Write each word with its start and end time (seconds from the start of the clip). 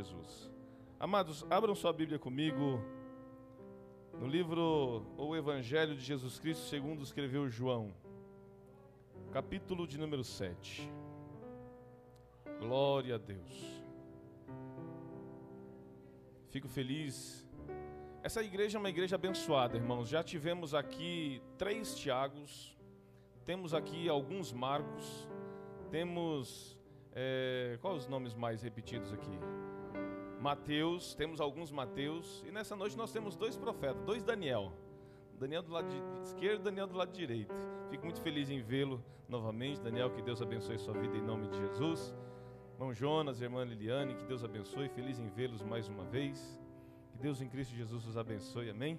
Jesus. 0.00 0.50
Amados, 0.98 1.44
abram 1.50 1.74
sua 1.74 1.92
Bíblia 1.92 2.18
comigo 2.18 2.82
no 4.18 4.26
livro 4.26 5.04
ou 5.16 5.36
Evangelho 5.36 5.94
de 5.94 6.00
Jesus 6.00 6.38
Cristo, 6.38 6.64
segundo 6.68 7.02
escreveu 7.02 7.48
João, 7.50 7.92
capítulo 9.30 9.86
de 9.86 9.98
número 9.98 10.24
7. 10.24 10.90
Glória 12.58 13.16
a 13.16 13.18
Deus. 13.18 13.82
Fico 16.48 16.68
feliz. 16.68 17.46
Essa 18.22 18.42
igreja 18.42 18.78
é 18.78 18.80
uma 18.80 18.88
igreja 18.88 19.16
abençoada, 19.16 19.76
irmãos. 19.76 20.08
Já 20.08 20.22
tivemos 20.22 20.74
aqui 20.74 21.42
três 21.58 21.94
Tiagos, 21.94 22.74
temos 23.44 23.74
aqui 23.74 24.08
alguns 24.08 24.50
Marcos, 24.50 25.28
temos. 25.90 26.78
É, 27.12 27.78
os 27.82 28.06
nomes 28.06 28.34
mais 28.34 28.62
repetidos 28.62 29.12
aqui? 29.12 29.59
Mateus, 30.40 31.14
temos 31.14 31.38
alguns 31.38 31.70
Mateus, 31.70 32.42
e 32.48 32.50
nessa 32.50 32.74
noite 32.74 32.96
nós 32.96 33.12
temos 33.12 33.36
dois 33.36 33.58
profetas, 33.58 34.02
dois 34.04 34.22
Daniel. 34.22 34.72
Daniel 35.38 35.62
do 35.62 35.70
lado 35.70 35.86
esquerdo, 36.22 36.62
Daniel 36.62 36.86
do 36.86 36.96
lado 36.96 37.12
direito. 37.12 37.54
Fico 37.90 38.04
muito 38.04 38.22
feliz 38.22 38.48
em 38.48 38.60
vê-lo 38.60 39.04
novamente. 39.28 39.80
Daniel, 39.80 40.10
que 40.10 40.22
Deus 40.22 40.40
abençoe 40.40 40.78
sua 40.78 40.94
vida 40.94 41.16
em 41.16 41.22
nome 41.22 41.48
de 41.48 41.58
Jesus. 41.58 42.14
Irmão 42.72 42.92
Jonas, 42.94 43.42
irmã 43.42 43.64
Liliane, 43.64 44.14
que 44.14 44.24
Deus 44.24 44.42
abençoe. 44.42 44.88
Feliz 44.88 45.18
em 45.18 45.28
vê-los 45.28 45.62
mais 45.62 45.88
uma 45.88 46.04
vez. 46.04 46.58
Que 47.12 47.18
Deus 47.18 47.42
em 47.42 47.48
Cristo 47.48 47.74
Jesus 47.74 48.06
os 48.06 48.16
abençoe. 48.16 48.70
Amém. 48.70 48.98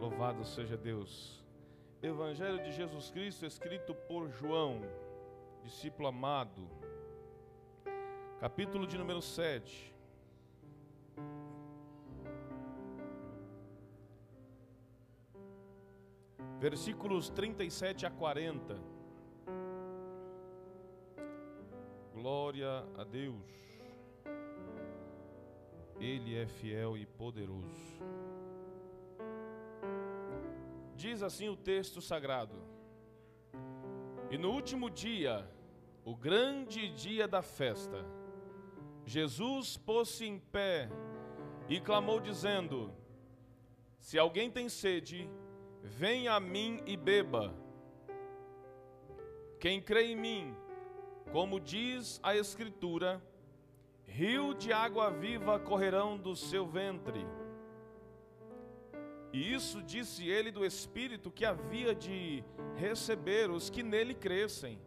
Louvado 0.00 0.44
seja 0.44 0.76
Deus. 0.76 1.44
Evangelho 2.02 2.62
de 2.64 2.72
Jesus 2.72 3.10
Cristo, 3.10 3.46
escrito 3.46 3.94
por 3.94 4.28
João, 4.28 4.82
discípulo 5.62 6.08
amado. 6.08 6.68
Capítulo 8.40 8.86
de 8.86 8.98
número 8.98 9.22
7. 9.22 9.95
Versículos 16.58 17.28
37 17.30 18.06
a 18.06 18.10
40. 18.10 18.76
Glória 22.14 22.84
a 22.96 23.04
Deus. 23.04 23.44
Ele 26.00 26.36
é 26.36 26.46
fiel 26.46 26.96
e 26.96 27.04
poderoso. 27.04 28.02
Diz 30.96 31.22
assim 31.22 31.48
o 31.48 31.56
texto 31.56 32.00
sagrado: 32.00 32.56
E 34.30 34.38
no 34.38 34.50
último 34.50 34.88
dia, 34.90 35.48
o 36.04 36.16
grande 36.16 36.88
dia 36.88 37.28
da 37.28 37.42
festa, 37.42 38.04
Jesus 39.04 39.76
pôs-se 39.76 40.24
em 40.24 40.38
pé 40.38 40.88
e 41.68 41.80
clamou, 41.80 42.20
dizendo: 42.20 42.92
Se 43.98 44.18
alguém 44.18 44.50
tem 44.50 44.68
sede, 44.68 45.28
venha 45.82 46.34
a 46.34 46.40
mim 46.40 46.80
e 46.86 46.96
beba. 46.96 47.54
Quem 49.58 49.80
crê 49.80 50.12
em 50.12 50.16
mim, 50.16 50.54
como 51.32 51.58
diz 51.58 52.20
a 52.22 52.36
Escritura, 52.36 53.22
rio 54.06 54.54
de 54.54 54.72
água 54.72 55.10
viva 55.10 55.58
correrão 55.58 56.16
do 56.16 56.36
seu 56.36 56.66
ventre. 56.66 57.26
E 59.32 59.52
isso 59.52 59.82
disse 59.82 60.28
ele 60.28 60.50
do 60.50 60.64
Espírito 60.64 61.30
que 61.30 61.44
havia 61.44 61.94
de 61.94 62.44
receber 62.76 63.50
os 63.50 63.68
que 63.68 63.82
nele 63.82 64.14
crescem, 64.14 64.78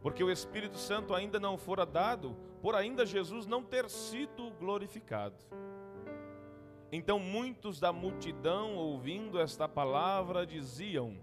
porque 0.00 0.22
o 0.22 0.30
Espírito 0.30 0.76
Santo 0.76 1.14
ainda 1.14 1.40
não 1.40 1.56
fora 1.56 1.86
dado, 1.86 2.36
por 2.60 2.74
ainda 2.74 3.06
Jesus 3.06 3.46
não 3.46 3.62
ter 3.62 3.88
sido 3.88 4.50
glorificado. 4.52 5.36
Então 6.90 7.18
muitos 7.18 7.78
da 7.78 7.92
multidão, 7.92 8.76
ouvindo 8.76 9.38
esta 9.38 9.68
palavra, 9.68 10.46
diziam: 10.46 11.16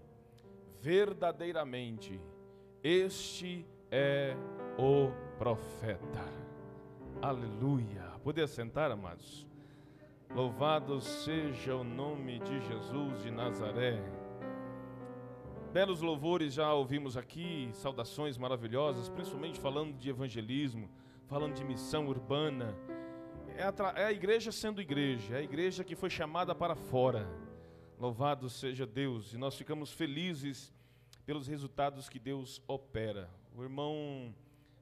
verdadeiramente, 0.80 2.20
este 2.82 3.66
é 3.90 4.36
o 4.78 5.10
profeta. 5.38 6.24
Aleluia. 7.20 8.12
Poder 8.22 8.46
sentar, 8.46 8.90
amados? 8.90 9.46
Louvado 10.34 11.00
seja 11.00 11.74
o 11.74 11.82
nome 11.82 12.38
de 12.40 12.60
Jesus 12.60 13.22
de 13.22 13.30
Nazaré. 13.30 14.00
Belos 15.72 16.00
louvores 16.00 16.54
já 16.54 16.72
ouvimos 16.72 17.16
aqui, 17.16 17.70
saudações 17.72 18.38
maravilhosas, 18.38 19.08
principalmente 19.08 19.60
falando 19.60 19.94
de 19.94 20.10
evangelismo, 20.10 20.88
falando 21.26 21.54
de 21.54 21.64
missão 21.64 22.06
urbana. 22.06 22.76
É 23.58 23.62
a, 23.62 23.92
é 23.96 24.04
a 24.04 24.12
igreja 24.12 24.52
sendo 24.52 24.82
igreja, 24.82 25.34
é 25.34 25.38
a 25.38 25.42
igreja 25.42 25.82
que 25.82 25.96
foi 25.96 26.10
chamada 26.10 26.54
para 26.54 26.74
fora. 26.74 27.26
Louvado 27.98 28.50
seja 28.50 28.86
Deus, 28.86 29.32
e 29.32 29.38
nós 29.38 29.56
ficamos 29.56 29.90
felizes 29.90 30.74
pelos 31.24 31.46
resultados 31.46 32.06
que 32.06 32.18
Deus 32.18 32.62
opera. 32.68 33.30
O 33.56 33.62
irmão 33.62 34.34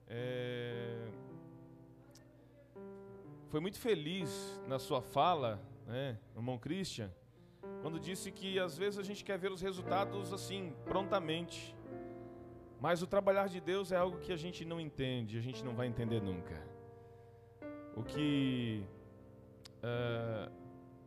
é, 0.07 1.07
foi 3.47 3.61
muito 3.61 3.79
feliz 3.79 4.59
na 4.67 4.77
sua 4.77 5.01
fala, 5.01 5.61
né, 5.87 6.19
irmão 6.35 6.57
Christian, 6.57 7.09
quando 7.81 7.97
disse 7.97 8.29
que 8.29 8.59
às 8.59 8.77
vezes 8.77 8.99
a 8.99 9.03
gente 9.03 9.23
quer 9.23 9.39
ver 9.39 9.53
os 9.53 9.61
resultados 9.61 10.33
assim, 10.33 10.73
prontamente. 10.83 11.73
Mas 12.81 13.01
o 13.01 13.07
trabalhar 13.07 13.47
de 13.47 13.61
Deus 13.61 13.93
é 13.93 13.95
algo 13.95 14.19
que 14.19 14.33
a 14.33 14.37
gente 14.37 14.65
não 14.65 14.81
entende, 14.81 15.37
a 15.37 15.41
gente 15.41 15.63
não 15.63 15.73
vai 15.73 15.87
entender 15.87 16.21
nunca. 16.21 16.74
O 17.95 18.03
que 18.03 18.83
uh, 19.83 20.51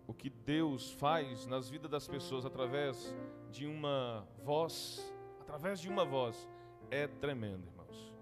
o 0.09 0.15
que 0.15 0.31
Deus 0.31 0.91
faz 0.93 1.47
nas 1.47 1.69
vidas 1.69 1.91
das 1.91 2.09
pessoas 2.09 2.47
através 2.47 3.15
de 3.51 3.67
uma 3.67 4.27
voz, 4.43 5.15
através 5.39 5.79
de 5.81 5.89
uma 5.89 6.03
voz, 6.03 6.49
é 6.91 7.07
tremendo, 7.07 7.67
irmãos. 7.67 8.15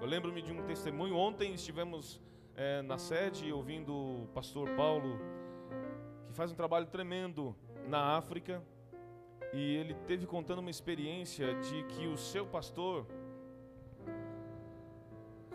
Eu 0.00 0.06
lembro-me 0.06 0.40
de 0.40 0.52
um 0.52 0.62
testemunho. 0.62 1.16
Ontem 1.16 1.52
estivemos 1.54 2.22
é, 2.54 2.82
na 2.82 2.98
sede 2.98 3.52
ouvindo 3.52 3.92
o 3.92 4.28
pastor 4.32 4.70
Paulo, 4.76 5.18
que 6.28 6.32
faz 6.34 6.52
um 6.52 6.54
trabalho 6.54 6.86
tremendo 6.86 7.56
na 7.88 8.16
África, 8.16 8.62
e 9.52 9.76
ele 9.76 9.94
teve 10.06 10.24
contando 10.24 10.60
uma 10.60 10.70
experiência 10.70 11.52
de 11.60 11.82
que 11.84 12.06
o 12.06 12.16
seu 12.16 12.46
pastor 12.46 13.06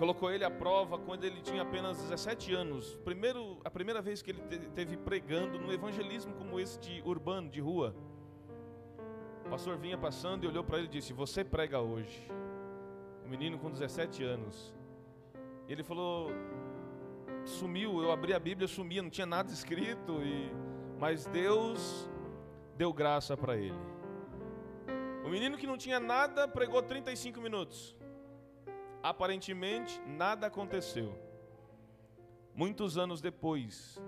colocou 0.02 0.32
ele 0.32 0.44
à 0.44 0.50
prova 0.50 0.98
quando 0.98 1.26
ele 1.26 1.42
tinha 1.44 1.62
apenas 1.62 1.96
17 2.02 2.56
anos. 2.56 2.98
Primeiro, 3.06 3.62
a 3.64 3.70
primeira 3.70 4.02
vez 4.02 4.20
que 4.20 4.32
ele 4.32 4.42
teve 4.74 4.98
pregando 4.98 5.60
no 5.60 5.72
evangelismo 5.72 6.34
como 6.34 6.60
esse 6.60 6.80
de 6.80 7.04
urbano, 7.06 7.48
de 7.52 7.62
rua. 7.62 7.96
O 9.46 9.50
pastor 9.52 9.78
vinha 9.78 10.00
passando 10.00 10.44
e 10.44 10.48
olhou 10.48 10.64
para 10.64 10.80
ele 10.80 10.88
e 10.88 10.90
disse: 10.90 11.14
"Você 11.14 11.44
prega 11.44 11.80
hoje". 11.80 12.28
O 13.24 13.30
menino 13.30 13.60
com 13.60 13.70
17 13.70 14.24
anos. 14.24 14.74
Ele 15.70 15.84
falou: 15.84 16.32
sumiu, 17.46 18.02
eu 18.02 18.12
abri 18.12 18.34
a 18.34 18.40
Bíblia, 18.40 18.68
sumia, 18.68 19.04
não 19.04 19.10
tinha 19.12 19.28
nada 19.28 19.52
escrito 19.52 20.14
e 20.24 20.52
mas 20.98 21.28
Deus 21.28 22.10
deu 22.76 22.92
graça 22.92 23.38
para 23.38 23.56
ele. 23.56 23.80
O 25.24 25.30
menino 25.30 25.60
que 25.60 25.68
não 25.68 25.78
tinha 25.78 26.00
nada 26.00 26.48
pregou 26.48 26.82
35 26.82 27.40
minutos. 27.40 27.96
Aparentemente, 29.04 30.00
nada 30.06 30.48
aconteceu. 30.48 31.14
Muitos 32.54 32.98
anos 32.98 33.22
depois, 33.22 34.00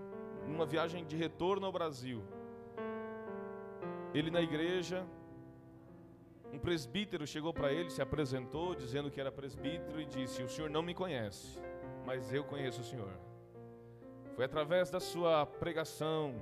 numa 0.47 0.65
viagem 0.65 1.05
de 1.05 1.15
retorno 1.15 1.65
ao 1.65 1.71
Brasil, 1.71 2.21
ele 4.13 4.29
na 4.29 4.41
igreja, 4.41 5.05
um 6.51 6.59
presbítero 6.59 7.25
chegou 7.25 7.51
para 7.51 7.73
ele, 7.73 7.89
se 7.89 8.01
apresentou, 8.01 8.75
dizendo 8.75 9.09
que 9.09 9.19
era 9.19 9.31
presbítero 9.31 9.99
e 9.99 10.05
disse: 10.05 10.43
O 10.43 10.49
senhor 10.49 10.69
não 10.69 10.83
me 10.83 10.93
conhece, 10.93 11.59
mas 12.05 12.31
eu 12.31 12.43
conheço 12.43 12.81
o 12.81 12.83
senhor. 12.83 13.17
Foi 14.35 14.45
através 14.45 14.91
da 14.91 14.99
sua 14.99 15.45
pregação, 15.45 16.35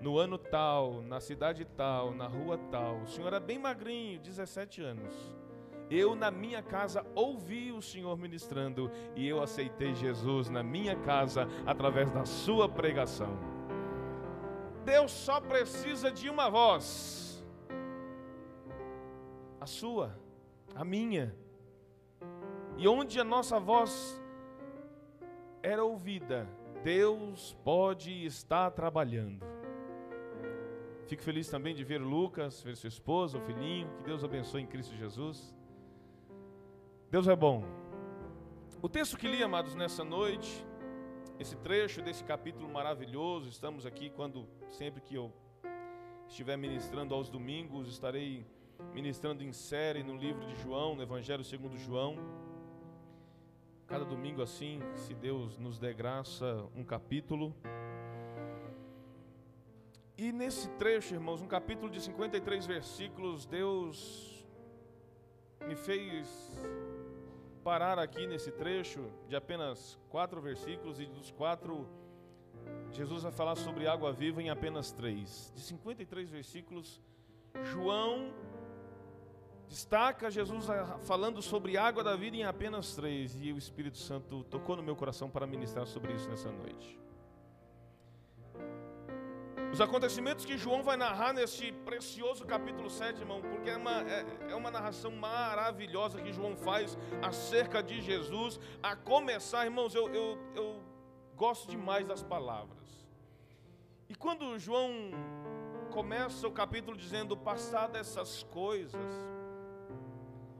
no 0.00 0.16
ano 0.18 0.38
tal, 0.38 1.02
na 1.02 1.18
cidade 1.18 1.64
tal, 1.64 2.12
na 2.12 2.28
rua 2.28 2.56
tal. 2.70 3.00
O 3.00 3.06
senhor 3.08 3.26
era 3.28 3.40
bem 3.40 3.58
magrinho, 3.58 4.20
17 4.20 4.80
anos. 4.82 5.37
Eu 5.90 6.14
na 6.14 6.30
minha 6.30 6.62
casa 6.62 7.04
ouvi 7.14 7.72
o 7.72 7.80
Senhor 7.80 8.16
ministrando 8.18 8.90
e 9.16 9.26
eu 9.26 9.42
aceitei 9.42 9.94
Jesus 9.94 10.50
na 10.50 10.62
minha 10.62 10.96
casa 10.96 11.48
através 11.66 12.10
da 12.10 12.24
sua 12.24 12.68
pregação. 12.68 13.38
Deus 14.84 15.10
só 15.10 15.40
precisa 15.40 16.10
de 16.10 16.28
uma 16.28 16.50
voz. 16.50 17.44
A 19.60 19.66
sua, 19.66 20.18
a 20.74 20.84
minha. 20.84 21.34
E 22.76 22.86
onde 22.86 23.18
a 23.18 23.24
nossa 23.24 23.58
voz 23.58 24.22
era 25.62 25.84
ouvida, 25.84 26.48
Deus 26.82 27.56
pode 27.64 28.24
estar 28.24 28.70
trabalhando. 28.70 29.44
Fico 31.06 31.22
feliz 31.22 31.48
também 31.48 31.74
de 31.74 31.82
ver 31.84 31.98
Lucas, 32.00 32.62
ver 32.62 32.76
sua 32.76 32.88
esposa, 32.88 33.38
o 33.38 33.40
filhinho. 33.40 33.90
Que 33.96 34.04
Deus 34.04 34.22
abençoe 34.22 34.62
em 34.62 34.66
Cristo 34.66 34.94
Jesus. 34.94 35.54
Deus 37.10 37.26
é 37.26 37.34
bom. 37.34 37.64
O 38.82 38.88
texto 38.88 39.16
que 39.16 39.26
li, 39.26 39.42
amados, 39.42 39.74
nessa 39.74 40.04
noite, 40.04 40.62
esse 41.40 41.56
trecho 41.56 42.02
desse 42.02 42.22
capítulo 42.22 42.68
maravilhoso. 42.68 43.48
Estamos 43.48 43.86
aqui 43.86 44.10
quando 44.10 44.46
sempre 44.68 45.00
que 45.00 45.14
eu 45.14 45.32
estiver 46.28 46.58
ministrando 46.58 47.14
aos 47.14 47.30
domingos, 47.30 47.88
estarei 47.88 48.46
ministrando 48.92 49.42
em 49.42 49.52
série 49.52 50.02
no 50.02 50.18
livro 50.18 50.46
de 50.46 50.54
João, 50.56 50.94
no 50.94 51.02
Evangelho 51.02 51.42
segundo 51.42 51.78
João. 51.78 52.18
Cada 53.86 54.04
domingo 54.04 54.42
assim, 54.42 54.78
se 54.94 55.14
Deus 55.14 55.56
nos 55.56 55.78
der 55.78 55.94
graça, 55.94 56.68
um 56.76 56.84
capítulo. 56.84 57.56
E 60.14 60.30
nesse 60.30 60.68
trecho, 60.72 61.14
irmãos, 61.14 61.40
um 61.40 61.48
capítulo 61.48 61.90
de 61.90 62.02
53 62.02 62.66
versículos, 62.66 63.46
Deus 63.46 64.46
me 65.66 65.74
fez 65.74 66.28
parar 67.68 67.98
aqui 67.98 68.26
nesse 68.26 68.50
trecho 68.50 69.12
de 69.28 69.36
apenas 69.36 69.98
quatro 70.08 70.40
versículos, 70.40 70.98
e 71.00 71.04
dos 71.04 71.30
quatro, 71.30 71.86
Jesus 72.90 73.24
vai 73.24 73.30
falar 73.30 73.56
sobre 73.56 73.86
água 73.86 74.10
viva 74.10 74.42
em 74.42 74.48
apenas 74.48 74.90
três. 74.90 75.52
De 75.54 75.60
53 75.60 76.30
versículos, 76.30 76.98
João 77.64 78.32
destaca 79.68 80.30
Jesus 80.30 80.64
falando 81.02 81.42
sobre 81.42 81.76
água 81.76 82.02
da 82.02 82.16
vida 82.16 82.38
em 82.38 82.44
apenas 82.44 82.94
três, 82.94 83.36
e 83.38 83.52
o 83.52 83.58
Espírito 83.58 83.98
Santo 83.98 84.44
tocou 84.44 84.74
no 84.74 84.82
meu 84.82 84.96
coração 84.96 85.28
para 85.28 85.46
ministrar 85.46 85.86
sobre 85.86 86.14
isso 86.14 86.26
nessa 86.26 86.50
noite. 86.50 86.98
Os 89.72 89.80
acontecimentos 89.82 90.44
que 90.44 90.56
João 90.56 90.82
vai 90.82 90.96
narrar 90.96 91.32
nesse 91.32 91.72
precioso 91.72 92.44
capítulo 92.46 92.88
7, 92.88 93.20
irmão, 93.20 93.42
porque 93.42 93.68
é 93.68 93.76
uma, 93.76 94.00
é, 94.02 94.24
é, 94.48 94.54
uma 94.54 94.70
narração 94.70 95.10
maravilhosa 95.10 96.20
que 96.20 96.32
João 96.32 96.56
faz 96.56 96.96
acerca 97.22 97.82
de 97.82 98.00
Jesus. 98.00 98.58
A 98.82 98.96
começar, 98.96 99.66
irmãos, 99.66 99.94
eu, 99.94 100.08
eu, 100.08 100.38
eu 100.54 100.82
gosto 101.36 101.70
demais 101.70 102.06
das 102.06 102.22
palavras. 102.22 103.06
E 104.08 104.14
quando 104.14 104.58
João 104.58 105.10
começa 105.90 106.48
o 106.48 106.52
capítulo 106.52 106.96
dizendo, 106.96 107.36
passado 107.36 107.96
essas 107.96 108.42
coisas, 108.44 109.12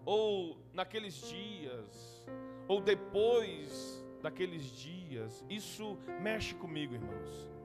ou 0.05 0.59
naqueles 0.73 1.15
dias, 1.15 2.27
ou 2.69 2.81
depois 2.81 4.05
daqueles 4.23 4.65
dias, 4.65 5.45
isso 5.49 5.97
mexe 6.21 6.55
comigo, 6.55 6.95
irmãos. 6.95 7.58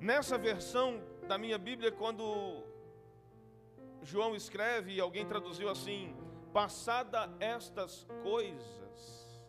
Nessa 0.00 0.38
versão 0.38 1.02
da 1.28 1.36
minha 1.36 1.58
Bíblia, 1.58 1.92
quando 1.92 2.64
João 4.02 4.34
escreve, 4.34 4.94
e 4.94 5.00
alguém 5.00 5.26
traduziu 5.26 5.68
assim: 5.68 6.16
passada 6.54 7.30
estas 7.38 8.06
coisas. 8.22 9.40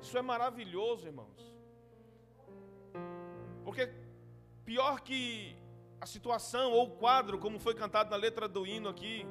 Isso 0.00 0.16
é 0.16 0.22
maravilhoso, 0.22 1.06
irmãos. 1.06 1.56
Porque 3.62 3.92
pior 4.64 5.00
que 5.00 5.56
a 6.00 6.06
situação 6.06 6.72
ou 6.72 6.86
o 6.86 6.90
quadro, 6.92 7.38
como 7.38 7.58
foi 7.58 7.74
cantado 7.74 8.10
na 8.10 8.16
letra 8.16 8.48
do 8.48 8.66
hino 8.66 8.88
aqui, 8.88 9.26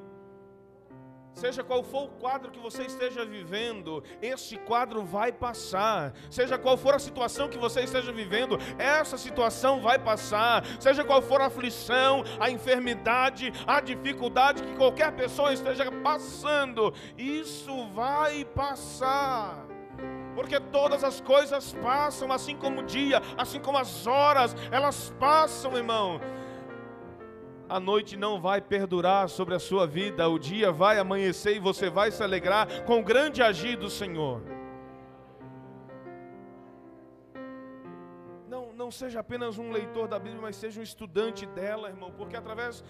Seja 1.35 1.63
qual 1.63 1.83
for 1.83 2.05
o 2.05 2.07
quadro 2.07 2.49
que 2.49 2.59
você 2.59 2.83
esteja 2.83 3.25
vivendo, 3.25 4.01
esse 4.21 4.55
quadro 4.57 5.03
vai 5.03 5.33
passar. 5.33 6.13
Seja 6.29 6.57
qual 6.57 6.77
for 6.77 6.95
a 6.95 6.99
situação 6.99 7.49
que 7.49 7.57
você 7.57 7.81
esteja 7.81 8.11
vivendo, 8.11 8.57
essa 8.79 9.17
situação 9.17 9.81
vai 9.81 9.99
passar. 9.99 10.65
Seja 10.79 11.03
qual 11.03 11.21
for 11.21 11.41
a 11.41 11.47
aflição, 11.47 12.23
a 12.39 12.49
enfermidade, 12.49 13.51
a 13.67 13.81
dificuldade 13.81 14.63
que 14.63 14.75
qualquer 14.75 15.11
pessoa 15.11 15.51
esteja 15.51 15.91
passando, 15.91 16.93
isso 17.17 17.85
vai 17.89 18.45
passar. 18.45 19.67
Porque 20.35 20.59
todas 20.59 21.03
as 21.03 21.19
coisas 21.19 21.73
passam, 21.73 22.31
assim 22.31 22.55
como 22.55 22.81
o 22.81 22.85
dia, 22.85 23.21
assim 23.37 23.59
como 23.59 23.77
as 23.77 24.07
horas, 24.07 24.55
elas 24.71 25.13
passam, 25.19 25.75
irmão 25.75 26.19
a 27.67 27.79
noite 27.79 28.15
não 28.15 28.39
vai 28.39 28.61
perdurar 28.61 29.27
sobre 29.29 29.55
a 29.55 29.59
sua 29.59 29.87
vida, 29.87 30.27
o 30.29 30.37
dia 30.37 30.71
vai 30.71 30.99
amanhecer 30.99 31.55
e 31.55 31.59
você 31.59 31.89
vai 31.89 32.11
se 32.11 32.23
alegrar 32.23 32.83
com 32.83 32.99
o 32.99 33.03
grande 33.03 33.41
agir 33.41 33.75
do 33.75 33.89
Senhor. 33.89 34.41
Não, 38.47 38.71
não 38.73 38.91
seja 38.91 39.19
apenas 39.19 39.57
um 39.57 39.71
leitor 39.71 40.07
da 40.07 40.19
Bíblia, 40.19 40.41
mas 40.41 40.55
seja 40.55 40.79
um 40.79 40.83
estudante 40.83 41.45
dela, 41.47 41.89
irmão, 41.89 42.11
porque 42.15 42.37
através 42.37 42.83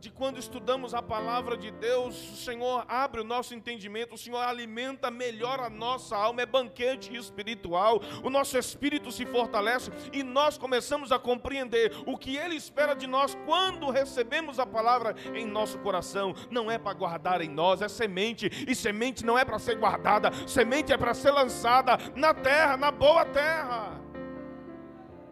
de 0.00 0.10
quando 0.10 0.38
estudamos 0.38 0.94
a 0.94 1.02
palavra 1.02 1.58
de 1.58 1.70
Deus, 1.70 2.16
o 2.32 2.36
Senhor 2.36 2.86
abre 2.88 3.20
o 3.20 3.24
nosso 3.24 3.54
entendimento, 3.54 4.14
o 4.14 4.18
Senhor 4.18 4.38
alimenta 4.38 5.10
melhor 5.10 5.60
a 5.60 5.68
nossa 5.68 6.16
alma, 6.16 6.40
é 6.40 6.46
banquete 6.46 7.14
espiritual, 7.14 8.00
o 8.24 8.30
nosso 8.30 8.56
espírito 8.56 9.12
se 9.12 9.26
fortalece 9.26 9.90
e 10.10 10.22
nós 10.22 10.56
começamos 10.56 11.12
a 11.12 11.18
compreender 11.18 11.92
o 12.06 12.16
que 12.16 12.36
Ele 12.38 12.56
espera 12.56 12.94
de 12.94 13.06
nós 13.06 13.36
quando 13.44 13.90
recebemos 13.90 14.58
a 14.58 14.64
palavra 14.64 15.14
em 15.34 15.44
nosso 15.44 15.78
coração. 15.80 16.34
Não 16.50 16.70
é 16.70 16.78
para 16.78 16.94
guardar 16.94 17.42
em 17.42 17.50
nós, 17.50 17.82
é 17.82 17.88
semente, 17.88 18.50
e 18.66 18.74
semente 18.74 19.24
não 19.24 19.38
é 19.38 19.44
para 19.44 19.58
ser 19.58 19.76
guardada, 19.76 20.30
semente 20.46 20.94
é 20.94 20.96
para 20.96 21.12
ser 21.12 21.30
lançada 21.30 21.98
na 22.16 22.32
terra, 22.32 22.78
na 22.78 22.90
boa 22.90 23.26
terra. 23.26 24.00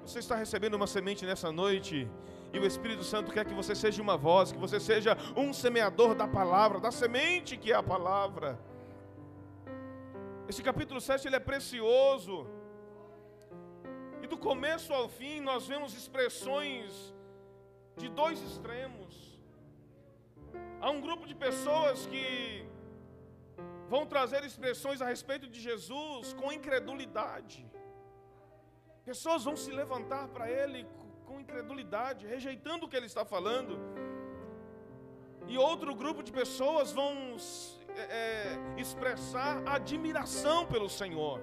Você 0.05 0.19
está 0.19 0.37
recebendo 0.37 0.75
uma 0.75 0.87
semente 0.87 1.25
nessa 1.25 1.51
noite 1.51 2.07
e 2.53 2.59
o 2.59 2.67
Espírito 2.67 3.05
Santo 3.05 3.33
quer 3.33 3.45
que 3.45 3.55
você 3.55 3.75
seja 3.75 4.01
uma 4.01 4.17
voz, 4.17 4.53
que 4.53 4.59
você 4.59 4.81
seja 4.81 5.17
um 5.37 5.53
semeador 5.53 6.15
da 6.15 6.27
palavra, 6.27 6.81
da 6.81 6.91
semente 6.91 7.57
que 7.57 7.73
é 7.73 7.77
a 7.77 7.83
palavra. 7.83 8.59
Esse 10.49 10.63
capítulo 10.63 11.01
7 11.01 11.29
ele 11.29 11.37
é 11.37 11.41
precioso. 11.41 12.47
E 14.23 14.27
do 14.27 14.39
começo 14.39 14.93
ao 14.93 15.09
fim 15.09 15.41
nós 15.41 15.67
vemos 15.67 15.95
expressões 15.95 17.15
de 17.97 18.09
dois 18.09 18.41
extremos. 18.43 19.15
Há 20.81 20.91
um 20.91 21.01
grupo 21.01 21.27
de 21.27 21.35
pessoas 21.35 22.07
que 22.07 22.27
vão 23.93 24.07
trazer 24.07 24.43
expressões 24.45 25.03
a 25.03 25.07
respeito 25.07 25.47
de 25.49 25.61
Jesus 25.61 26.33
com 26.33 26.53
incredulidade. 26.53 27.61
Pessoas 29.05 29.45
vão 29.45 29.57
se 29.57 29.71
levantar 29.71 30.29
para 30.29 30.51
ele 30.51 30.87
com 31.29 31.39
incredulidade, 31.45 32.27
rejeitando 32.27 32.87
o 32.87 32.89
que 32.89 32.97
ele 32.97 33.11
está 33.13 33.25
falando. 33.35 33.73
E 35.47 35.57
outro 35.71 35.95
grupo 35.95 36.23
de 36.23 36.33
pessoas 36.41 36.91
vão 37.01 37.13
é, 37.97 38.03
é, 38.23 38.81
expressar 38.85 39.63
admiração 39.79 40.59
pelo 40.67 40.89
Senhor. 40.89 41.39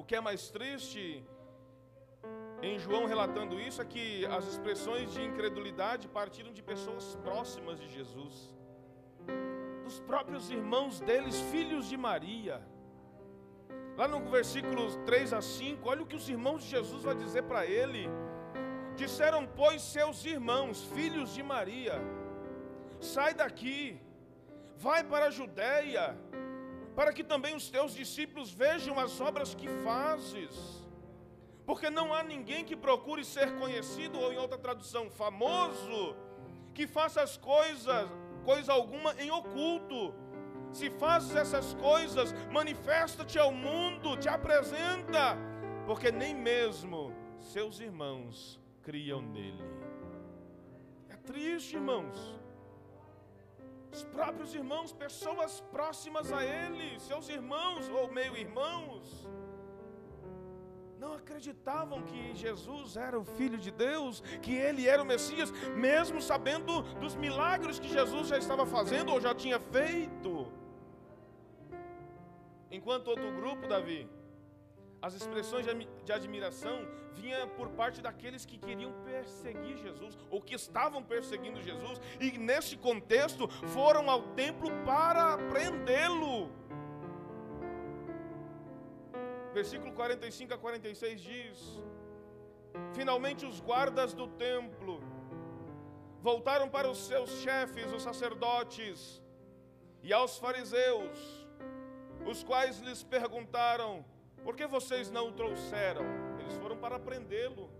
O 0.00 0.04
que 0.04 0.16
é 0.16 0.20
mais 0.20 0.48
triste 0.56 1.04
em 2.62 2.78
João 2.78 3.04
relatando 3.06 3.60
isso 3.60 3.82
é 3.82 3.84
que 3.84 4.24
as 4.26 4.46
expressões 4.46 5.12
de 5.14 5.22
incredulidade 5.22 6.06
partiram 6.08 6.52
de 6.52 6.62
pessoas 6.62 7.16
próximas 7.26 7.80
de 7.80 7.88
Jesus, 7.88 8.34
dos 9.84 9.98
próprios 10.00 10.50
irmãos 10.50 11.00
deles, 11.00 11.40
filhos 11.52 11.88
de 11.88 11.96
Maria. 11.96 12.56
Lá 13.96 14.08
no 14.08 14.20
versículo 14.30 14.84
3 15.04 15.34
a 15.34 15.42
5, 15.42 15.88
olha 15.88 16.02
o 16.02 16.06
que 16.06 16.16
os 16.16 16.28
irmãos 16.28 16.62
de 16.62 16.70
Jesus 16.70 17.02
vão 17.02 17.14
dizer 17.14 17.42
para 17.42 17.66
ele. 17.66 18.08
Disseram, 18.96 19.46
pois, 19.46 19.82
seus 19.82 20.24
irmãos, 20.24 20.82
filhos 20.94 21.34
de 21.34 21.42
Maria, 21.42 22.00
sai 23.00 23.34
daqui, 23.34 24.00
vai 24.76 25.04
para 25.04 25.26
a 25.26 25.30
Judéia, 25.30 26.16
para 26.96 27.12
que 27.12 27.22
também 27.22 27.54
os 27.54 27.68
teus 27.70 27.94
discípulos 27.94 28.50
vejam 28.52 28.98
as 28.98 29.20
obras 29.20 29.54
que 29.54 29.68
fazes. 29.84 30.82
Porque 31.66 31.90
não 31.90 32.14
há 32.14 32.22
ninguém 32.22 32.64
que 32.64 32.74
procure 32.74 33.24
ser 33.24 33.54
conhecido, 33.58 34.18
ou 34.18 34.32
em 34.32 34.38
outra 34.38 34.58
tradução, 34.58 35.10
famoso, 35.10 36.16
que 36.74 36.86
faça 36.86 37.20
as 37.22 37.36
coisas, 37.36 38.08
coisa 38.44 38.72
alguma 38.72 39.14
em 39.20 39.30
oculto 39.30 40.14
se 40.72 40.90
fazes 40.90 41.34
essas 41.36 41.74
coisas, 41.74 42.32
manifesta-te 42.50 43.38
ao 43.38 43.52
mundo, 43.52 44.16
te 44.16 44.28
apresenta, 44.28 45.36
porque 45.86 46.10
nem 46.10 46.34
mesmo 46.34 47.12
seus 47.38 47.80
irmãos 47.80 48.60
criam 48.82 49.20
nele. 49.20 49.64
É 51.08 51.16
triste, 51.16 51.76
irmãos. 51.76 52.18
Os 53.92 54.02
próprios 54.04 54.54
irmãos, 54.54 54.90
pessoas 54.92 55.60
próximas 55.70 56.32
a 56.32 56.42
ele, 56.42 56.98
seus 56.98 57.28
irmãos 57.28 57.90
ou 57.90 58.10
meio-irmãos, 58.10 59.28
não 60.98 61.12
acreditavam 61.14 62.00
que 62.02 62.34
Jesus 62.34 62.96
era 62.96 63.18
o 63.18 63.24
Filho 63.24 63.58
de 63.58 63.70
Deus, 63.70 64.22
que 64.40 64.54
ele 64.54 64.88
era 64.88 65.02
o 65.02 65.04
Messias, 65.04 65.50
mesmo 65.76 66.22
sabendo 66.22 66.82
dos 67.00 67.14
milagres 67.16 67.78
que 67.78 67.88
Jesus 67.88 68.28
já 68.28 68.38
estava 68.38 68.64
fazendo 68.64 69.12
ou 69.12 69.20
já 69.20 69.34
tinha 69.34 69.58
feito. 69.58 70.46
Enquanto 72.72 73.08
outro 73.08 73.30
grupo, 73.32 73.68
Davi, 73.68 74.08
as 75.02 75.14
expressões 75.14 75.66
de 76.04 76.12
admiração 76.12 76.76
vinham 77.14 77.48
por 77.50 77.68
parte 77.70 78.00
daqueles 78.00 78.46
que 78.46 78.56
queriam 78.56 78.92
perseguir 79.04 79.76
Jesus, 79.76 80.16
ou 80.30 80.40
que 80.40 80.54
estavam 80.54 81.02
perseguindo 81.02 81.60
Jesus, 81.60 82.00
e 82.18 82.38
nesse 82.38 82.76
contexto 82.76 83.46
foram 83.76 84.08
ao 84.08 84.22
templo 84.40 84.70
para 84.86 85.36
prendê-lo. 85.50 86.50
Versículo 89.52 89.92
45 89.92 90.54
a 90.54 90.58
46 90.58 91.20
diz: 91.20 91.82
Finalmente 92.94 93.44
os 93.44 93.60
guardas 93.60 94.14
do 94.14 94.28
templo 94.28 95.02
voltaram 96.22 96.70
para 96.70 96.88
os 96.88 96.98
seus 97.06 97.30
chefes, 97.42 97.92
os 97.92 98.02
sacerdotes, 98.02 99.20
e 100.02 100.12
aos 100.12 100.38
fariseus, 100.38 101.41
os 102.26 102.42
quais 102.42 102.78
lhes 102.80 103.02
perguntaram: 103.02 104.04
Por 104.44 104.56
que 104.56 104.66
vocês 104.66 105.10
não 105.10 105.28
o 105.28 105.32
trouxeram? 105.32 106.04
Eles 106.38 106.54
foram 106.56 106.76
para 106.76 106.98
prendê-lo. 106.98 107.70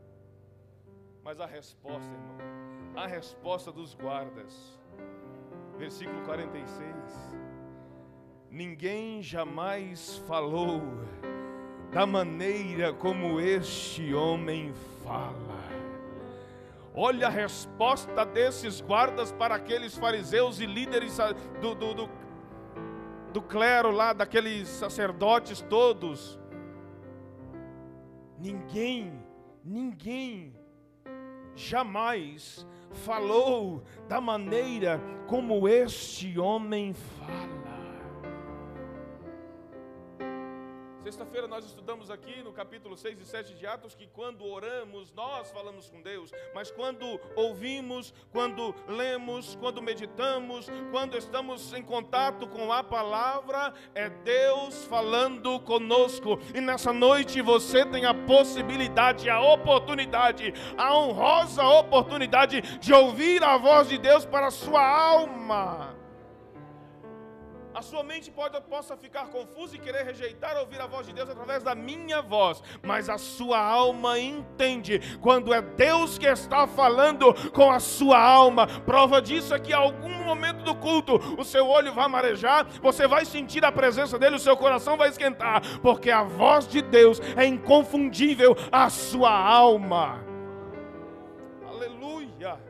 Mas 1.22 1.40
a 1.40 1.46
resposta, 1.46 2.10
irmão, 2.12 2.96
a 2.96 3.06
resposta 3.06 3.70
dos 3.70 3.94
guardas, 3.94 4.78
versículo 5.78 6.22
46: 6.24 6.94
Ninguém 8.50 9.22
jamais 9.22 10.18
falou 10.26 10.82
da 11.92 12.06
maneira 12.06 12.92
como 12.92 13.40
este 13.40 14.14
homem 14.14 14.72
fala. 15.04 15.62
Olha 16.94 17.28
a 17.28 17.30
resposta 17.30 18.24
desses 18.24 18.80
guardas 18.80 19.32
para 19.32 19.54
aqueles 19.54 19.96
fariseus 19.96 20.60
e 20.60 20.66
líderes 20.66 21.16
do, 21.60 21.74
do, 21.74 21.94
do, 21.94 22.10
do 23.32 23.40
clero 23.40 23.90
lá, 23.90 24.12
daqueles 24.12 24.68
sacerdotes 24.68 25.60
todos. 25.62 26.38
Ninguém, 28.38 29.12
ninguém 29.64 30.54
jamais 31.54 32.66
falou 32.90 33.82
da 34.08 34.20
maneira 34.20 35.00
como 35.26 35.66
este 35.68 36.38
homem 36.38 36.92
fala. 36.92 37.61
Sexta-feira 41.02 41.48
nós 41.48 41.64
estudamos 41.64 42.12
aqui 42.12 42.44
no 42.44 42.52
capítulo 42.52 42.96
6 42.96 43.20
e 43.20 43.24
7 43.24 43.54
de 43.54 43.66
Atos 43.66 43.92
que 43.92 44.06
quando 44.06 44.46
oramos, 44.46 45.12
nós 45.12 45.50
falamos 45.50 45.90
com 45.90 46.00
Deus, 46.00 46.30
mas 46.54 46.70
quando 46.70 47.20
ouvimos, 47.34 48.14
quando 48.30 48.72
lemos, 48.86 49.56
quando 49.56 49.82
meditamos, 49.82 50.68
quando 50.92 51.18
estamos 51.18 51.72
em 51.72 51.82
contato 51.82 52.46
com 52.46 52.72
a 52.72 52.84
palavra, 52.84 53.74
é 53.96 54.08
Deus 54.08 54.84
falando 54.84 55.58
conosco. 55.58 56.38
E 56.54 56.60
nessa 56.60 56.92
noite 56.92 57.42
você 57.42 57.84
tem 57.84 58.04
a 58.06 58.14
possibilidade, 58.14 59.28
a 59.28 59.40
oportunidade, 59.40 60.54
a 60.78 60.96
honrosa 60.96 61.64
oportunidade 61.64 62.60
de 62.78 62.92
ouvir 62.94 63.42
a 63.42 63.56
voz 63.58 63.88
de 63.88 63.98
Deus 63.98 64.24
para 64.24 64.46
a 64.46 64.52
sua 64.52 64.86
alma. 64.86 66.01
A 67.74 67.80
sua 67.80 68.02
mente 68.02 68.30
pode, 68.30 68.60
possa 68.62 68.96
ficar 68.96 69.28
confusa 69.28 69.76
e 69.76 69.78
querer 69.78 70.04
rejeitar 70.04 70.58
ouvir 70.58 70.78
a 70.80 70.86
voz 70.86 71.06
de 71.06 71.12
Deus 71.14 71.30
através 71.30 71.62
da 71.62 71.74
minha 71.74 72.20
voz, 72.20 72.62
mas 72.82 73.08
a 73.08 73.16
sua 73.16 73.58
alma 73.58 74.18
entende 74.18 75.00
quando 75.20 75.54
é 75.54 75.62
Deus 75.62 76.18
que 76.18 76.26
está 76.26 76.66
falando 76.66 77.32
com 77.50 77.70
a 77.70 77.80
sua 77.80 78.18
alma. 78.20 78.66
Prova 78.66 79.22
disso 79.22 79.54
é 79.54 79.58
que 79.58 79.72
em 79.72 79.74
algum 79.74 80.22
momento 80.22 80.62
do 80.62 80.74
culto 80.74 81.16
o 81.38 81.44
seu 81.44 81.66
olho 81.66 81.94
vai 81.94 82.08
marejar, 82.08 82.66
você 82.82 83.06
vai 83.06 83.24
sentir 83.24 83.64
a 83.64 83.72
presença 83.72 84.18
dele, 84.18 84.36
o 84.36 84.40
seu 84.40 84.56
coração 84.56 84.96
vai 84.98 85.08
esquentar, 85.08 85.62
porque 85.80 86.10
a 86.10 86.22
voz 86.22 86.68
de 86.68 86.82
Deus 86.82 87.20
é 87.36 87.46
inconfundível 87.46 88.54
à 88.70 88.90
sua 88.90 89.30
alma. 89.30 90.22
Aleluia! 91.66 92.60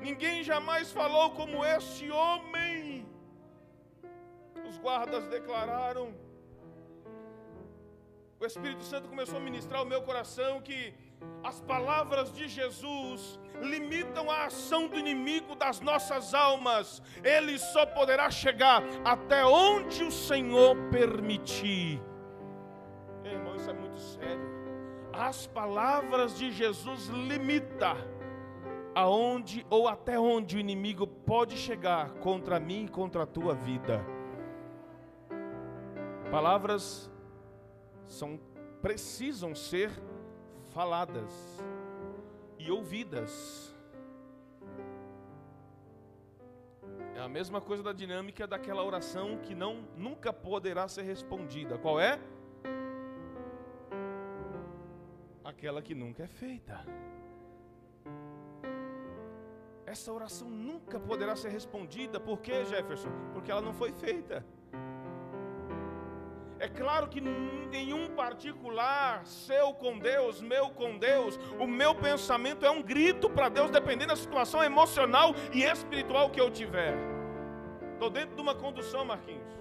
Ninguém 0.00 0.42
jamais 0.42 0.90
falou 0.90 1.30
como 1.30 1.64
este 1.64 2.10
homem 2.10 2.91
os 4.72 4.78
guardas 4.78 5.26
declararam. 5.26 6.14
O 8.40 8.46
Espírito 8.46 8.82
Santo 8.82 9.08
começou 9.08 9.36
a 9.38 9.40
ministrar 9.40 9.82
o 9.82 9.86
meu 9.86 10.00
coração 10.02 10.62
que 10.62 10.94
as 11.44 11.60
palavras 11.60 12.32
de 12.32 12.48
Jesus 12.48 13.38
limitam 13.60 14.30
a 14.30 14.46
ação 14.46 14.88
do 14.88 14.98
inimigo 14.98 15.54
das 15.54 15.80
nossas 15.80 16.32
almas. 16.32 17.02
Ele 17.22 17.58
só 17.58 17.84
poderá 17.84 18.30
chegar 18.30 18.82
até 19.04 19.44
onde 19.44 20.02
o 20.04 20.10
Senhor 20.10 20.74
permitir. 20.90 22.02
irmão, 23.24 23.54
isso 23.54 23.70
é 23.70 23.74
muito 23.74 24.00
sério. 24.00 24.50
As 25.12 25.46
palavras 25.46 26.36
de 26.38 26.50
Jesus 26.50 27.08
limitam 27.08 27.96
aonde 28.94 29.66
ou 29.68 29.86
até 29.86 30.18
onde 30.18 30.56
o 30.56 30.60
inimigo 30.60 31.06
pode 31.06 31.56
chegar 31.56 32.10
contra 32.14 32.58
mim 32.58 32.86
e 32.86 32.88
contra 32.88 33.22
a 33.24 33.26
tua 33.26 33.54
vida. 33.54 34.04
Palavras 36.32 37.10
são 38.06 38.40
precisam 38.80 39.54
ser 39.54 39.90
faladas 40.72 41.30
e 42.58 42.70
ouvidas. 42.70 43.76
É 47.14 47.20
a 47.20 47.28
mesma 47.28 47.60
coisa 47.60 47.82
da 47.82 47.92
dinâmica 47.92 48.46
daquela 48.46 48.82
oração 48.82 49.40
que 49.42 49.54
não 49.54 49.86
nunca 49.94 50.32
poderá 50.32 50.88
ser 50.88 51.02
respondida. 51.02 51.76
Qual 51.76 52.00
é? 52.00 52.18
Aquela 55.44 55.82
que 55.82 55.94
nunca 55.94 56.22
é 56.22 56.28
feita. 56.28 56.82
Essa 59.84 60.10
oração 60.10 60.48
nunca 60.48 60.98
poderá 60.98 61.36
ser 61.36 61.50
respondida, 61.50 62.18
por 62.18 62.40
quê, 62.40 62.64
Jefferson? 62.64 63.10
Porque 63.34 63.50
ela 63.50 63.60
não 63.60 63.74
foi 63.74 63.92
feita. 63.92 64.42
É 66.62 66.68
claro 66.68 67.08
que 67.08 67.20
nenhum 67.20 68.14
particular, 68.14 69.26
seu 69.26 69.74
com 69.74 69.98
Deus, 69.98 70.40
meu 70.40 70.70
com 70.70 70.96
Deus, 70.96 71.36
o 71.58 71.66
meu 71.66 71.92
pensamento 71.92 72.64
é 72.64 72.70
um 72.70 72.80
grito 72.80 73.28
para 73.28 73.48
Deus, 73.48 73.68
dependendo 73.68 74.10
da 74.10 74.16
situação 74.16 74.62
emocional 74.62 75.34
e 75.52 75.64
espiritual 75.64 76.30
que 76.30 76.40
eu 76.40 76.48
tiver. 76.52 76.94
Estou 77.94 78.08
dentro 78.08 78.36
de 78.36 78.40
uma 78.40 78.54
condução, 78.54 79.04
Marquinhos. 79.04 79.52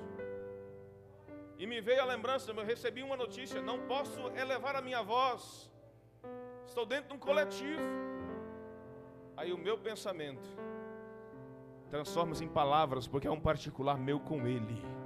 E 1.57 1.65
me 1.65 1.81
veio 1.81 2.03
a 2.03 2.05
lembrança, 2.05 2.51
eu 2.51 2.63
recebi 2.63 3.01
uma 3.01 3.17
notícia, 3.17 3.59
não 3.63 3.79
posso 3.87 4.19
elevar 4.37 4.75
a 4.75 4.81
minha 4.83 5.01
voz. 5.01 5.71
Estou 6.67 6.85
dentro 6.85 7.09
de 7.09 7.13
um 7.15 7.19
coletivo. 7.19 7.81
Aí 9.35 9.51
o 9.51 9.57
meu 9.57 9.75
pensamento 9.75 10.47
transforma-se 11.89 12.43
em 12.45 12.47
palavras, 12.47 13.07
porque 13.07 13.27
é 13.27 13.31
um 13.31 13.39
particular 13.39 13.97
meu 13.97 14.19
com 14.19 14.45
Ele 14.45 15.00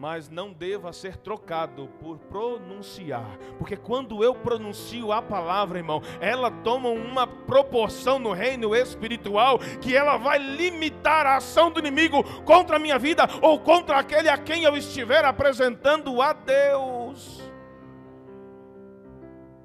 mas 0.00 0.30
não 0.30 0.50
deva 0.50 0.94
ser 0.94 1.18
trocado 1.18 1.86
por 2.00 2.18
pronunciar, 2.20 3.36
porque 3.58 3.76
quando 3.76 4.24
eu 4.24 4.34
pronuncio 4.34 5.12
a 5.12 5.20
palavra, 5.20 5.78
irmão, 5.78 6.00
ela 6.22 6.50
toma 6.50 6.88
uma 6.88 7.26
proporção 7.26 8.18
no 8.18 8.32
reino 8.32 8.74
espiritual 8.74 9.58
que 9.82 9.94
ela 9.94 10.16
vai 10.16 10.38
limitar 10.38 11.26
a 11.26 11.36
ação 11.36 11.70
do 11.70 11.80
inimigo 11.80 12.24
contra 12.44 12.76
a 12.76 12.78
minha 12.78 12.98
vida 12.98 13.28
ou 13.42 13.60
contra 13.60 13.98
aquele 13.98 14.30
a 14.30 14.38
quem 14.38 14.64
eu 14.64 14.74
estiver 14.74 15.22
apresentando 15.22 16.22
a 16.22 16.32
Deus. 16.32 17.42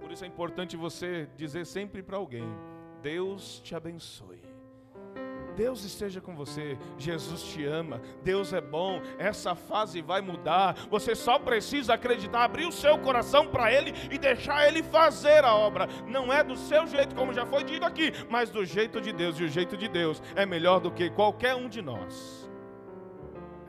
Por 0.01 0.11
isso 0.11 0.25
é 0.25 0.27
importante 0.27 0.75
você 0.75 1.29
dizer 1.37 1.65
sempre 1.65 2.03
para 2.03 2.17
alguém: 2.17 2.43
Deus 3.01 3.61
te 3.61 3.73
abençoe. 3.73 4.54
Deus 5.55 5.83
esteja 5.83 6.19
com 6.19 6.35
você, 6.35 6.77
Jesus 6.97 7.43
te 7.43 7.65
ama, 7.65 8.01
Deus 8.23 8.51
é 8.53 8.61
bom, 8.61 9.01
essa 9.17 9.55
fase 9.55 10.01
vai 10.01 10.21
mudar. 10.21 10.75
Você 10.89 11.15
só 11.15 11.39
precisa 11.39 11.93
acreditar, 11.93 12.43
abrir 12.43 12.65
o 12.65 12.71
seu 12.71 12.97
coração 12.99 13.47
para 13.47 13.71
Ele 13.71 13.93
e 14.11 14.17
deixar 14.17 14.67
Ele 14.67 14.83
fazer 14.83 15.43
a 15.43 15.55
obra. 15.55 15.87
Não 16.07 16.31
é 16.31 16.43
do 16.43 16.55
seu 16.55 16.85
jeito, 16.85 17.15
como 17.15 17.33
já 17.33 17.45
foi 17.45 17.63
dito 17.63 17.85
aqui, 17.85 18.11
mas 18.29 18.49
do 18.49 18.65
jeito 18.65 18.99
de 18.99 19.11
Deus, 19.11 19.39
e 19.39 19.43
o 19.43 19.49
jeito 19.49 19.77
de 19.77 19.87
Deus 19.87 20.21
é 20.35 20.45
melhor 20.45 20.79
do 20.79 20.91
que 20.91 21.09
qualquer 21.09 21.55
um 21.55 21.69
de 21.69 21.81
nós. 21.81 22.49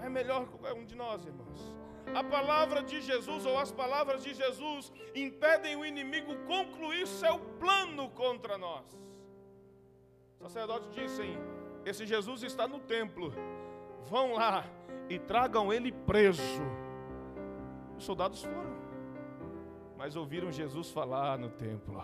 É 0.02 0.08
melhor 0.08 0.44
que 0.44 0.50
qualquer 0.50 0.74
um 0.74 0.84
de 0.84 0.96
nós, 0.96 1.24
irmãos. 1.24 1.74
A 2.14 2.22
palavra 2.22 2.82
de 2.82 3.00
Jesus 3.00 3.44
ou 3.44 3.58
as 3.58 3.70
palavras 3.72 4.22
de 4.22 4.32
Jesus 4.32 4.92
impedem 5.14 5.76
o 5.76 5.84
inimigo 5.84 6.34
concluir 6.46 7.06
seu 7.06 7.38
plano 7.60 8.08
contra 8.10 8.56
nós. 8.56 8.86
O 10.38 10.44
sacerdote 10.44 10.88
disse 10.90 11.22
em 11.22 11.55
esse 11.86 12.04
Jesus 12.04 12.42
está 12.42 12.66
no 12.66 12.80
templo. 12.80 13.32
Vão 14.10 14.34
lá 14.34 14.64
e 15.08 15.18
tragam 15.20 15.72
ele 15.72 15.92
preso. 15.92 16.42
Os 17.96 18.04
soldados 18.04 18.42
foram, 18.42 18.76
mas 19.96 20.16
ouviram 20.16 20.50
Jesus 20.50 20.90
falar 20.90 21.38
no 21.38 21.48
templo. 21.48 22.02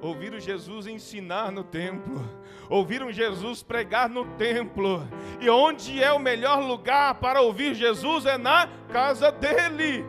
Ouviram 0.00 0.40
Jesus 0.40 0.86
ensinar 0.86 1.52
no 1.52 1.62
templo, 1.62 2.22
ouviram 2.70 3.12
Jesus 3.12 3.62
pregar 3.62 4.08
no 4.08 4.24
templo, 4.36 5.06
e 5.38 5.50
onde 5.50 6.02
é 6.02 6.10
o 6.10 6.18
melhor 6.18 6.58
lugar 6.64 7.16
para 7.16 7.42
ouvir 7.42 7.74
Jesus 7.74 8.24
é 8.24 8.38
na 8.38 8.66
casa 8.90 9.30
dele, 9.30 10.02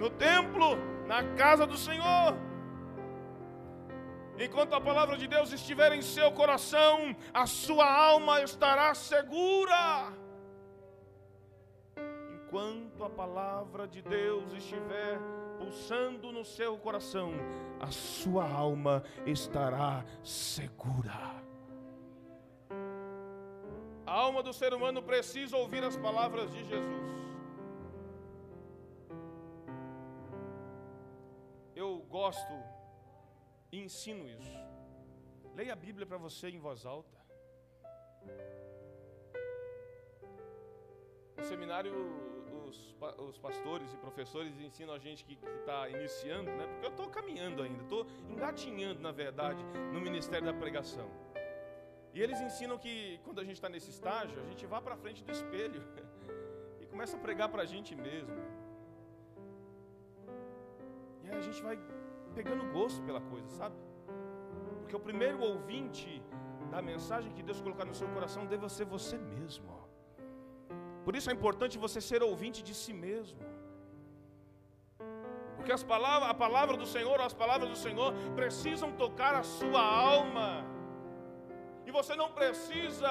no 0.00 0.10
templo, 0.10 0.76
na 1.06 1.22
casa 1.36 1.64
do 1.64 1.76
Senhor. 1.76 2.36
Enquanto 4.38 4.74
a 4.74 4.80
palavra 4.80 5.16
de 5.16 5.26
Deus 5.26 5.52
estiver 5.52 5.92
em 5.92 6.02
seu 6.02 6.30
coração, 6.32 7.16
a 7.32 7.46
sua 7.46 7.90
alma 7.90 8.42
estará 8.42 8.94
segura. 8.94 10.12
enquanto 12.46 13.04
a 13.04 13.10
palavra 13.10 13.86
de 13.86 14.00
Deus 14.00 14.52
estiver 14.52 15.18
pulsando 15.58 16.30
no 16.32 16.44
seu 16.44 16.78
coração, 16.78 17.32
a 17.80 17.90
sua 17.90 18.48
alma 18.48 19.02
estará 19.26 20.04
segura. 20.22 21.42
A 24.06 24.12
alma 24.12 24.42
do 24.42 24.52
ser 24.52 24.72
humano 24.72 25.02
precisa 25.02 25.56
ouvir 25.56 25.82
as 25.82 25.96
palavras 25.96 26.50
de 26.52 26.64
Jesus. 26.64 27.06
Eu 31.74 31.98
gosto 32.08 32.54
e 33.76 33.84
ensino 33.84 34.28
isso. 34.28 34.58
Leia 35.54 35.72
a 35.74 35.76
Bíblia 35.76 36.06
para 36.06 36.18
você 36.26 36.48
em 36.48 36.58
voz 36.58 36.84
alta. 36.86 37.18
No 41.36 41.44
seminário, 41.44 41.92
os, 42.66 42.96
os 43.18 43.38
pastores 43.38 43.92
e 43.92 43.96
professores 43.98 44.58
ensinam 44.58 44.94
a 44.94 44.98
gente 44.98 45.24
que 45.24 45.34
está 45.60 45.88
iniciando, 45.88 46.50
né? 46.50 46.66
Porque 46.66 46.86
eu 46.86 46.90
estou 46.90 47.08
caminhando 47.08 47.62
ainda, 47.62 47.82
estou 47.82 48.06
engatinhando, 48.30 49.00
na 49.00 49.12
verdade, 49.12 49.62
no 49.92 50.00
ministério 50.00 50.46
da 50.46 50.54
pregação. 50.54 51.08
E 52.14 52.22
eles 52.22 52.40
ensinam 52.40 52.78
que 52.78 53.20
quando 53.24 53.40
a 53.40 53.44
gente 53.44 53.56
está 53.56 53.68
nesse 53.68 53.90
estágio, 53.90 54.40
a 54.40 54.46
gente 54.46 54.64
vá 54.64 54.80
para 54.80 54.96
frente 54.96 55.22
do 55.22 55.30
espelho 55.30 55.82
e 56.80 56.86
começa 56.86 57.16
a 57.16 57.20
pregar 57.20 57.50
para 57.50 57.62
a 57.62 57.66
gente 57.66 57.94
mesmo. 57.94 58.36
E 61.22 61.28
aí 61.28 61.36
a 61.36 61.42
gente 61.42 61.62
vai 61.62 61.76
pegando 62.38 62.64
gosto 62.78 63.00
pela 63.08 63.22
coisa, 63.32 63.48
sabe? 63.60 63.76
Porque 64.80 64.96
o 65.00 65.02
primeiro 65.08 65.38
ouvinte 65.52 66.10
da 66.72 66.80
mensagem 66.90 67.32
que 67.36 67.42
Deus 67.48 67.60
colocar 67.66 67.86
no 67.90 67.96
seu 68.00 68.08
coração 68.16 68.42
deve 68.52 68.68
ser 68.76 68.86
você 68.96 69.16
mesmo. 69.34 69.72
Por 71.04 71.14
isso 71.18 71.30
é 71.30 71.34
importante 71.38 71.84
você 71.86 72.00
ser 72.10 72.20
ouvinte 72.30 72.60
de 72.68 72.74
si 72.82 72.92
mesmo. 72.92 73.40
Porque 75.56 75.72
as 75.78 75.84
palavras, 75.92 76.28
a 76.30 76.36
palavra 76.46 76.76
do 76.82 76.86
Senhor, 76.94 77.18
as 77.20 77.36
palavras 77.42 77.68
do 77.74 77.78
Senhor 77.84 78.10
precisam 78.40 78.90
tocar 79.02 79.34
a 79.42 79.44
sua 79.58 79.82
alma. 80.10 80.48
E 81.86 81.90
você 81.98 82.14
não 82.22 82.28
precisa 82.40 83.10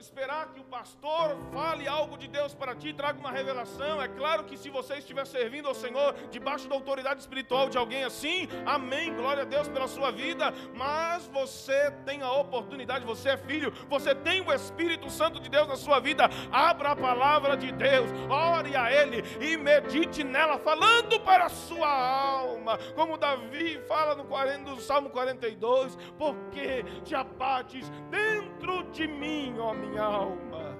esperar 0.00 0.52
que 0.52 0.60
o 0.60 0.64
pastor 0.64 1.36
fale 1.52 1.88
algo 1.88 2.16
de 2.16 2.28
Deus 2.28 2.54
para 2.54 2.74
ti, 2.74 2.92
traga 2.92 3.18
uma 3.18 3.30
revelação. 3.30 4.00
É 4.00 4.08
claro 4.08 4.44
que 4.44 4.56
se 4.56 4.70
você 4.70 4.98
estiver 4.98 5.26
servindo 5.26 5.66
ao 5.66 5.74
Senhor 5.74 6.14
debaixo 6.30 6.68
da 6.68 6.74
autoridade 6.74 7.20
espiritual 7.20 7.68
de 7.68 7.76
alguém 7.76 8.04
assim, 8.04 8.48
amém, 8.64 9.14
glória 9.14 9.42
a 9.42 9.46
Deus 9.46 9.68
pela 9.68 9.88
sua 9.88 10.10
vida. 10.10 10.52
Mas 10.74 11.26
você 11.26 11.90
tem 12.04 12.22
a 12.22 12.32
oportunidade, 12.32 13.04
você 13.04 13.30
é 13.30 13.36
filho, 13.36 13.72
você 13.88 14.14
tem 14.14 14.40
o 14.40 14.52
Espírito 14.52 15.10
Santo 15.10 15.40
de 15.40 15.48
Deus 15.48 15.66
na 15.66 15.76
sua 15.76 15.98
vida. 15.98 16.28
Abra 16.52 16.90
a 16.90 16.96
palavra 16.96 17.56
de 17.56 17.72
Deus, 17.72 18.10
ore 18.28 18.76
a 18.76 18.92
Ele 18.92 19.22
e 19.40 19.56
medite 19.56 20.22
nela, 20.22 20.58
falando 20.58 21.18
para 21.20 21.46
a 21.46 21.50
sua 21.50 21.88
alma, 21.88 22.78
como 22.94 23.18
Davi 23.18 23.80
fala 23.88 24.14
no, 24.14 24.24
40, 24.24 24.70
no 24.70 24.80
Salmo 24.80 25.10
42, 25.10 25.96
porque 26.16 26.84
te 27.04 27.14
abates 27.14 27.90
dentro 28.10 28.84
de 28.92 29.06
mim, 29.06 29.56
ó 29.58 29.87
minha 29.88 30.02
alma. 30.02 30.76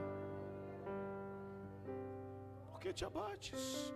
Por 2.71 2.81
que 2.81 2.93
te 2.93 3.05
abates? 3.05 3.95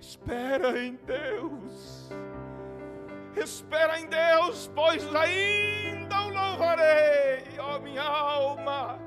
Espera 0.00 0.78
em 0.78 0.96
Deus. 1.06 2.10
Espera 3.36 3.98
em 3.98 4.08
Deus, 4.08 4.70
pois 4.74 5.02
ainda 5.14 6.26
o 6.26 6.28
louvarei, 6.28 7.58
ó 7.58 7.78
minha 7.78 8.02
alma. 8.02 8.98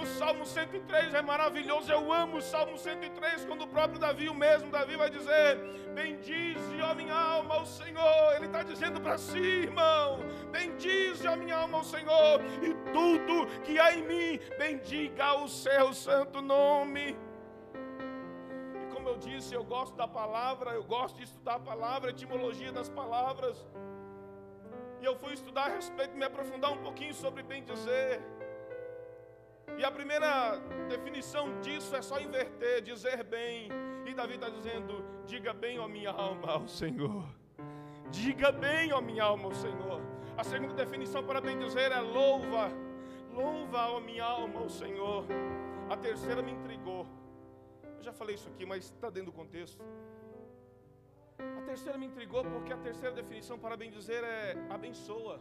O 0.00 0.06
Salmo 0.06 0.46
103 0.46 1.12
é 1.12 1.20
maravilhoso, 1.20 1.92
eu 1.92 2.10
amo 2.10 2.38
o 2.38 2.40
Salmo 2.40 2.78
103, 2.78 3.44
quando 3.44 3.64
o 3.64 3.68
próprio 3.68 3.98
Davi, 3.98 4.30
o 4.30 4.34
mesmo 4.34 4.70
Davi, 4.70 4.96
vai 4.96 5.10
dizer: 5.10 5.58
Bendize, 5.94 6.80
ó 6.80 6.94
minha 6.94 7.14
alma, 7.14 7.56
ao 7.56 7.66
Senhor. 7.66 8.34
Ele 8.34 8.46
está 8.46 8.62
dizendo 8.62 8.98
para 8.98 9.18
si, 9.18 9.38
irmão: 9.38 10.20
Bendize, 10.50 11.28
ó 11.28 11.36
minha 11.36 11.54
alma, 11.54 11.78
ao 11.78 11.84
Senhor, 11.84 12.40
e 12.62 12.72
tudo 12.94 13.46
que 13.62 13.78
há 13.78 13.92
em 13.92 14.02
mim, 14.06 14.40
bendiga 14.56 15.34
o 15.34 15.46
seu 15.48 15.92
santo 15.92 16.40
nome. 16.40 17.14
E 18.74 18.94
como 18.94 19.06
eu 19.06 19.18
disse, 19.18 19.54
eu 19.54 19.62
gosto 19.62 19.94
da 19.96 20.08
palavra, 20.08 20.70
eu 20.70 20.82
gosto 20.82 21.18
de 21.18 21.24
estudar 21.24 21.56
a 21.56 21.60
palavra, 21.60 22.08
a 22.08 22.12
etimologia 22.12 22.72
das 22.72 22.88
palavras. 22.88 23.68
E 24.98 25.04
eu 25.04 25.14
fui 25.14 25.34
estudar 25.34 25.64
a 25.64 25.74
respeito, 25.74 26.16
me 26.16 26.24
aprofundar 26.24 26.72
um 26.72 26.78
pouquinho 26.78 27.12
sobre 27.12 27.42
bem 27.42 27.62
dizer. 27.62 28.22
E 29.78 29.84
a 29.84 29.90
primeira 29.90 30.56
definição 30.88 31.60
disso 31.60 31.94
é 31.96 32.02
só 32.02 32.20
inverter, 32.20 32.82
dizer 32.82 33.24
bem. 33.24 33.68
E 34.06 34.14
Davi 34.14 34.34
está 34.34 34.48
dizendo: 34.48 35.04
diga 35.26 35.52
bem, 35.52 35.78
ó 35.78 35.88
minha 35.88 36.10
alma, 36.10 36.52
ao 36.52 36.68
Senhor. 36.68 37.24
Diga 38.10 38.50
bem, 38.50 38.92
ó 38.92 39.00
minha 39.00 39.24
alma, 39.24 39.44
ao 39.44 39.54
Senhor. 39.54 40.00
A 40.36 40.44
segunda 40.44 40.74
definição 40.74 41.24
para 41.24 41.40
bem 41.40 41.58
dizer 41.58 41.92
é 41.92 42.00
louva. 42.00 42.70
Louva, 43.32 43.88
ó 43.88 44.00
minha 44.00 44.24
alma, 44.24 44.60
ao 44.60 44.68
Senhor. 44.68 45.24
A 45.88 45.96
terceira 45.96 46.42
me 46.42 46.52
intrigou. 46.52 47.06
Eu 47.96 48.02
já 48.02 48.12
falei 48.12 48.34
isso 48.34 48.48
aqui, 48.48 48.64
mas 48.64 48.84
está 48.84 49.10
dentro 49.10 49.30
do 49.30 49.36
contexto. 49.36 49.82
A 51.58 51.62
terceira 51.62 51.96
me 51.96 52.06
intrigou 52.06 52.44
porque 52.44 52.72
a 52.72 52.76
terceira 52.76 53.14
definição 53.14 53.58
para 53.58 53.76
bem 53.76 53.90
dizer 53.90 54.22
é 54.24 54.56
abençoa. 54.68 55.40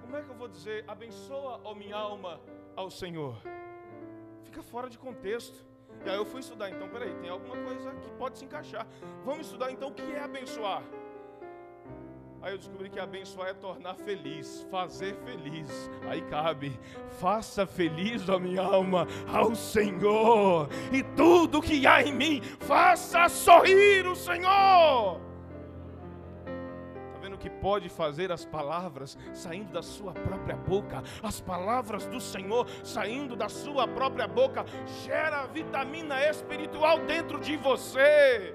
Como 0.00 0.16
é 0.16 0.22
que 0.22 0.28
eu 0.28 0.34
vou 0.34 0.48
dizer 0.48 0.84
abençoa, 0.88 1.60
ó 1.64 1.74
minha 1.74 1.96
alma, 1.96 2.40
ao 2.76 2.90
Senhor. 2.90 3.36
Fica 4.44 4.62
fora 4.62 4.88
de 4.88 4.98
contexto. 4.98 5.64
E 6.04 6.08
aí 6.08 6.16
eu 6.16 6.24
fui 6.24 6.40
estudar, 6.40 6.70
então, 6.70 6.88
peraí, 6.88 7.12
tem 7.14 7.28
alguma 7.28 7.56
coisa 7.56 7.92
que 7.92 8.10
pode 8.12 8.38
se 8.38 8.44
encaixar. 8.44 8.86
Vamos 9.24 9.46
estudar 9.46 9.70
então 9.70 9.88
o 9.88 9.94
que 9.94 10.02
é 10.02 10.22
abençoar. 10.22 10.82
Aí 12.42 12.54
eu 12.54 12.58
descobri 12.58 12.88
que 12.88 12.98
abençoar 12.98 13.48
é 13.48 13.54
tornar 13.54 13.96
feliz, 13.96 14.66
fazer 14.70 15.14
feliz. 15.16 15.90
Aí 16.08 16.22
cabe, 16.22 16.78
faça 17.18 17.66
feliz 17.66 18.30
a 18.30 18.38
minha 18.38 18.62
alma 18.62 19.06
ao 19.30 19.54
Senhor, 19.54 20.68
e 20.90 21.02
tudo 21.02 21.60
que 21.60 21.86
há 21.86 22.02
em 22.02 22.14
mim, 22.14 22.40
faça 22.60 23.28
sorrir 23.28 24.06
o 24.06 24.16
Senhor 24.16 25.29
que 27.40 27.50
pode 27.50 27.88
fazer 27.88 28.30
as 28.30 28.44
palavras 28.44 29.18
saindo 29.32 29.72
da 29.72 29.82
sua 29.82 30.12
própria 30.12 30.56
boca, 30.56 31.02
as 31.22 31.40
palavras 31.40 32.06
do 32.06 32.20
Senhor 32.20 32.68
saindo 32.84 33.34
da 33.34 33.48
sua 33.48 33.88
própria 33.88 34.28
boca, 34.28 34.64
gera 35.04 35.46
vitamina 35.46 36.22
espiritual 36.28 36.98
dentro 37.06 37.40
de 37.40 37.56
você. 37.56 38.54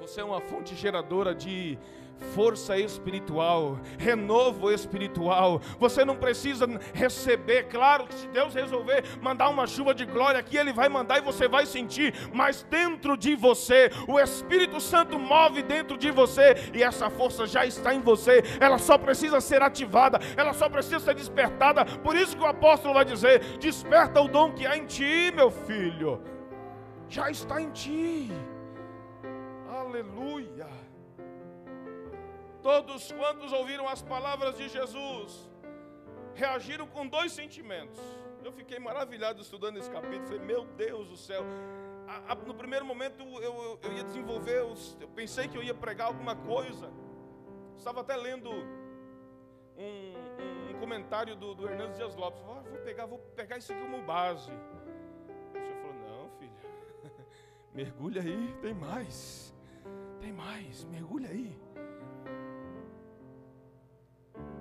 Você 0.00 0.20
é 0.20 0.24
uma 0.24 0.40
fonte 0.40 0.74
geradora 0.76 1.34
de 1.34 1.76
força 2.34 2.78
espiritual, 2.78 3.78
renovo 3.98 4.70
espiritual. 4.70 5.60
Você 5.78 6.04
não 6.04 6.16
precisa 6.16 6.66
receber, 6.92 7.64
claro 7.64 8.06
que 8.06 8.14
se 8.14 8.26
Deus 8.28 8.54
resolver 8.54 9.04
mandar 9.20 9.48
uma 9.48 9.66
chuva 9.66 9.94
de 9.94 10.04
glória 10.04 10.40
aqui, 10.40 10.56
Ele 10.56 10.72
vai 10.72 10.88
mandar 10.88 11.18
e 11.18 11.22
você 11.22 11.48
vai 11.48 11.66
sentir, 11.66 12.14
mas 12.32 12.62
dentro 12.64 13.16
de 13.16 13.34
você, 13.34 13.90
o 14.08 14.18
Espírito 14.18 14.80
Santo 14.80 15.18
move 15.18 15.62
dentro 15.62 15.96
de 15.96 16.10
você 16.10 16.70
e 16.74 16.82
essa 16.82 17.10
força 17.10 17.46
já 17.46 17.64
está 17.64 17.94
em 17.94 18.00
você, 18.00 18.42
ela 18.60 18.78
só 18.78 18.98
precisa 18.98 19.40
ser 19.40 19.62
ativada, 19.62 20.18
ela 20.36 20.52
só 20.52 20.68
precisa 20.68 21.00
ser 21.00 21.14
despertada. 21.14 21.84
Por 21.84 22.16
isso 22.16 22.36
que 22.36 22.42
o 22.42 22.46
apóstolo 22.46 22.94
vai 22.94 23.04
dizer: 23.04 23.40
desperta 23.58 24.20
o 24.20 24.28
dom 24.28 24.52
que 24.52 24.66
há 24.66 24.76
em 24.76 24.86
ti, 24.86 25.32
meu 25.34 25.50
filho, 25.50 26.20
já 27.08 27.30
está 27.30 27.60
em 27.60 27.70
ti. 27.70 28.30
Aleluia. 29.68 30.85
Todos 32.66 33.12
quantos 33.12 33.52
ouviram 33.52 33.86
as 33.86 34.02
palavras 34.02 34.56
de 34.56 34.68
Jesus 34.68 35.48
reagiram 36.34 36.84
com 36.88 37.06
dois 37.06 37.30
sentimentos. 37.30 37.96
Eu 38.42 38.50
fiquei 38.50 38.80
maravilhado 38.80 39.40
estudando 39.40 39.76
esse 39.76 39.88
capítulo. 39.88 40.26
Falei, 40.26 40.40
meu 40.40 40.64
Deus 40.64 41.06
do 41.06 41.16
céu. 41.16 41.44
A, 42.08 42.32
a, 42.32 42.34
no 42.34 42.54
primeiro 42.54 42.84
momento 42.84 43.22
eu, 43.22 43.40
eu, 43.40 43.78
eu 43.80 43.92
ia 43.92 44.02
desenvolver, 44.02 44.64
os, 44.64 44.96
eu 45.00 45.06
pensei 45.06 45.46
que 45.46 45.56
eu 45.56 45.62
ia 45.62 45.74
pregar 45.74 46.08
alguma 46.08 46.34
coisa. 46.34 46.90
Estava 47.76 48.00
até 48.00 48.16
lendo 48.16 48.50
um, 48.50 48.64
um, 49.78 50.74
um 50.74 50.80
comentário 50.80 51.36
do, 51.36 51.54
do 51.54 51.68
Hernandes 51.68 51.96
Dias 51.96 52.16
Lopes. 52.16 52.42
Ah, 52.48 52.64
vou 52.68 52.80
pegar, 52.80 53.06
vou 53.06 53.20
pegar 53.36 53.58
isso 53.58 53.72
aqui 53.72 53.80
como 53.80 54.02
base. 54.02 54.50
O 54.50 55.52
senhor 55.52 55.76
falou, 55.82 55.94
não, 56.08 56.30
filho, 56.30 56.50
mergulha 57.72 58.22
aí, 58.22 58.56
tem 58.60 58.74
mais. 58.74 59.54
Tem 60.20 60.32
mais, 60.32 60.82
mergulha 60.82 61.28
aí. 61.28 61.65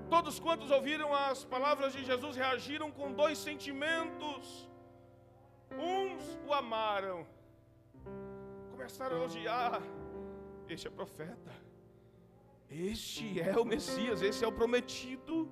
Todos 0.10 0.39
quantos 0.39 0.70
ouviram 0.72 1.13
as 1.13 1.44
palavras 1.44 1.94
de 1.94 2.04
Jesus 2.06 2.36
reagiram 2.36 2.91
com 2.91 3.12
dois 3.12 3.38
sentimentos. 3.38 4.70
Uns 5.72 6.39
o 6.48 6.54
amaram, 6.54 7.26
começaram 8.72 9.15
a 9.15 9.20
elogiar. 9.20 9.82
Este 10.70 10.88
é 10.88 10.91
profeta, 10.91 11.52
este 12.70 13.39
é 13.39 13.58
o 13.58 13.65
Messias, 13.65 14.22
esse 14.22 14.44
é 14.44 14.48
o 14.48 14.52
prometido. 14.52 15.50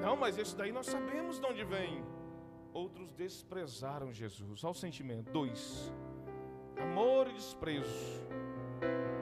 Não, 0.00 0.16
mas 0.16 0.38
esse 0.38 0.54
daí 0.56 0.72
nós 0.72 0.86
sabemos 0.86 1.38
de 1.40 1.46
onde 1.46 1.64
vem. 1.64 2.04
outros 2.72 3.12
desprezaram 3.12 4.12
Jesus. 4.12 4.64
Olha 4.64 4.70
o 4.70 4.74
sentimento. 4.74 5.30
Dois: 5.30 5.92
amor 6.80 7.28
e 7.28 7.34
desprezo. 7.34 8.26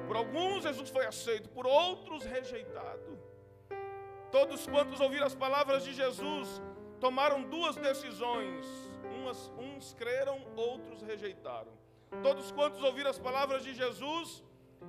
Por 0.07 0.17
alguns 0.17 0.63
Jesus 0.63 0.91
foi 0.91 1.07
aceito, 1.07 1.49
por 1.51 1.67
outros 1.67 2.25
rejeitado. 2.25 3.19
Todos 4.31 4.67
quantos 4.67 5.01
ouviram 5.01 5.27
as 5.27 5.35
palavras 5.35 5.85
de 5.85 5.93
Jesus 5.93 6.63
tomaram 7.01 7.43
duas 7.43 7.77
decisões. 7.77 8.67
Umas, 9.19 9.53
uns 9.59 9.95
creram, 9.95 10.41
outros 10.57 11.03
rejeitaram. 11.03 11.73
Todos 12.23 12.51
quantos 12.53 12.83
ouviram 12.83 13.11
as 13.11 13.19
palavras 13.19 13.63
de 13.65 13.73
Jesus 13.75 14.43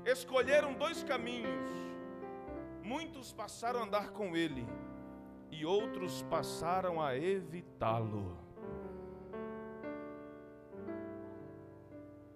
escolheram 0.05 0.73
dois 0.73 1.03
caminhos. 1.03 1.69
Muitos 2.83 3.31
passaram 3.31 3.81
a 3.81 3.83
andar 3.83 4.11
com 4.11 4.35
ele 4.35 4.67
e 5.51 5.65
outros 5.65 6.23
passaram 6.23 7.01
a 7.01 7.15
evitá-lo. 7.15 8.37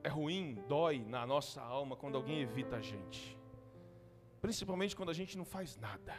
É 0.03 0.07
ruim, 0.07 0.63
dói 0.67 1.03
na 1.03 1.25
nossa 1.25 1.61
alma 1.61 1.95
quando 1.95 2.15
alguém 2.15 2.41
evita 2.41 2.77
a 2.77 2.81
gente. 2.81 3.39
Principalmente 4.39 4.95
quando 4.95 5.09
a 5.09 5.13
gente 5.13 5.35
não 5.35 5.45
faz 5.45 5.75
nada. 5.77 6.13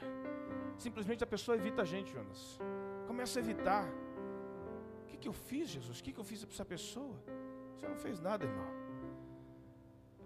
Simplesmente 0.79 1.25
a 1.25 1.27
pessoa 1.27 1.57
evita 1.57 1.83
a 1.83 1.85
gente, 1.85 2.13
Jonas. 2.13 2.59
Começa 3.07 3.39
a 3.39 3.43
evitar. 3.43 3.87
O 5.03 5.07
que, 5.07 5.17
que 5.17 5.29
eu 5.29 5.33
fiz, 5.33 5.69
Jesus? 5.69 6.01
O 6.01 6.03
que, 6.05 6.13
que 6.13 6.21
eu 6.21 6.25
fiz 6.25 6.45
para 6.45 6.55
essa 6.55 6.65
pessoa? 6.65 7.17
Você 7.75 7.89
não 7.89 7.97
fez 7.97 8.21
nada, 8.21 8.45
irmão. 8.45 8.71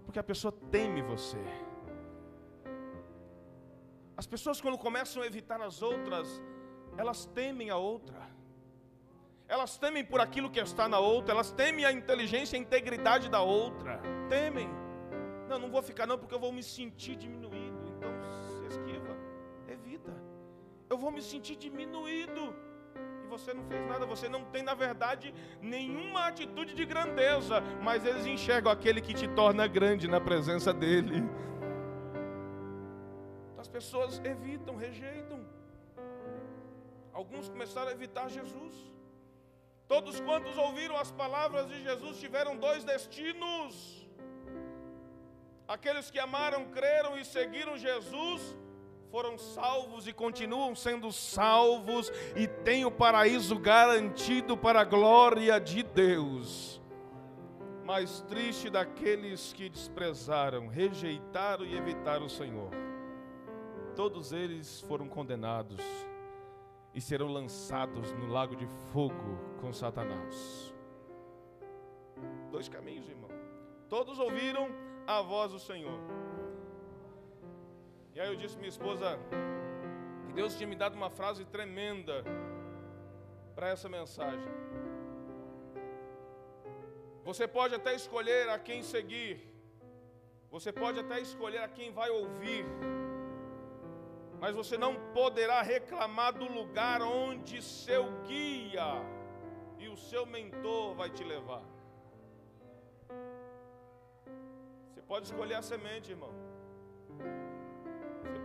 Porque 0.05 0.19
a 0.19 0.23
pessoa 0.23 0.51
teme 0.69 1.01
você. 1.01 1.41
As 4.17 4.27
pessoas, 4.27 4.59
quando 4.59 4.77
começam 4.77 5.23
a 5.23 5.25
evitar 5.25 5.61
as 5.61 5.81
outras, 5.81 6.41
elas 6.97 7.25
temem 7.25 7.69
a 7.69 7.77
outra. 7.77 8.19
Elas 9.47 9.77
temem 9.77 10.03
por 10.03 10.19
aquilo 10.21 10.49
que 10.49 10.59
está 10.59 10.87
na 10.87 10.99
outra, 10.99 11.33
elas 11.33 11.51
temem 11.51 11.83
a 11.83 11.91
inteligência 11.91 12.55
e 12.55 12.59
a 12.59 12.61
integridade 12.61 13.29
da 13.29 13.41
outra. 13.41 14.01
Temem. 14.29 14.69
Não, 15.49 15.59
não 15.59 15.69
vou 15.69 15.81
ficar 15.81 16.05
não, 16.05 16.17
porque 16.17 16.33
eu 16.33 16.39
vou 16.39 16.53
me 16.53 16.63
sentir 16.63 17.15
diminuído. 17.15 17.50
Vou 21.03 21.11
me 21.17 21.21
sentir 21.31 21.55
diminuído. 21.65 22.43
E 23.23 23.27
você 23.33 23.51
não 23.57 23.63
fez 23.69 23.83
nada, 23.91 24.05
você 24.13 24.27
não 24.35 24.43
tem, 24.53 24.63
na 24.71 24.75
verdade, 24.85 25.33
nenhuma 25.75 26.21
atitude 26.31 26.73
de 26.79 26.85
grandeza, 26.93 27.57
mas 27.87 28.05
eles 28.09 28.25
enxergam 28.35 28.71
aquele 28.71 29.01
que 29.07 29.15
te 29.21 29.27
torna 29.39 29.65
grande 29.77 30.07
na 30.15 30.21
presença 30.29 30.71
dele. 30.81 31.17
As 33.63 33.69
pessoas 33.77 34.21
evitam, 34.33 34.75
rejeitam. 34.85 35.39
Alguns 37.19 37.47
começaram 37.53 37.89
a 37.89 37.97
evitar 37.99 38.27
Jesus. 38.37 38.75
Todos 39.93 40.19
quantos 40.27 40.55
ouviram 40.65 40.97
as 41.03 41.11
palavras 41.23 41.65
de 41.71 41.77
Jesus 41.87 42.13
tiveram 42.25 42.53
dois 42.65 42.83
destinos. 42.91 43.73
Aqueles 45.75 46.07
que 46.13 46.19
amaram, 46.27 46.61
creram 46.77 47.13
e 47.19 47.23
seguiram 47.35 47.75
Jesus 47.87 48.41
foram 49.11 49.37
salvos 49.37 50.07
e 50.07 50.13
continuam 50.13 50.73
sendo 50.73 51.11
salvos 51.11 52.09
e 52.33 52.47
têm 52.47 52.85
o 52.85 52.91
paraíso 52.91 53.59
garantido 53.59 54.55
para 54.55 54.79
a 54.79 54.85
glória 54.85 55.59
de 55.59 55.83
Deus. 55.83 56.81
Mas 57.83 58.21
triste 58.21 58.69
daqueles 58.69 59.51
que 59.51 59.67
desprezaram, 59.67 60.67
rejeitaram 60.67 61.65
e 61.65 61.75
evitaram 61.75 62.25
o 62.25 62.29
Senhor. 62.29 62.69
Todos 63.97 64.31
eles 64.31 64.79
foram 64.87 65.09
condenados 65.09 65.81
e 66.93 67.01
serão 67.01 67.27
lançados 67.27 68.13
no 68.13 68.27
lago 68.27 68.55
de 68.55 68.65
fogo 68.93 69.37
com 69.59 69.73
Satanás. 69.73 70.73
Dois 72.49 72.69
caminhos, 72.69 73.09
irmão. 73.09 73.29
Todos 73.89 74.19
ouviram 74.19 74.69
a 75.05 75.21
voz 75.21 75.51
do 75.51 75.59
Senhor. 75.59 75.99
E 78.13 78.19
aí 78.19 78.27
eu 78.27 78.35
disse 78.35 78.57
minha 78.57 78.69
esposa 78.69 79.19
que 80.25 80.33
Deus 80.33 80.55
tinha 80.55 80.67
me 80.67 80.75
dado 80.75 80.95
uma 80.95 81.09
frase 81.09 81.43
tremenda 81.45 82.23
para 83.55 83.69
essa 83.69 83.87
mensagem. 83.89 84.51
Você 87.23 87.47
pode 87.47 87.75
até 87.75 87.93
escolher 87.95 88.49
a 88.49 88.57
quem 88.57 88.81
seguir. 88.83 89.33
Você 90.49 90.71
pode 90.71 90.99
até 90.99 91.19
escolher 91.19 91.59
a 91.59 91.67
quem 91.67 91.91
vai 91.91 92.09
ouvir 92.09 92.65
mas 94.41 94.55
você 94.55 94.75
não 94.75 94.93
poderá 95.13 95.61
reclamar 95.61 96.33
do 96.33 96.51
lugar 96.51 96.99
onde 97.03 97.61
seu 97.61 98.05
guia 98.27 98.89
e 99.77 99.87
o 99.87 99.95
seu 99.95 100.25
mentor 100.25 100.95
vai 100.95 101.11
te 101.11 101.23
levar. 101.23 101.63
Você 104.89 105.01
pode 105.03 105.27
escolher 105.27 105.53
a 105.53 105.61
semente, 105.61 106.09
irmão. 106.09 106.33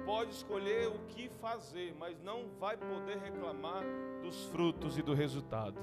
Pode 0.06 0.30
escolher 0.30 0.86
o 0.86 1.00
que 1.08 1.28
fazer, 1.28 1.92
mas 1.98 2.16
não 2.22 2.48
vai 2.60 2.76
poder 2.76 3.18
reclamar 3.18 3.82
dos 4.22 4.44
frutos 4.46 4.96
e 4.96 5.02
do 5.02 5.12
resultado. 5.12 5.80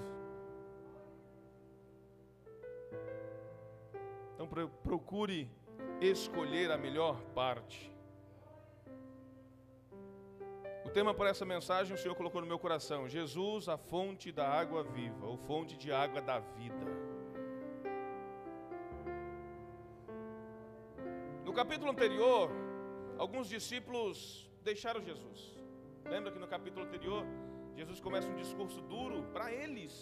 Então 4.33 4.47
procure 4.81 5.51
escolher 5.99 6.71
a 6.71 6.77
melhor 6.77 7.21
parte. 7.35 7.93
O 10.85 10.89
tema 10.89 11.13
para 11.13 11.29
essa 11.29 11.45
mensagem 11.45 11.93
o 11.93 11.97
Senhor 11.97 12.15
colocou 12.15 12.39
no 12.39 12.47
meu 12.47 12.57
coração: 12.57 13.09
Jesus, 13.09 13.67
a 13.67 13.77
fonte 13.77 14.31
da 14.31 14.47
água 14.47 14.83
viva, 14.83 15.25
ou 15.25 15.35
fonte 15.35 15.77
de 15.77 15.91
água 15.91 16.21
da 16.21 16.39
vida. 16.39 17.13
No 21.43 21.51
capítulo 21.51 21.91
anterior, 21.91 22.49
alguns 23.17 23.47
discípulos 23.47 24.49
deixaram 24.63 25.01
Jesus. 25.01 25.53
Lembra 26.05 26.31
que 26.31 26.39
no 26.39 26.47
capítulo 26.47 26.85
anterior, 26.85 27.25
Jesus 27.75 27.99
começa 27.99 28.27
um 28.27 28.35
discurso 28.35 28.81
duro 28.81 29.23
para 29.33 29.51
eles, 29.51 29.93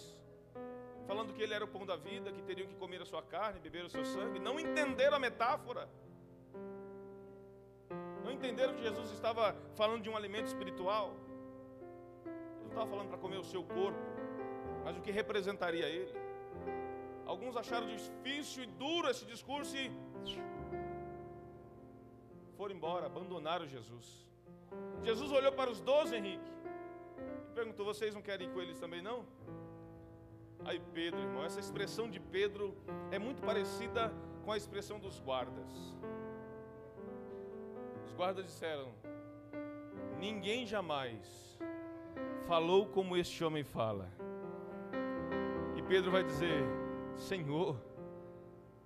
falando 1.06 1.32
que 1.32 1.42
ele 1.42 1.54
era 1.54 1.64
o 1.64 1.68
pão 1.68 1.86
da 1.86 1.96
vida, 1.96 2.32
que 2.32 2.42
teriam 2.42 2.68
que 2.68 2.74
comer 2.74 3.00
a 3.00 3.04
sua 3.04 3.22
carne, 3.22 3.60
beber 3.60 3.84
o 3.84 3.90
seu 3.90 4.04
sangue. 4.04 4.38
Não 4.38 4.58
entenderam 4.58 5.16
a 5.16 5.20
metáfora. 5.20 5.88
Não 8.24 8.30
entenderam 8.30 8.74
que 8.74 8.82
Jesus 8.82 9.10
estava 9.10 9.56
falando 9.74 10.02
de 10.02 10.10
um 10.10 10.16
alimento 10.16 10.46
espiritual. 10.46 11.16
Ele 12.24 12.62
não 12.62 12.68
estava 12.68 12.90
falando 12.90 13.08
para 13.08 13.18
comer 13.18 13.38
o 13.38 13.44
seu 13.44 13.64
corpo, 13.64 13.98
mas 14.84 14.96
o 14.96 15.00
que 15.00 15.10
representaria 15.10 15.86
ele. 15.86 16.14
Alguns 17.24 17.56
acharam 17.56 17.86
difícil 17.86 18.64
e 18.64 18.66
duro 18.66 19.08
esse 19.08 19.24
discurso 19.24 19.76
e 19.76 19.90
embora, 22.82 23.06
abandonaram 23.06 23.64
Jesus. 23.64 24.26
Jesus 25.04 25.30
olhou 25.30 25.52
para 25.52 25.70
os 25.70 25.80
doze, 25.80 26.16
Henrique, 26.16 26.50
e 27.48 27.54
perguntou: 27.54 27.86
Vocês 27.86 28.12
não 28.12 28.20
querem 28.20 28.48
ir 28.48 28.50
com 28.52 28.60
eles 28.60 28.80
também, 28.80 29.00
não? 29.00 29.24
Aí 30.64 30.80
Pedro, 30.92 31.20
irmão, 31.20 31.44
essa 31.44 31.60
expressão 31.60 32.10
de 32.10 32.18
Pedro 32.18 32.76
é 33.12 33.20
muito 33.20 33.40
parecida 33.40 34.12
com 34.44 34.50
a 34.50 34.56
expressão 34.56 34.98
dos 34.98 35.20
guardas. 35.20 35.70
Os 38.04 38.12
guardas 38.14 38.46
disseram: 38.46 38.92
Ninguém 40.18 40.66
jamais 40.66 41.56
falou 42.48 42.86
como 42.86 43.16
este 43.16 43.44
homem 43.44 43.62
fala. 43.62 44.10
E 45.76 45.82
Pedro 45.82 46.10
vai 46.10 46.24
dizer: 46.24 46.64
Senhor, 47.14 47.76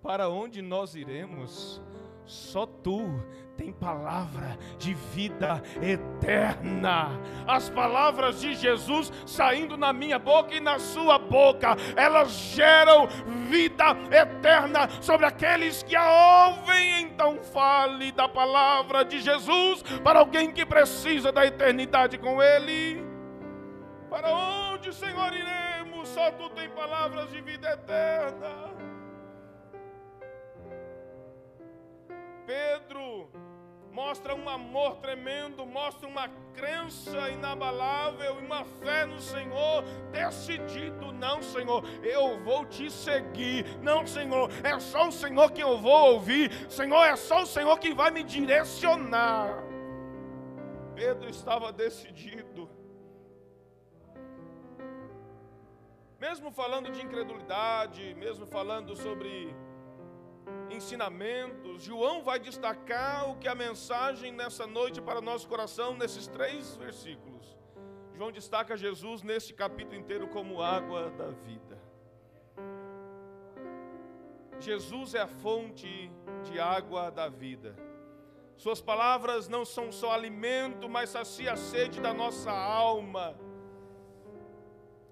para 0.03 0.29
onde 0.29 0.61
nós 0.61 0.95
iremos? 0.95 1.81
Só 2.27 2.67
tu 2.87 3.20
tem 3.57 3.72
palavra 3.72 4.57
de 4.79 4.94
vida 4.94 5.61
eterna. 5.83 7.09
As 7.44 7.68
palavras 7.68 8.40
de 8.40 8.55
Jesus 8.55 9.12
saindo 9.27 9.77
na 9.77 9.92
minha 9.92 10.20
boca 10.20 10.55
e 10.55 10.61
na 10.61 10.79
sua 10.79 11.18
boca, 11.18 11.77
elas 11.96 12.31
geram 12.31 13.09
vida 13.49 13.87
eterna 14.12 14.88
sobre 15.01 15.27
aqueles 15.27 15.83
que 15.83 15.96
a 15.96 16.46
ouvem. 16.46 17.03
Então 17.03 17.42
fale 17.42 18.12
da 18.12 18.29
palavra 18.29 19.05
de 19.05 19.18
Jesus 19.18 19.83
para 20.05 20.20
alguém 20.20 20.53
que 20.53 20.64
precisa 20.64 21.33
da 21.33 21.44
eternidade 21.44 22.16
com 22.18 22.40
Ele. 22.40 23.05
Para 24.09 24.33
onde, 24.33 24.94
Senhor, 24.94 25.33
iremos? 25.33 26.09
Só 26.09 26.31
tu 26.31 26.49
tem 26.51 26.68
palavras 26.68 27.33
de 27.33 27.40
vida 27.40 27.68
eterna. 27.68 28.76
Pedro 32.47 33.29
mostra 33.91 34.35
um 34.35 34.49
amor 34.49 34.97
tremendo, 34.97 35.65
mostra 35.65 36.07
uma 36.07 36.29
crença 36.55 37.31
inabalável 37.31 38.41
e 38.41 38.45
uma 38.45 38.63
fé 38.65 39.07
no 39.07 39.19
Senhor, 39.19 39.83
decidido, 40.13 41.13
não, 41.13 41.43
Senhor, 41.43 41.83
eu 42.05 42.39
vou 42.45 42.67
te 42.67 42.91
seguir, 42.91 43.65
não, 43.83 44.07
Senhor, 44.07 44.51
é 44.63 44.79
só 44.79 45.09
o 45.09 45.13
Senhor 45.13 45.51
que 45.51 45.63
eu 45.63 45.79
vou 45.79 46.13
ouvir, 46.13 46.53
Senhor, 46.71 47.05
é 47.05 47.17
só 47.17 47.43
o 47.43 47.47
Senhor 47.47 47.79
que 47.79 47.95
vai 47.95 48.11
me 48.11 48.23
direcionar. 48.23 49.65
Pedro 50.95 51.31
estava 51.31 51.73
decidido. 51.73 52.69
Mesmo 56.19 56.51
falando 56.51 56.91
de 56.91 57.03
incredulidade, 57.03 58.15
mesmo 58.15 58.47
falando 58.47 58.95
sobre 58.95 59.55
ensinamentos, 60.71 61.83
João 61.83 62.23
vai 62.23 62.39
destacar 62.39 63.31
o 63.31 63.37
que 63.37 63.49
a 63.49 63.55
mensagem 63.55 64.33
nessa 64.33 64.67
noite 64.67 65.01
para 65.01 65.19
o 65.19 65.23
nosso 65.23 65.49
coração, 65.49 65.97
nesses 65.97 66.27
três 66.27 66.77
versículos. 66.77 67.57
João 68.15 68.33
destaca 68.33 68.77
Jesus 68.77 69.23
neste 69.23 69.53
capítulo 69.53 69.97
inteiro 69.97 70.29
como 70.29 70.63
água 70.63 71.11
da 71.11 71.29
vida. 71.29 71.79
Jesus 74.59 75.15
é 75.15 75.21
a 75.21 75.27
fonte 75.27 76.11
de 76.45 76.59
água 76.59 77.11
da 77.11 77.29
vida. 77.29 77.77
Suas 78.57 78.81
palavras 78.81 79.49
não 79.49 79.65
são 79.65 79.93
só 79.93 80.13
alimento, 80.13 80.89
mas 80.89 81.11
sacia 81.11 81.53
a 81.53 81.57
sede 81.57 82.01
da 82.01 82.15
nossa 82.15 82.51
alma. 82.51 83.39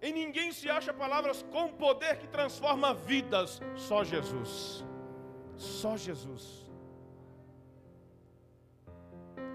Em 0.01 0.13
ninguém 0.13 0.51
se 0.53 0.71
acha 0.71 0.93
palavras 0.93 1.43
com 1.43 1.69
poder 1.69 2.19
que 2.19 2.27
transforma 2.27 2.95
vidas, 2.95 3.61
só 3.75 4.03
Jesus. 4.03 4.85
Só 5.57 5.97
Jesus. 5.97 6.71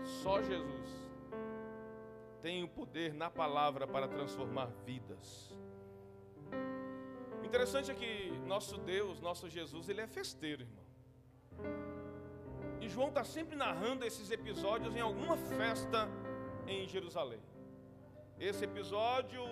Só 0.03 0.41
Jesus 0.41 0.89
tem 2.41 2.63
o 2.63 2.67
poder 2.69 3.13
na 3.13 3.29
palavra 3.29 3.85
para 3.85 4.07
transformar 4.07 4.67
vidas. 4.85 5.53
O 7.41 7.45
interessante 7.45 7.91
é 7.91 7.93
que 7.93 8.31
nosso 8.45 8.77
Deus, 8.77 9.19
nosso 9.19 9.49
Jesus, 9.49 9.89
ele 9.89 10.01
é 10.01 10.07
festeiro, 10.07 10.63
irmão. 10.63 10.85
E 12.79 12.87
João 12.87 13.09
está 13.09 13.23
sempre 13.23 13.55
narrando 13.55 14.05
esses 14.05 14.31
episódios 14.31 14.95
em 14.95 15.01
alguma 15.01 15.35
festa 15.35 16.07
em 16.65 16.87
Jerusalém. 16.87 17.41
Esse 18.39 18.63
episódio 18.63 19.43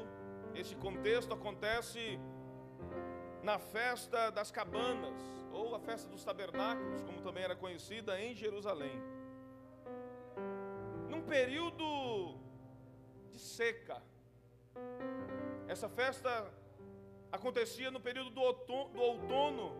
esse 0.55 0.75
contexto 0.75 1.33
acontece 1.33 2.19
na 3.43 3.59
festa 3.59 4.31
das 4.31 4.49
cabanas, 4.49 5.13
ou 5.57 5.75
a 5.75 5.79
festa 5.79 6.07
dos 6.07 6.23
tabernáculos, 6.23 7.01
como 7.01 7.21
também 7.21 7.43
era 7.43 7.55
conhecida 7.55 8.19
em 8.21 8.35
Jerusalém. 8.35 9.01
Num 11.09 11.21
período 11.21 12.37
de 13.31 13.39
seca. 13.39 14.01
Essa 15.67 15.89
festa 15.89 16.51
acontecia 17.31 17.89
no 17.89 17.99
período 17.99 18.29
do 18.29 18.41
outono, 18.41 19.75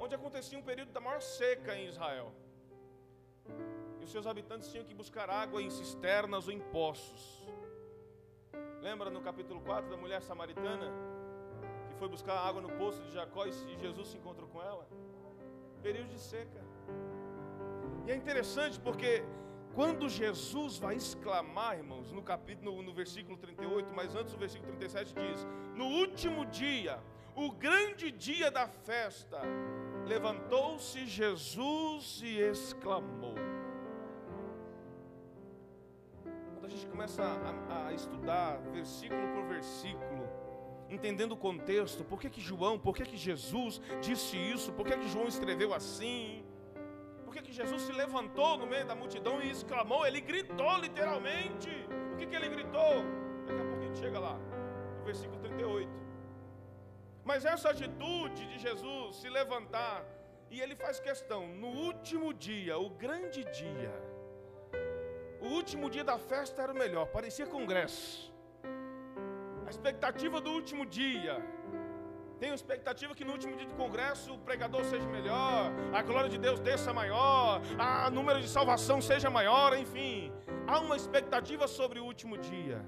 onde 0.00 0.14
acontecia 0.14 0.58
um 0.58 0.62
período 0.62 0.92
da 0.92 1.00
maior 1.00 1.22
seca 1.22 1.76
em 1.76 1.86
Israel. 1.86 2.32
E 4.00 4.04
os 4.04 4.10
seus 4.10 4.26
habitantes 4.26 4.70
tinham 4.70 4.84
que 4.84 4.94
buscar 4.94 5.30
água 5.30 5.62
em 5.62 5.70
cisternas 5.70 6.48
ou 6.48 6.52
em 6.52 6.60
poços. 6.60 7.46
Lembra 8.82 9.08
no 9.08 9.22
capítulo 9.22 9.60
4 9.60 9.88
da 9.88 9.96
mulher 9.96 10.20
samaritana 10.20 11.13
que 11.94 12.00
foi 12.00 12.08
buscar 12.08 12.36
água 12.36 12.60
no 12.60 12.70
poço 12.70 13.00
de 13.02 13.12
Jacó 13.12 13.46
e 13.46 13.52
Jesus 13.52 14.08
se 14.08 14.16
encontrou 14.16 14.48
com 14.48 14.60
ela? 14.60 14.86
Período 15.82 16.08
de 16.08 16.18
seca. 16.18 16.60
E 18.06 18.10
é 18.10 18.16
interessante 18.16 18.78
porque 18.80 19.24
quando 19.74 20.08
Jesus 20.08 20.78
vai 20.78 20.96
exclamar, 20.96 21.78
irmãos, 21.78 22.12
no 22.12 22.22
capítulo, 22.22 22.76
no, 22.76 22.82
no 22.82 22.92
versículo 22.92 23.36
38, 23.36 23.92
mas 23.94 24.14
antes 24.14 24.32
do 24.32 24.38
versículo 24.38 24.72
37 24.72 25.14
diz: 25.14 25.46
No 25.74 25.86
último 25.86 26.44
dia, 26.46 26.98
o 27.34 27.50
grande 27.50 28.10
dia 28.10 28.50
da 28.50 28.66
festa, 28.66 29.40
levantou-se 30.06 31.06
Jesus 31.06 32.20
e 32.22 32.38
exclamou. 32.38 33.34
quando 36.64 36.72
a 36.72 36.76
gente 36.76 36.86
começa 36.86 37.22
a, 37.22 37.88
a 37.88 37.92
estudar 37.92 38.58
versículo 38.72 39.20
por 39.34 39.44
versículo, 39.48 40.23
entendendo 40.88 41.32
o 41.32 41.36
contexto, 41.36 42.04
por 42.04 42.20
que, 42.20 42.28
que 42.30 42.40
João, 42.40 42.78
por 42.78 42.94
que, 42.94 43.04
que 43.04 43.16
Jesus 43.16 43.80
disse 44.00 44.36
isso, 44.36 44.72
por 44.72 44.86
que, 44.86 44.96
que 44.96 45.08
João 45.08 45.26
escreveu 45.26 45.72
assim, 45.72 46.44
por 47.24 47.32
que, 47.32 47.42
que 47.42 47.52
Jesus 47.52 47.82
se 47.82 47.92
levantou 47.92 48.56
no 48.58 48.66
meio 48.66 48.86
da 48.86 48.94
multidão 48.94 49.42
e 49.42 49.50
exclamou, 49.50 50.06
ele 50.06 50.20
gritou 50.20 50.76
literalmente. 50.78 51.70
O 52.12 52.16
que, 52.16 52.26
que 52.26 52.36
ele 52.36 52.48
gritou? 52.48 53.02
Daqui 53.46 53.60
a 53.60 53.64
pouco 53.64 53.82
a 53.82 53.86
gente 53.86 53.98
chega 53.98 54.18
lá, 54.18 54.38
no 54.98 55.04
versículo 55.04 55.40
38. 55.40 55.90
Mas 57.24 57.44
essa 57.44 57.70
atitude 57.70 58.46
de 58.46 58.58
Jesus 58.58 59.16
se 59.16 59.28
levantar, 59.28 60.04
e 60.50 60.60
ele 60.60 60.76
faz 60.76 61.00
questão, 61.00 61.48
no 61.48 61.68
último 61.68 62.32
dia, 62.32 62.78
o 62.78 62.90
grande 62.90 63.44
dia, 63.44 63.92
o 65.40 65.48
último 65.48 65.90
dia 65.90 66.04
da 66.04 66.18
festa 66.18 66.62
era 66.62 66.72
o 66.72 66.76
melhor, 66.76 67.06
parecia 67.06 67.46
congresso. 67.46 68.33
A 69.66 69.70
expectativa 69.70 70.40
do 70.40 70.50
último 70.50 70.84
dia. 70.84 71.36
Tenho 72.38 72.54
expectativa 72.54 73.14
que 73.14 73.24
no 73.24 73.32
último 73.32 73.56
dia 73.56 73.66
do 73.66 73.74
congresso 73.74 74.34
o 74.34 74.38
pregador 74.38 74.84
seja 74.84 75.06
melhor, 75.08 75.72
a 75.92 76.02
glória 76.02 76.28
de 76.28 76.36
Deus 76.36 76.58
desça 76.60 76.92
maior, 76.92 77.62
a 77.78 78.10
número 78.10 78.40
de 78.40 78.48
salvação 78.48 79.00
seja 79.00 79.30
maior, 79.30 79.76
enfim. 79.78 80.32
Há 80.66 80.80
uma 80.80 80.96
expectativa 80.96 81.66
sobre 81.66 82.00
o 82.00 82.04
último 82.04 82.36
dia. 82.36 82.84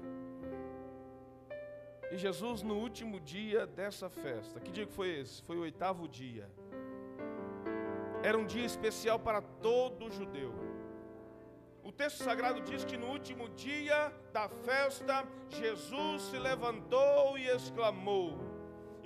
E 2.11 2.17
Jesus, 2.17 2.61
no 2.61 2.75
último 2.75 3.19
dia 3.19 3.65
dessa 3.65 4.09
festa, 4.09 4.59
que 4.59 4.71
dia 4.71 4.85
que 4.85 4.93
foi 4.93 5.09
esse? 5.19 5.41
Foi 5.43 5.57
o 5.57 5.61
oitavo 5.61 6.07
dia. 6.07 6.49
Era 8.23 8.37
um 8.37 8.45
dia 8.45 8.65
especial 8.65 9.19
para 9.19 9.41
todo 9.41 10.11
judeu. 10.11 10.66
Texto 11.97 12.23
sagrado 12.23 12.61
diz 12.61 12.85
que 12.85 12.95
no 12.95 13.07
último 13.07 13.49
dia 13.49 14.13
da 14.31 14.47
festa, 14.47 15.25
Jesus 15.49 16.21
se 16.21 16.37
levantou 16.37 17.35
e 17.39 17.47
exclamou: 17.47 18.37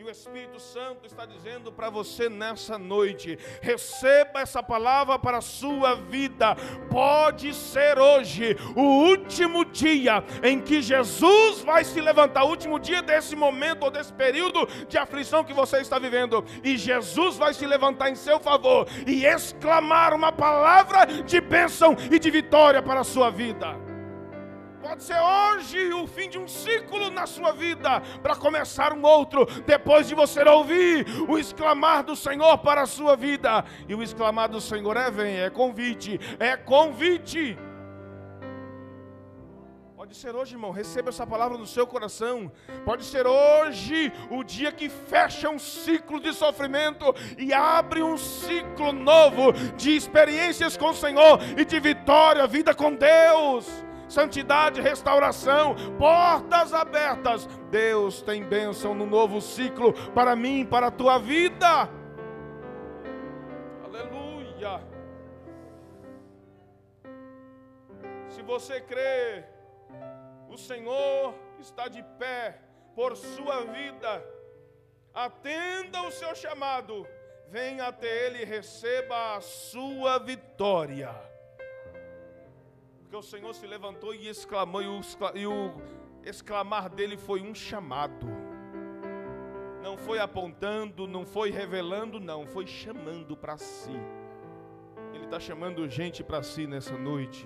e 0.02 0.04
o 0.04 0.10
Espírito 0.10 0.60
Santo 0.60 1.06
está 1.06 1.28
dizendo 1.28 1.72
para 1.72 1.88
você 1.88 2.28
nessa 2.28 2.76
noite: 2.76 3.38
receba 3.62 4.42
essa 4.42 4.64
palavra 4.64 5.20
para 5.20 5.38
a 5.38 5.42
sua 5.42 5.94
vida. 5.94 6.56
Pode 6.90 7.54
ser 7.54 8.00
hoje 8.00 8.58
o 8.76 8.82
último 8.82 9.64
dia 9.64 10.24
em 10.42 10.60
que 10.60 10.82
Jesus 10.82 11.62
vai 11.62 11.84
se 11.84 12.02
levantar, 12.02 12.46
o 12.46 12.50
último 12.50 12.80
dia 12.80 13.04
desse 13.04 13.36
momento 13.36 13.84
ou 13.84 13.92
desse 13.92 14.12
período 14.12 14.68
de 14.88 14.98
aflição 14.98 15.44
que 15.44 15.54
você 15.54 15.78
está 15.78 16.00
vivendo, 16.00 16.44
e 16.64 16.78
Jesus 16.78 17.38
vai 17.38 17.54
se 17.54 17.68
levantar 17.68 18.10
em 18.10 18.16
seu 18.16 18.40
favor 18.40 18.88
e 19.06 19.24
exclamar 19.24 20.16
uma 20.16 20.32
palavra 20.32 21.06
de 21.06 21.40
bênção 21.40 21.96
e 22.12 22.18
de 22.18 22.32
vitória 22.32 22.82
para 22.82 23.02
a 23.02 23.04
sua 23.04 23.30
vida. 23.30 23.91
Pode 24.92 25.04
ser 25.04 25.22
hoje 25.22 25.94
o 25.94 26.06
fim 26.06 26.28
de 26.28 26.38
um 26.38 26.50
ciclo 26.50 27.10
na 27.10 27.26
sua 27.26 27.54
vida, 27.54 28.02
para 28.22 28.36
começar 28.36 28.92
um 28.92 29.02
outro, 29.06 29.46
depois 29.62 30.06
de 30.06 30.14
você 30.14 30.44
ouvir 30.44 31.06
o 31.30 31.38
exclamar 31.38 32.04
do 32.04 32.14
Senhor 32.14 32.58
para 32.58 32.82
a 32.82 32.86
sua 32.86 33.16
vida. 33.16 33.64
E 33.88 33.96
o 33.96 34.04
exclamar 34.04 34.50
do 34.50 34.60
Senhor 34.60 34.98
é: 34.98 35.10
vem, 35.10 35.40
é 35.40 35.50
convite, 35.50 36.20
é 36.38 36.58
convite. 36.58 37.58
Pode 39.96 40.14
ser 40.14 40.36
hoje, 40.36 40.56
irmão, 40.56 40.72
receba 40.72 41.08
essa 41.08 41.26
palavra 41.26 41.58
no 41.58 41.66
seu 41.66 41.88
coração. 41.88 42.52
Pode 42.84 43.06
ser 43.06 43.26
hoje 43.26 44.12
o 44.30 44.44
dia 44.44 44.74
que 44.74 44.90
fecha 44.90 45.50
um 45.50 45.58
ciclo 45.58 46.20
de 46.20 46.34
sofrimento 46.34 47.16
e 47.38 47.54
abre 47.54 48.04
um 48.04 48.18
ciclo 48.18 48.92
novo 48.92 49.54
de 49.78 49.96
experiências 49.96 50.76
com 50.76 50.90
o 50.90 50.94
Senhor 50.94 51.40
e 51.58 51.64
de 51.64 51.80
vitória, 51.80 52.46
vida 52.46 52.76
com 52.76 52.94
Deus 52.94 53.90
santidade, 54.12 54.82
restauração, 54.82 55.76
portas 55.98 56.74
abertas. 56.74 57.46
Deus 57.70 58.22
tem 58.22 58.44
bênção 58.44 58.94
no 58.94 59.06
novo 59.06 59.40
ciclo 59.40 59.94
para 60.12 60.36
mim, 60.36 60.66
para 60.66 60.88
a 60.88 60.92
tua 60.92 61.18
vida. 61.18 61.90
Aleluia. 63.84 64.82
Se 68.28 68.42
você 68.42 68.82
crê, 68.82 69.46
o 70.50 70.58
Senhor 70.58 71.34
está 71.60 71.88
de 71.88 72.04
pé 72.20 72.60
por 72.94 73.16
sua 73.16 73.62
vida. 73.62 74.24
Atenda 75.14 76.02
o 76.04 76.12
seu 76.12 76.36
chamado. 76.36 77.08
Venha 77.48 77.88
até 77.88 78.28
Ele 78.28 78.44
e 78.44 78.46
receba 78.46 79.36
a 79.36 79.42
sua 79.42 80.20
vitória. 80.20 81.31
Porque 83.12 83.26
o 83.28 83.30
Senhor 83.30 83.54
se 83.54 83.68
levantou 83.68 84.16
e 84.16 84.30
exclamou, 84.30 84.82
e 84.82 85.46
o, 85.46 85.74
exclamar 86.24 86.88
dele 86.90 87.18
foi 87.18 87.42
um 87.42 87.54
chamado. 87.54 88.26
Não 89.84 89.98
foi 89.98 90.18
apontando, 90.20 91.06
não 91.06 91.26
foi 91.26 91.50
revelando, 91.50 92.22
não, 92.22 92.48
foi 92.48 92.66
chamando 92.66 93.36
para 93.36 93.58
si. 93.58 94.00
Ele 95.14 95.26
está 95.26 95.42
chamando 95.42 95.90
gente 95.90 96.24
para 96.24 96.42
si 96.42 96.66
nessa 96.66 96.98
noite. 96.98 97.46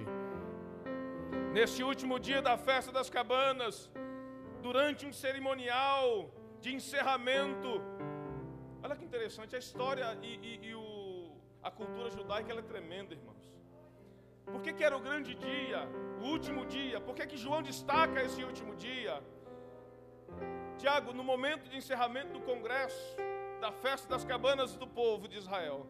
Neste 1.51 1.83
último 1.83 2.19
dia 2.19 2.43
da 2.43 2.59
festa 2.59 2.91
das 2.91 3.09
cabanas, 3.09 3.89
durante 4.61 5.07
um 5.07 5.11
cerimonial 5.11 6.29
de 6.61 6.75
encerramento. 6.75 7.81
Olha 8.83 8.95
que 8.95 9.03
interessante, 9.03 9.55
a 9.55 9.59
história 9.59 10.15
e, 10.21 10.27
e, 10.27 10.67
e 10.67 10.75
o, 10.75 11.31
a 11.63 11.71
cultura 11.71 12.11
judaica 12.11 12.53
é 12.53 12.61
tremenda, 12.61 13.15
irmãos. 13.15 13.34
Por 14.45 14.61
que, 14.61 14.73
que 14.73 14.83
era 14.83 14.95
o 14.95 14.99
grande 14.99 15.35
dia, 15.35 15.87
o 16.21 16.25
último 16.25 16.65
dia? 16.65 16.99
Por 17.01 17.15
que, 17.15 17.25
que 17.25 17.37
João 17.37 17.61
destaca 17.61 18.21
esse 18.21 18.43
último 18.43 18.75
dia? 18.75 19.21
Tiago, 20.77 21.13
no 21.13 21.23
momento 21.23 21.69
de 21.69 21.77
encerramento 21.77 22.33
do 22.33 22.41
congresso, 22.41 23.17
da 23.59 23.71
festa 23.71 24.07
das 24.09 24.23
cabanas 24.23 24.75
do 24.75 24.87
povo 24.87 25.27
de 25.27 25.37
Israel, 25.37 25.87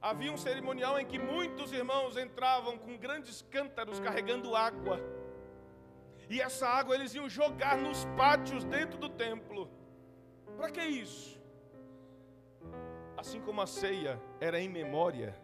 havia 0.00 0.32
um 0.32 0.36
cerimonial 0.36 0.98
em 0.98 1.06
que 1.06 1.18
muitos 1.18 1.72
irmãos 1.72 2.16
entravam 2.16 2.76
com 2.78 2.96
grandes 2.96 3.42
cântaros 3.42 4.00
carregando 4.00 4.56
água. 4.56 4.98
E 6.28 6.40
essa 6.40 6.66
água 6.66 6.94
eles 6.94 7.14
iam 7.14 7.28
jogar 7.28 7.76
nos 7.76 8.04
pátios 8.16 8.64
dentro 8.64 8.98
do 8.98 9.08
templo. 9.08 9.70
Para 10.56 10.70
que 10.70 10.82
isso? 10.82 11.40
Assim 13.16 13.40
como 13.40 13.60
a 13.60 13.66
ceia 13.66 14.20
era 14.40 14.58
em 14.58 14.68
memória, 14.68 15.36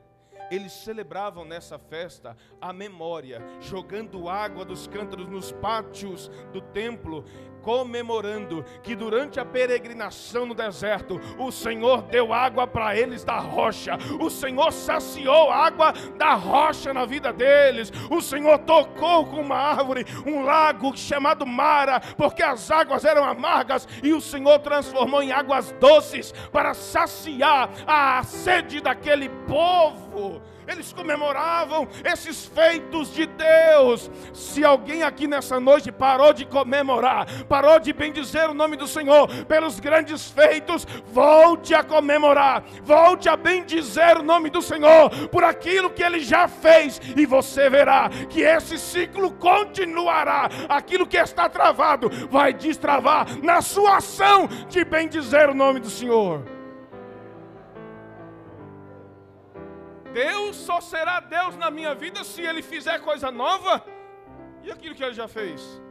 eles 0.51 0.73
celebravam 0.73 1.45
nessa 1.45 1.79
festa 1.79 2.37
a 2.61 2.73
memória, 2.73 3.41
jogando 3.61 4.29
água 4.29 4.65
dos 4.65 4.87
cântaros 4.87 5.29
nos 5.29 5.53
pátios 5.53 6.29
do 6.53 6.61
templo, 6.61 7.25
comemorando 7.63 8.65
que 8.83 8.95
durante 8.95 9.39
a 9.41 9.45
peregrinação 9.45 10.47
no 10.47 10.55
deserto, 10.55 11.21
o 11.39 11.51
Senhor 11.51 12.03
deu 12.03 12.33
água 12.33 12.67
para 12.67 12.97
eles 12.97 13.25
da 13.25 13.39
rocha, 13.39 13.99
o 14.21 14.31
Senhor 14.31 14.73
saciou 14.73 15.51
água 15.51 15.93
da 16.17 16.35
rocha 16.35 16.93
na 16.93 17.05
vida 17.05 17.33
deles, 17.33 17.93
o 18.11 18.21
Senhor 18.21 18.59
tocou 18.59 19.27
com 19.27 19.41
uma 19.41 19.57
árvore 19.57 20.07
um 20.27 20.43
lago 20.43 20.97
chamado 20.97 21.47
Mara, 21.47 22.01
porque 22.17 22.43
as 22.43 22.71
águas 22.71 23.05
eram 23.05 23.25
amargas 23.25 23.89
e 24.03 24.13
o 24.13 24.21
Senhor 24.21 24.59
transformou 24.61 25.23
em 25.23 25.33
águas 25.33 25.73
doces 25.81 26.33
para 26.53 26.75
saciar 26.75 27.71
a 27.87 28.23
sede 28.23 28.81
daquele 28.81 29.29
povo 29.47 30.41
eles 30.69 30.93
comemoravam 30.93 31.89
esses 32.05 32.47
feitos 32.47 33.13
de 33.13 33.27
Deus. 33.27 34.11
Se 34.33 34.65
alguém 34.65 35.03
aqui 35.03 35.27
nessa 35.27 35.59
noite 35.59 35.91
parou 35.91 36.33
de 36.33 36.45
comemorar, 36.45 37.27
parou 37.45 37.81
de 37.81 37.93
bendizer 37.93 38.51
o 38.51 38.55
nome 38.55 38.77
do 38.77 38.87
Senhor 38.87 39.29
pelos 39.47 39.81
grandes 39.81 40.31
feitos, 40.31 40.87
volte 41.07 41.75
a 41.75 41.83
comemorar, 41.83 42.63
volte 42.83 43.29
a 43.29 43.37
bendizer 43.37 44.19
o 44.19 44.23
nome 44.23 44.51
do 44.51 44.61
Senhor 44.61 45.11
por 45.29 45.43
aquilo 45.43 45.91
que 45.91 46.03
ele 46.03 46.21
já 46.21 46.47
fez, 46.47 47.01
e 47.17 47.25
você 47.25 47.71
verá 47.71 48.11
que 48.29 48.43
esse 48.43 48.79
ciclo 48.79 49.33
continuará. 49.33 50.49
Aquilo 50.69 51.07
que 51.07 51.17
está 51.17 51.49
travado 51.49 52.11
vai 52.31 52.53
destravar 52.53 53.27
na 53.43 53.63
sua 53.63 53.97
ação 53.97 54.49
de 54.69 54.85
bendizer 54.85 55.49
o 55.49 55.55
nome 55.55 55.81
do 55.81 55.89
Senhor. 55.89 56.58
Deus 60.13 60.57
só 60.57 60.81
será 60.81 61.21
Deus 61.21 61.57
na 61.57 61.71
minha 61.71 61.95
vida 61.95 62.25
se 62.25 62.43
Ele 62.43 62.63
fizer 62.63 62.99
coisa 63.01 63.31
nova. 63.31 63.85
E 64.63 64.71
aquilo 64.71 64.95
que 64.95 65.05
Ele 65.05 65.15
já 65.15 65.29
fez? 65.29 65.83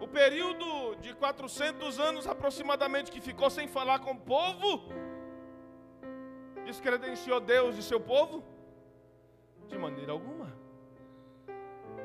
O 0.00 0.08
período 0.08 0.96
de 0.96 1.14
400 1.14 1.98
anos 1.98 2.26
aproximadamente 2.26 3.10
que 3.10 3.20
ficou 3.20 3.50
sem 3.50 3.66
falar 3.66 3.98
com 3.98 4.12
o 4.12 4.18
povo, 4.18 4.92
descredenciou 6.64 7.40
Deus 7.40 7.76
e 7.76 7.82
seu 7.82 8.00
povo? 8.00 8.44
De 9.66 9.76
maneira 9.76 10.12
alguma. 10.12 10.56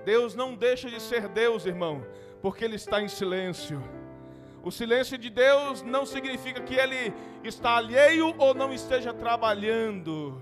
Deus 0.03 0.35
não 0.35 0.55
deixa 0.55 0.89
de 0.89 0.99
ser 0.99 1.27
Deus, 1.27 1.65
irmão, 1.65 2.03
porque 2.41 2.65
Ele 2.65 2.75
está 2.75 3.01
em 3.01 3.07
silêncio. 3.07 3.81
O 4.63 4.71
silêncio 4.71 5.17
de 5.17 5.29
Deus 5.29 5.81
não 5.81 6.05
significa 6.05 6.61
que 6.61 6.75
Ele 6.75 7.13
está 7.43 7.77
alheio 7.77 8.35
ou 8.37 8.53
não 8.53 8.71
esteja 8.71 9.11
trabalhando. 9.11 10.39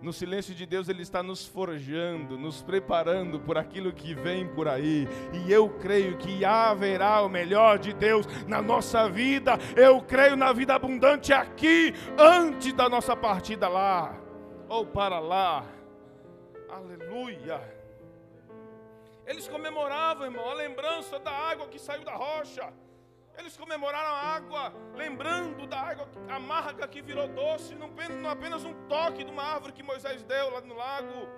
No 0.00 0.12
silêncio 0.14 0.54
de 0.54 0.64
Deus, 0.64 0.88
Ele 0.88 1.02
está 1.02 1.22
nos 1.22 1.46
forjando, 1.46 2.38
nos 2.38 2.62
preparando 2.62 3.40
por 3.40 3.58
aquilo 3.58 3.92
que 3.92 4.14
vem 4.14 4.46
por 4.46 4.68
aí. 4.68 5.06
E 5.32 5.52
eu 5.52 5.68
creio 5.68 6.16
que 6.16 6.44
haverá 6.44 7.20
o 7.22 7.28
melhor 7.28 7.78
de 7.78 7.92
Deus 7.92 8.26
na 8.46 8.62
nossa 8.62 9.08
vida. 9.08 9.58
Eu 9.76 10.00
creio 10.00 10.36
na 10.36 10.52
vida 10.52 10.74
abundante 10.74 11.32
aqui, 11.32 11.92
antes 12.16 12.72
da 12.72 12.88
nossa 12.88 13.14
partida 13.14 13.68
lá, 13.68 14.16
ou 14.68 14.86
para 14.86 15.18
lá. 15.18 15.66
Aleluia. 16.68 17.79
Eles 19.30 19.46
comemoravam, 19.46 20.26
irmão, 20.26 20.50
a 20.50 20.54
lembrança 20.54 21.16
da 21.20 21.30
água 21.30 21.68
que 21.68 21.78
saiu 21.78 22.02
da 22.02 22.16
rocha. 22.16 22.72
Eles 23.38 23.56
comemoraram 23.56 24.12
a 24.12 24.22
água, 24.36 24.74
lembrando 24.92 25.68
da 25.68 25.80
água 25.80 26.08
amarga 26.28 26.88
que 26.88 27.00
virou 27.00 27.28
doce, 27.28 27.76
não 27.76 28.28
apenas 28.28 28.64
um 28.64 28.74
toque 28.88 29.22
de 29.22 29.30
uma 29.30 29.44
árvore 29.44 29.72
que 29.72 29.84
Moisés 29.84 30.24
deu 30.24 30.50
lá 30.50 30.60
no 30.62 30.74
lago. 30.74 31.28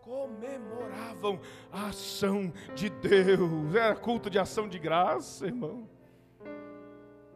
Comemoravam 0.00 1.40
a 1.72 1.88
ação 1.88 2.52
de 2.72 2.88
Deus. 2.88 3.74
Era 3.74 3.96
culto 3.96 4.30
de 4.30 4.38
ação 4.38 4.68
de 4.68 4.78
graça, 4.78 5.44
irmão. 5.44 5.90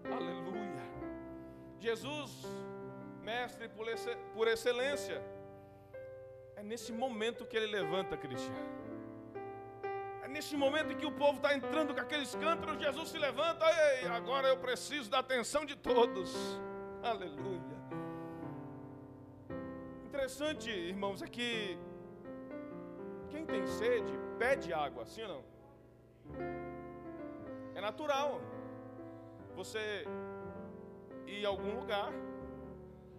Aleluia. 0.05 0.85
Jesus, 1.81 2.47
mestre 3.21 3.69
por 3.69 4.47
excelência, 4.47 5.21
é 6.55 6.63
nesse 6.63 6.93
momento 6.93 7.45
que 7.45 7.57
ele 7.57 7.67
levanta, 7.67 8.17
Cristiano 8.17 8.82
nesse 10.33 10.57
momento 10.57 10.93
em 10.93 10.97
que 10.97 11.07
o 11.07 11.13
povo 11.13 11.37
está 11.37 11.55
entrando 11.55 11.95
com 11.95 12.01
aqueles 12.01 12.35
cântaros, 12.35 12.81
Jesus 12.81 13.11
se 13.11 13.19
levanta, 13.19 13.65
ei, 13.83 14.07
agora 14.07 14.49
eu 14.49 14.57
preciso 14.57 15.11
da 15.11 15.19
atenção 15.19 15.65
de 15.65 15.77
todos. 15.77 16.35
Aleluia. 17.03 17.61
Interessante, 20.07 20.71
irmãos, 20.71 21.21
é 21.23 21.27
que 21.27 21.79
quem 23.31 23.45
tem 23.45 23.67
sede 23.67 24.13
pede 24.39 24.73
água, 24.73 25.05
sim 25.05 25.23
ou 25.23 25.29
não? 25.29 25.45
É 27.75 27.81
natural. 27.81 28.41
Você 29.55 30.07
ir 31.27 31.45
a 31.45 31.49
algum 31.49 31.75
lugar, 31.81 32.11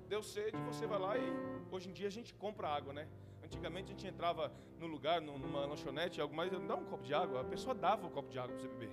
deu 0.07 0.23
sede, 0.23 0.57
você 0.69 0.85
vai 0.87 0.99
lá 0.99 1.17
e 1.17 1.27
hoje 1.71 1.89
em 1.89 1.93
dia 1.93 2.07
a 2.07 2.11
gente 2.11 2.33
compra 2.33 2.67
água, 2.67 2.93
né? 2.93 3.07
Antigamente 3.53 3.91
a 3.91 3.95
gente 3.95 4.07
entrava 4.07 4.51
no 4.79 4.87
lugar, 4.87 5.21
numa 5.21 5.63
lanchonete, 5.67 6.19
algo 6.19 6.35
mais, 6.35 6.51
dá 6.51 6.75
um 6.75 6.85
copo 6.85 7.03
de 7.03 7.13
água, 7.13 7.41
a 7.41 7.43
pessoa 7.43 7.75
dava 7.75 8.07
um 8.07 8.09
copo 8.09 8.31
de 8.31 8.39
água 8.39 8.49
para 8.49 8.59
você 8.59 8.67
beber. 8.67 8.91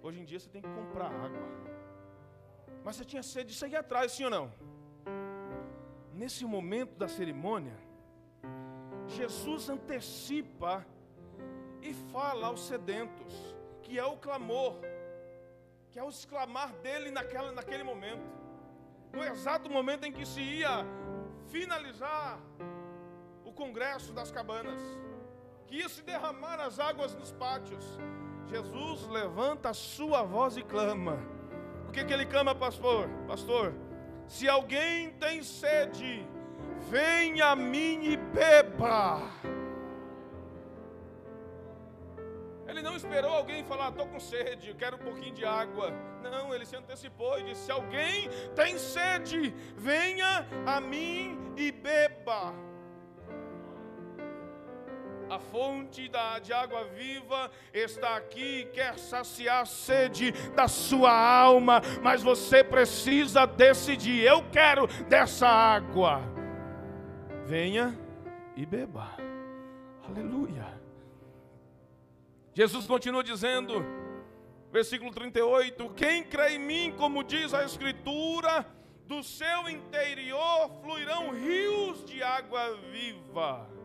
Hoje 0.00 0.20
em 0.20 0.24
dia 0.24 0.38
você 0.38 0.48
tem 0.48 0.62
que 0.62 0.68
comprar 0.68 1.06
água. 1.06 1.48
Mas 2.84 2.94
você 2.94 3.04
tinha 3.04 3.24
sede 3.24 3.50
de 3.52 3.58
sair 3.58 3.74
atrás, 3.74 4.12
sim 4.12 4.22
ou 4.22 4.30
não? 4.30 4.52
Nesse 6.14 6.44
momento 6.44 6.94
da 6.96 7.08
cerimônia, 7.08 7.76
Jesus 9.08 9.68
antecipa 9.68 10.86
e 11.82 11.92
fala 11.92 12.46
aos 12.46 12.60
sedentos, 12.60 13.34
que 13.82 13.98
é 13.98 14.04
o 14.04 14.16
clamor, 14.16 14.76
que 15.90 15.98
é 15.98 16.04
o 16.04 16.08
exclamar 16.08 16.72
dele 16.74 17.10
naquela, 17.10 17.50
naquele 17.50 17.82
momento. 17.82 18.22
No 19.12 19.24
exato 19.24 19.68
momento 19.68 20.04
em 20.04 20.12
que 20.12 20.24
se 20.24 20.40
ia 20.40 20.86
finalizar 21.48 22.38
congresso 23.58 24.12
das 24.12 24.30
cabanas, 24.30 24.80
que 25.66 25.78
ia 25.78 25.88
se 25.88 26.02
derramar 26.02 26.60
as 26.60 26.78
águas 26.78 27.14
nos 27.16 27.32
pátios. 27.32 27.84
Jesus 28.46 29.06
levanta 29.08 29.70
a 29.70 29.74
sua 29.74 30.22
voz 30.22 30.56
e 30.56 30.62
clama. 30.62 31.18
O 31.88 31.92
que, 31.92 32.04
que 32.04 32.12
ele 32.12 32.24
clama, 32.24 32.54
pastor? 32.54 33.08
Pastor, 33.26 33.74
se 34.28 34.48
alguém 34.48 35.10
tem 35.24 35.42
sede, 35.42 36.26
venha 36.88 37.46
a 37.48 37.56
mim 37.56 38.04
e 38.04 38.16
beba. 38.16 39.22
Ele 42.68 42.82
não 42.82 42.94
esperou 42.94 43.32
alguém 43.32 43.64
falar, 43.64 43.88
estou 43.88 44.06
com 44.06 44.20
sede, 44.20 44.74
quero 44.74 44.96
um 44.96 45.00
pouquinho 45.00 45.34
de 45.34 45.44
água. 45.44 45.90
Não, 46.22 46.54
ele 46.54 46.64
se 46.64 46.76
antecipou 46.76 47.38
e 47.40 47.44
disse: 47.44 47.62
se 47.64 47.72
alguém 47.72 48.28
tem 48.54 48.78
sede, 48.78 49.54
venha 49.76 50.46
a 50.64 50.80
mim 50.80 51.54
e 51.56 51.72
beba. 51.72 52.67
A 55.30 55.38
fonte 55.38 56.08
da, 56.08 56.38
de 56.38 56.52
água 56.54 56.84
viva 56.84 57.50
está 57.72 58.16
aqui, 58.16 58.66
quer 58.72 58.98
saciar 58.98 59.62
a 59.62 59.66
sede 59.66 60.32
da 60.54 60.66
sua 60.66 61.12
alma, 61.12 61.82
mas 62.02 62.22
você 62.22 62.64
precisa 62.64 63.46
decidir: 63.46 64.22
eu 64.24 64.42
quero 64.50 64.86
dessa 65.04 65.46
água. 65.46 66.22
Venha 67.44 67.98
e 68.56 68.64
beba. 68.64 69.16
Aleluia. 70.08 70.66
Jesus 72.54 72.86
continua 72.86 73.22
dizendo, 73.22 73.84
versículo 74.72 75.10
38: 75.10 75.90
Quem 75.90 76.24
crê 76.24 76.54
em 76.54 76.58
mim, 76.58 76.94
como 76.96 77.22
diz 77.22 77.52
a 77.52 77.64
Escritura, 77.64 78.66
do 79.06 79.22
seu 79.22 79.68
interior 79.68 80.70
fluirão 80.82 81.30
rios 81.30 82.04
de 82.04 82.22
água 82.22 82.76
viva. 82.90 83.77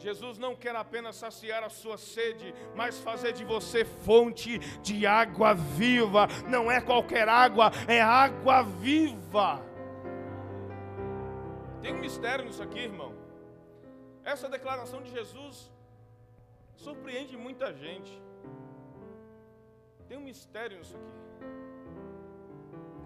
Jesus 0.00 0.38
não 0.38 0.56
quer 0.56 0.74
apenas 0.74 1.16
saciar 1.16 1.62
a 1.62 1.68
sua 1.68 1.98
sede, 1.98 2.54
mas 2.74 2.98
fazer 3.00 3.32
de 3.32 3.44
você 3.44 3.84
fonte 3.84 4.58
de 4.80 5.06
água 5.06 5.54
viva. 5.54 6.26
Não 6.48 6.70
é 6.70 6.80
qualquer 6.80 7.28
água, 7.28 7.70
é 7.86 8.00
água 8.00 8.62
viva. 8.62 9.62
Tem 11.82 11.94
um 11.94 12.00
mistério 12.00 12.44
nisso 12.44 12.62
aqui, 12.62 12.78
irmão. 12.78 13.14
Essa 14.24 14.48
declaração 14.48 15.02
de 15.02 15.10
Jesus 15.10 15.70
surpreende 16.76 17.36
muita 17.36 17.72
gente. 17.74 18.12
Tem 20.08 20.16
um 20.16 20.22
mistério 20.22 20.78
nisso 20.78 20.96
aqui. 20.96 21.20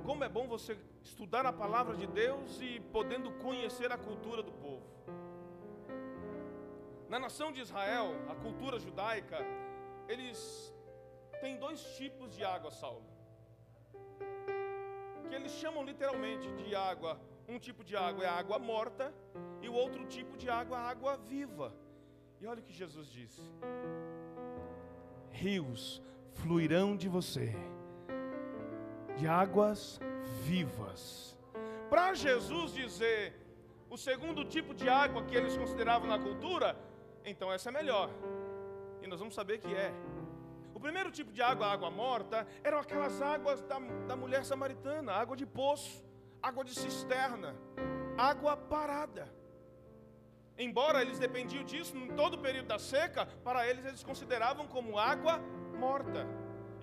Como 0.05 0.22
é 0.22 0.28
bom 0.28 0.47
você 0.47 0.76
estudar 1.03 1.45
a 1.47 1.53
palavra 1.53 1.97
de 1.97 2.07
Deus 2.07 2.61
e 2.61 2.80
podendo 2.92 3.30
conhecer 3.32 3.90
a 3.90 3.99
cultura 3.99 4.42
do 4.42 4.53
povo. 4.53 4.82
Na 7.09 7.19
nação 7.19 7.53
de 7.53 7.61
Israel, 7.61 8.15
a 8.29 8.35
cultura 8.35 8.79
judaica, 8.79 9.39
eles 10.09 10.73
têm 11.41 11.57
dois 11.59 11.81
tipos 11.97 12.35
de 12.35 12.45
água, 12.45 12.71
Saulo. 12.71 13.05
Que 15.29 15.35
eles 15.35 15.53
chamam 15.53 15.85
literalmente 15.85 16.51
de 16.53 16.75
água. 16.75 17.21
Um 17.49 17.59
tipo 17.59 17.85
de 17.85 17.95
água 17.97 18.25
é 18.25 18.29
água 18.29 18.59
morta 18.59 19.13
e 19.61 19.69
o 19.69 19.75
outro 19.75 20.05
tipo 20.07 20.37
de 20.37 20.49
água 20.49 20.79
é 20.79 20.81
água 20.81 21.17
viva. 21.17 21.75
E 22.41 22.47
olha 22.47 22.61
o 22.61 22.63
que 22.63 22.73
Jesus 22.73 23.09
disse: 23.09 23.43
Rios 25.31 26.03
fluirão 26.33 26.97
de 26.97 27.09
você 27.09 27.55
de 29.17 29.27
águas 29.27 30.01
vivas. 30.43 31.37
Para 31.89 32.15
Jesus 32.15 32.73
dizer 32.73 33.33
o 33.89 33.97
segundo 33.97 34.45
tipo 34.45 34.75
de 34.75 34.89
água 34.89 35.23
que 35.25 35.37
eles 35.37 35.57
consideravam 35.57 36.09
na 36.09 36.19
cultura, 36.19 36.77
então 37.25 37.53
essa 37.53 37.70
é 37.70 37.72
melhor. 37.72 38.11
E 39.03 39.07
nós 39.07 39.18
vamos 39.18 39.35
saber 39.35 39.59
que 39.59 39.75
é. 39.75 39.93
O 40.75 40.81
primeiro 40.81 41.11
tipo 41.11 41.33
de 41.33 41.41
água, 41.41 41.66
água 41.66 41.91
morta, 41.91 42.47
eram 42.62 42.79
aquelas 42.79 43.20
águas 43.22 43.62
da, 43.62 43.79
da 44.09 44.16
mulher 44.16 44.45
samaritana, 44.45 45.12
água 45.12 45.37
de 45.37 45.47
poço, 45.47 46.05
água 46.43 46.64
de 46.64 46.75
cisterna, 46.75 47.55
água 48.18 48.57
parada. 48.57 49.33
Embora 50.59 51.03
eles 51.03 51.18
dependiam 51.18 51.64
disso 51.64 51.97
em 51.97 52.09
todo 52.14 52.35
o 52.35 52.39
período 52.39 52.66
da 52.66 52.79
seca, 52.79 53.27
para 53.43 53.66
eles 53.68 53.85
eles 53.85 54.05
consideravam 54.05 54.66
como 54.66 54.99
água 54.99 55.39
morta. 55.79 56.27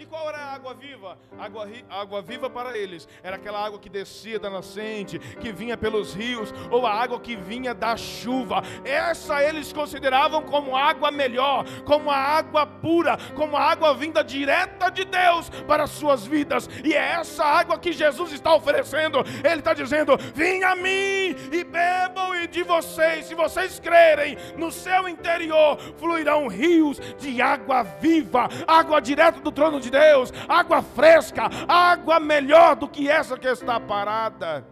E 0.01 0.05
qual 0.07 0.27
era 0.27 0.39
a 0.39 0.53
água 0.55 0.73
viva? 0.73 1.15
Água, 1.37 1.69
água 1.87 2.21
viva 2.23 2.49
para 2.49 2.75
eles 2.75 3.07
era 3.21 3.35
aquela 3.35 3.63
água 3.63 3.77
que 3.77 3.87
descia 3.87 4.39
da 4.39 4.49
nascente, 4.49 5.19
que 5.19 5.51
vinha 5.51 5.77
pelos 5.77 6.15
rios, 6.15 6.51
ou 6.71 6.87
a 6.87 6.91
água 6.91 7.19
que 7.19 7.35
vinha 7.35 7.71
da 7.71 7.95
chuva. 7.95 8.63
Essa 8.83 9.43
eles 9.43 9.71
consideravam 9.71 10.41
como 10.41 10.75
água 10.75 11.11
melhor, 11.11 11.65
como 11.85 12.09
a 12.09 12.17
água 12.17 12.65
pura, 12.65 13.15
como 13.35 13.55
a 13.55 13.61
água 13.61 13.93
vinda 13.93 14.23
direta 14.23 14.89
de 14.89 15.05
Deus 15.05 15.51
para 15.67 15.83
as 15.83 15.91
suas 15.91 16.25
vidas. 16.25 16.67
E 16.83 16.95
é 16.95 17.11
essa 17.19 17.45
água 17.45 17.77
que 17.77 17.93
Jesus 17.93 18.31
está 18.31 18.55
oferecendo. 18.55 19.19
Ele 19.43 19.59
está 19.59 19.75
dizendo: 19.75 20.17
Vim 20.33 20.63
a 20.63 20.75
mim 20.75 21.35
e 21.51 21.63
bebam, 21.63 22.35
e 22.37 22.47
de 22.47 22.63
vocês, 22.63 23.25
se 23.25 23.35
vocês 23.35 23.79
crerem, 23.79 24.35
no 24.57 24.71
seu 24.71 25.07
interior 25.07 25.77
fluirão 25.99 26.47
rios 26.47 26.99
de 27.19 27.39
água 27.39 27.83
viva, 27.83 28.49
água 28.65 28.99
direta 28.99 29.39
do 29.39 29.51
trono 29.51 29.79
de 29.79 29.90
Deus, 29.91 30.33
água 30.47 30.81
fresca, 30.81 31.43
água 31.67 32.19
melhor 32.19 32.75
do 32.75 32.87
que 32.87 33.07
essa 33.07 33.37
que 33.37 33.47
está 33.47 33.79
parada. 33.79 34.65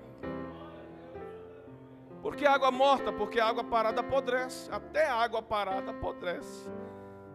Por 2.22 2.36
que 2.36 2.45
água 2.45 2.72
morta? 2.72 3.13
Porque 3.13 3.39
água 3.39 3.63
parada 3.63 4.01
apodrece. 4.01 4.70
Até 4.72 5.09
água 5.09 5.41
parada 5.41 5.91
apodrece. 5.91 6.70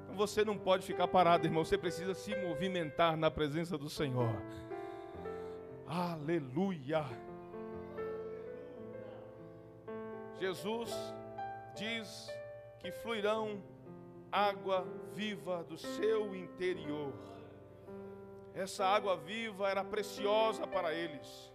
Então 0.05 0.17
você 0.17 0.45
não 0.45 0.59
pode 0.59 0.85
ficar 0.85 1.09
parado, 1.09 1.47
irmão. 1.47 1.65
Você 1.65 1.79
precisa 1.79 2.15
se 2.15 2.35
movimentar 2.37 3.17
na 3.17 3.31
presença 3.31 3.79
do 3.79 3.89
Senhor. 3.89 4.35
Aleluia. 5.87 7.05
Jesus 10.39 10.93
diz 11.75 12.31
que 12.81 12.91
fluirão 12.91 13.63
água 14.31 14.87
viva 15.15 15.65
do 15.65 15.79
seu 15.79 16.35
interior. 16.35 17.13
Essa 18.55 18.87
água 18.87 19.17
viva 19.17 19.69
era 19.69 19.85
preciosa 19.85 20.67
para 20.67 20.95
eles. 20.95 21.53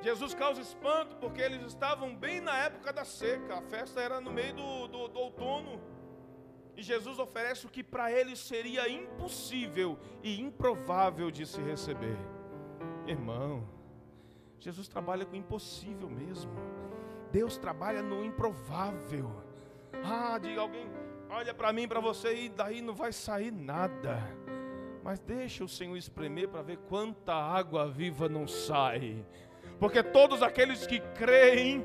Jesus 0.00 0.34
causa 0.34 0.60
espanto 0.60 1.16
porque 1.16 1.40
eles 1.40 1.62
estavam 1.62 2.14
bem 2.14 2.40
na 2.40 2.56
época 2.56 2.92
da 2.92 3.04
seca, 3.04 3.58
a 3.58 3.62
festa 3.62 4.00
era 4.00 4.20
no 4.20 4.32
meio 4.32 4.54
do, 4.54 4.88
do, 4.88 5.08
do 5.08 5.18
outono. 5.18 5.80
E 6.76 6.82
Jesus 6.82 7.18
oferece 7.18 7.66
o 7.66 7.68
que 7.68 7.82
para 7.82 8.10
eles 8.10 8.38
seria 8.38 8.88
impossível 8.88 9.98
e 10.22 10.40
improvável 10.40 11.30
de 11.30 11.44
se 11.46 11.60
receber. 11.60 12.16
Irmão, 13.06 13.68
Jesus 14.60 14.86
trabalha 14.86 15.24
com 15.24 15.32
o 15.32 15.36
impossível 15.36 16.08
mesmo. 16.08 16.52
Deus 17.32 17.56
trabalha 17.58 18.02
no 18.02 18.24
improvável. 18.24 19.30
Ah, 20.04 20.38
de 20.38 20.56
alguém 20.56 20.88
olha 21.30 21.52
para 21.52 21.72
mim, 21.72 21.86
para 21.86 22.00
você 22.00 22.44
e 22.44 22.48
daí 22.48 22.80
não 22.80 22.94
vai 22.94 23.12
sair 23.12 23.50
nada. 23.50 24.22
Mas 25.02 25.18
deixa 25.20 25.64
o 25.64 25.68
Senhor 25.68 25.96
espremer 25.96 26.48
para 26.48 26.62
ver 26.62 26.78
quanta 26.88 27.34
água 27.34 27.88
viva 27.88 28.28
não 28.28 28.46
sai. 28.46 29.24
Porque 29.78 30.02
todos 30.02 30.42
aqueles 30.42 30.86
que 30.86 30.98
creem, 31.14 31.84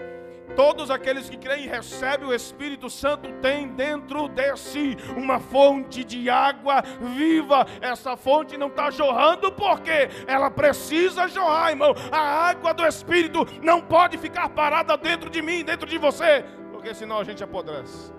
todos 0.55 0.89
aqueles 0.89 1.29
que 1.29 1.37
creem 1.37 1.65
e 1.65 1.67
recebem 1.67 2.27
o 2.27 2.33
Espírito 2.33 2.89
Santo 2.89 3.31
têm 3.33 3.67
dentro 3.67 4.27
de 4.27 4.57
si 4.57 4.97
uma 5.15 5.39
fonte 5.39 6.03
de 6.03 6.29
água 6.29 6.81
viva. 7.15 7.65
Essa 7.81 8.17
fonte 8.17 8.57
não 8.57 8.67
está 8.67 8.89
jorrando 8.89 9.51
porque 9.51 10.09
ela 10.27 10.49
precisa 10.49 11.27
jorrar, 11.27 11.69
irmão. 11.69 11.93
A 12.11 12.49
água 12.49 12.73
do 12.73 12.85
Espírito 12.85 13.45
não 13.61 13.79
pode 13.79 14.17
ficar 14.17 14.49
parada 14.49 14.97
dentro 14.97 15.29
de 15.29 15.41
mim, 15.41 15.63
dentro 15.63 15.87
de 15.87 15.97
você, 15.99 16.43
porque 16.71 16.93
senão 16.95 17.19
a 17.19 17.23
gente 17.23 17.43
apodrece. 17.43 18.11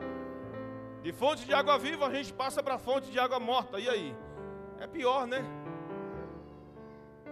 De 1.02 1.12
fonte 1.12 1.44
de 1.44 1.52
água 1.52 1.78
viva 1.78 2.06
a 2.06 2.14
gente 2.14 2.32
passa 2.32 2.62
para 2.62 2.78
fonte 2.78 3.10
de 3.10 3.18
água 3.18 3.38
morta. 3.38 3.78
E 3.78 3.88
aí? 3.88 4.16
É 4.80 4.86
pior, 4.86 5.26
né? 5.26 5.42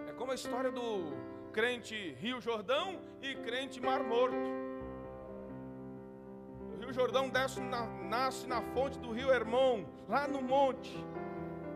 É 0.09 0.13
como 0.13 0.33
a 0.33 0.35
história 0.35 0.71
do 0.71 1.13
crente 1.53 2.17
Rio 2.19 2.41
Jordão 2.41 2.99
e 3.21 3.35
crente 3.35 3.81
Mar 3.81 4.03
Morto. 4.03 4.35
O 6.73 6.81
Rio 6.81 6.93
Jordão 6.93 7.29
desce 7.29 7.61
na, 7.61 7.87
nasce 7.87 8.47
na 8.47 8.63
fonte 8.63 8.99
do 8.99 9.13
Rio 9.13 9.31
Hermon, 9.31 9.85
lá 10.09 10.27
no 10.27 10.41
monte, 10.41 10.93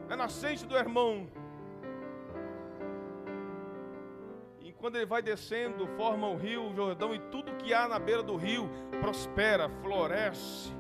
na 0.08 0.16
nascente 0.16 0.64
do 0.66 0.76
Hermon. 0.76 1.26
E 4.60 4.72
quando 4.72 4.96
ele 4.96 5.06
vai 5.06 5.22
descendo, 5.22 5.86
forma 5.88 6.26
o 6.26 6.36
Rio 6.36 6.74
Jordão 6.74 7.14
e 7.14 7.18
tudo 7.30 7.54
que 7.56 7.72
há 7.72 7.86
na 7.86 7.98
beira 7.98 8.22
do 8.22 8.36
rio 8.36 8.68
prospera, 9.00 9.68
floresce, 9.82 10.72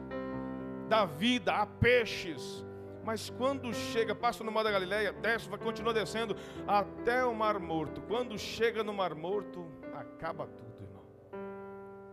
dá 0.88 1.04
vida, 1.04 1.52
há 1.54 1.66
peixes, 1.66 2.65
mas 3.06 3.30
quando 3.30 3.72
chega, 3.72 4.16
passa 4.16 4.42
no 4.42 4.50
mar 4.50 4.64
da 4.64 4.70
Galileia, 4.72 5.12
desce, 5.12 5.48
vai 5.48 5.60
continua 5.60 5.94
descendo 5.94 6.34
até 6.66 7.24
o 7.24 7.32
Mar 7.32 7.60
Morto. 7.60 8.00
Quando 8.02 8.36
chega 8.36 8.82
no 8.82 8.92
Mar 8.92 9.14
Morto, 9.14 9.64
acaba 9.94 10.48
tudo, 10.48 10.82
irmão. 10.82 11.04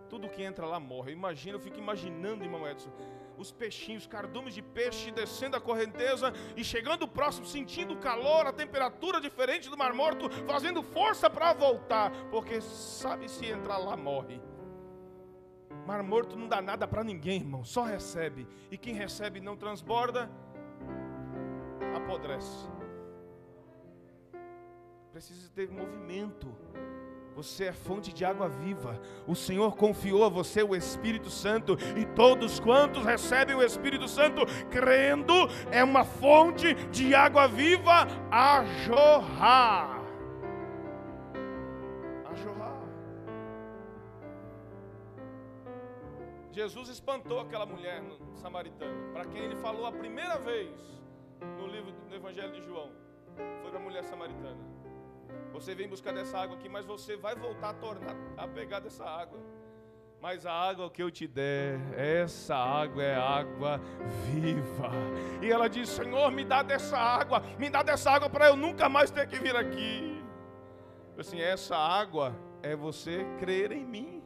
Tudo 0.08 0.30
que 0.30 0.44
entra 0.44 0.68
lá 0.68 0.80
morre. 0.80 1.12
Imagina, 1.12 1.56
eu 1.56 1.60
fico 1.60 1.80
imaginando, 1.80 2.44
irmão 2.44 2.68
Edson, 2.68 2.91
os 3.39 3.52
peixinhos, 3.52 4.06
cardumes 4.06 4.54
de 4.54 4.62
peixe 4.62 5.10
descendo 5.10 5.58
a 5.58 5.60
correnteza 5.60 6.32
e 6.56 6.64
chegando 6.64 7.08
próximo, 7.08 7.48
sentindo 7.48 7.96
o 7.96 8.00
calor, 8.00 8.46
a 8.46 8.54
temperatura 8.54 9.20
diferente 9.20 9.72
do 9.72 9.78
Mar 9.78 9.96
Morto, 9.96 10.30
fazendo 10.46 10.84
força 10.84 11.28
para 11.28 11.54
voltar, 11.54 12.12
porque 12.30 12.62
sabe 12.62 13.28
se 13.28 13.48
entrar 13.48 13.80
lá 13.80 13.98
morre. 13.98 14.39
Mar 15.88 16.04
Morto 16.04 16.38
não 16.38 16.48
dá 16.48 16.62
nada 16.62 16.88
para 16.88 17.04
ninguém, 17.04 17.39
irmão, 17.41 17.64
só 17.64 17.82
recebe. 17.82 18.48
E 18.70 18.78
quem 18.78 18.94
recebe 18.94 19.41
não 19.41 19.58
transborda, 19.58 20.30
apodrece. 21.95 22.67
Precisa 25.11 25.49
ter 25.53 25.69
movimento. 25.69 26.47
Você 27.36 27.65
é 27.65 27.71
fonte 27.73 28.13
de 28.13 28.23
água 28.23 28.47
viva. 28.47 28.99
O 29.27 29.36
Senhor 29.36 29.75
confiou 29.75 30.23
a 30.23 30.29
você 30.29 30.61
o 30.61 30.75
Espírito 30.75 31.29
Santo. 31.29 31.77
E 31.97 32.05
todos 32.15 32.59
quantos 32.59 33.05
recebem 33.05 33.55
o 33.55 33.63
Espírito 33.63 34.07
Santo, 34.07 34.41
crendo, 34.69 35.34
é 35.71 35.84
uma 35.84 36.03
fonte 36.03 36.73
de 36.89 37.13
água 37.15 37.47
viva 37.47 38.07
a 38.31 38.63
jorrar. 38.86 40.01
A 42.25 42.36
jorrar. 42.36 42.81
Jesus 46.51 46.89
espantou 46.89 47.39
aquela 47.39 47.65
mulher 47.65 48.03
samaritana, 48.36 49.11
para 49.11 49.25
quem 49.25 49.41
ele 49.41 49.55
falou 49.55 49.86
a 49.88 49.91
primeira 49.91 50.38
vez 50.38 51.03
no 51.57 51.67
livro 51.67 51.91
do 51.91 52.15
Evangelho 52.15 52.51
de 52.51 52.61
João. 52.61 52.91
Foi 53.61 53.69
para 53.69 53.79
a 53.79 53.84
mulher 53.84 54.03
samaritana. 54.03 54.57
Você 55.51 55.75
vem 55.75 55.88
buscar 55.88 56.13
dessa 56.13 56.38
água 56.38 56.55
aqui, 56.57 56.67
mas 56.67 56.86
você 56.86 57.15
vai 57.15 57.36
voltar 57.36 57.69
a 57.69 57.73
tornar 57.73 58.15
a 58.38 58.47
pegar 58.47 58.79
dessa 58.79 59.05
água. 59.05 59.39
Mas 60.19 60.45
a 60.45 60.53
água 60.53 60.89
que 60.89 61.03
eu 61.03 61.11
te 61.11 61.27
der, 61.27 61.79
essa 61.97 62.55
água 62.55 63.03
é 63.03 63.15
água 63.15 63.79
viva. 64.31 64.89
E 65.41 65.51
ela 65.51 65.67
diz: 65.67 65.89
Senhor, 65.89 66.31
me 66.31 66.45
dá 66.45 66.63
dessa 66.63 66.97
água, 66.97 67.41
me 67.59 67.69
dá 67.69 67.84
dessa 67.84 68.09
água 68.09 68.29
para 68.29 68.47
eu 68.47 68.55
nunca 68.55 68.88
mais 68.88 69.11
ter 69.11 69.27
que 69.27 69.38
vir 69.38 69.55
aqui. 69.55 70.23
Assim, 71.17 71.41
essa 71.41 71.75
água 71.75 72.34
é 72.61 72.75
você 72.75 73.25
crer 73.38 73.71
em 73.73 73.86
mim. 73.86 74.23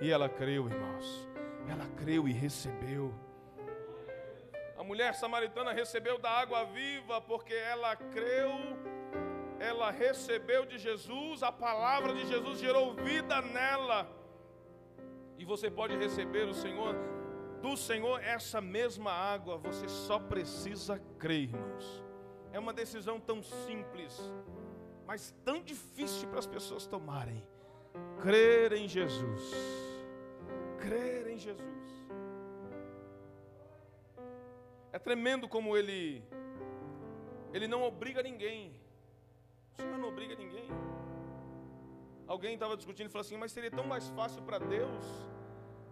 E 0.00 0.10
ela 0.10 0.28
creu, 0.28 0.68
irmãos. 0.68 1.28
Ela 1.68 1.86
creu 1.96 2.26
e 2.26 2.32
recebeu. 2.32 3.14
A 4.84 4.86
mulher 4.86 5.14
samaritana 5.14 5.72
recebeu 5.72 6.18
da 6.18 6.30
água 6.30 6.62
viva 6.66 7.18
porque 7.18 7.54
ela 7.54 7.96
creu, 7.96 8.50
ela 9.58 9.90
recebeu 9.90 10.66
de 10.66 10.76
Jesus, 10.76 11.42
a 11.42 11.50
palavra 11.50 12.12
de 12.12 12.26
Jesus 12.26 12.58
gerou 12.58 12.92
vida 12.92 13.40
nela. 13.40 14.06
E 15.38 15.44
você 15.46 15.70
pode 15.70 15.96
receber 15.96 16.46
o 16.46 16.52
Senhor, 16.52 16.94
do 17.62 17.78
Senhor, 17.78 18.22
essa 18.22 18.60
mesma 18.60 19.10
água, 19.10 19.56
você 19.56 19.88
só 19.88 20.18
precisa 20.18 21.00
crer, 21.18 21.44
irmãos. 21.44 22.04
É 22.52 22.58
uma 22.58 22.74
decisão 22.74 23.18
tão 23.18 23.42
simples, 23.42 24.20
mas 25.06 25.34
tão 25.46 25.62
difícil 25.62 26.28
para 26.28 26.40
as 26.40 26.46
pessoas 26.46 26.86
tomarem. 26.86 27.42
Crer 28.20 28.74
em 28.74 28.86
Jesus. 28.86 29.50
Crer 30.76 31.26
em 31.28 31.38
Jesus. 31.38 32.03
É 34.96 34.98
tremendo 35.06 35.48
como 35.54 35.76
ele 35.76 36.22
ele 37.52 37.66
não 37.72 37.82
obriga 37.82 38.20
ninguém. 38.22 38.60
O 39.72 39.76
Senhor 39.76 39.98
não 39.98 40.08
obriga 40.08 40.34
ninguém. 40.42 40.68
Alguém 42.34 42.54
estava 42.54 42.76
discutindo 42.76 43.08
e 43.08 43.10
falou 43.10 43.24
assim: 43.26 43.36
Mas 43.36 43.50
seria 43.50 43.72
tão 43.78 43.86
mais 43.94 44.08
fácil 44.10 44.40
para 44.42 44.58
Deus 44.58 45.04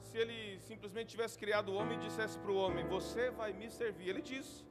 se 0.07 0.16
Ele 0.18 0.61
simplesmente 0.61 1.09
tivesse 1.14 1.36
criado 1.36 1.70
o 1.72 1.74
homem 1.74 1.98
e 1.98 2.03
dissesse 2.07 2.38
para 2.38 2.53
o 2.53 2.57
homem: 2.57 2.84
Você 2.86 3.30
vai 3.30 3.53
me 3.53 3.68
servir. 3.70 4.09
Ele 4.09 4.22
disse. 4.22 4.64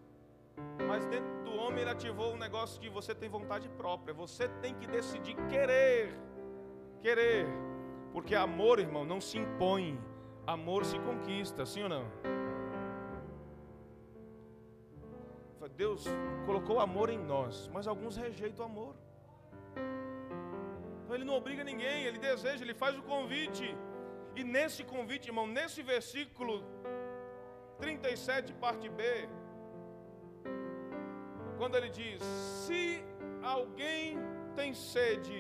Mas 0.87 1.05
dentro 1.07 1.33
do 1.43 1.53
homem 1.55 1.81
ele 1.81 1.89
ativou 1.89 2.33
um 2.33 2.37
negócio 2.37 2.81
de 2.81 2.87
você 2.89 3.13
tem 3.13 3.29
vontade 3.29 3.67
própria. 3.81 4.13
Você 4.13 4.47
tem 4.63 4.73
que 4.75 4.87
decidir 4.87 5.35
querer. 5.49 6.17
Querer. 7.01 7.47
Porque 8.13 8.35
amor, 8.35 8.79
irmão, 8.79 9.03
não 9.03 9.19
se 9.19 9.37
impõe. 9.37 9.99
Amor 10.47 10.85
se 10.85 10.97
conquista, 10.99 11.65
sim 11.65 11.83
ou 11.83 11.89
não? 11.89 12.40
Deus 15.81 16.03
colocou 16.47 16.75
amor 16.79 17.07
em 17.09 17.21
nós, 17.33 17.53
mas 17.75 17.87
alguns 17.91 18.15
rejeitam 18.23 18.63
o 18.63 18.69
amor. 18.71 18.93
Então 20.99 21.13
ele 21.15 21.27
não 21.29 21.35
obriga 21.41 21.63
ninguém, 21.69 21.99
ele 22.07 22.19
deseja, 22.29 22.61
ele 22.63 22.75
faz 22.81 22.93
o 22.99 23.03
convite. 23.13 23.67
E 24.39 24.43
nesse 24.55 24.81
convite, 24.91 25.29
irmão, 25.31 25.45
nesse 25.59 25.81
versículo 25.93 26.55
37, 27.79 28.53
parte 28.65 28.87
B, 28.99 29.03
quando 31.59 31.77
ele 31.79 31.89
diz: 32.01 32.21
Se 32.65 32.81
alguém 33.55 34.19
tem 34.59 34.71
sede, 34.73 35.39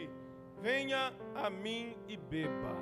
venha 0.69 1.03
a 1.43 1.49
mim 1.63 1.83
e 2.13 2.17
beba. 2.31 2.75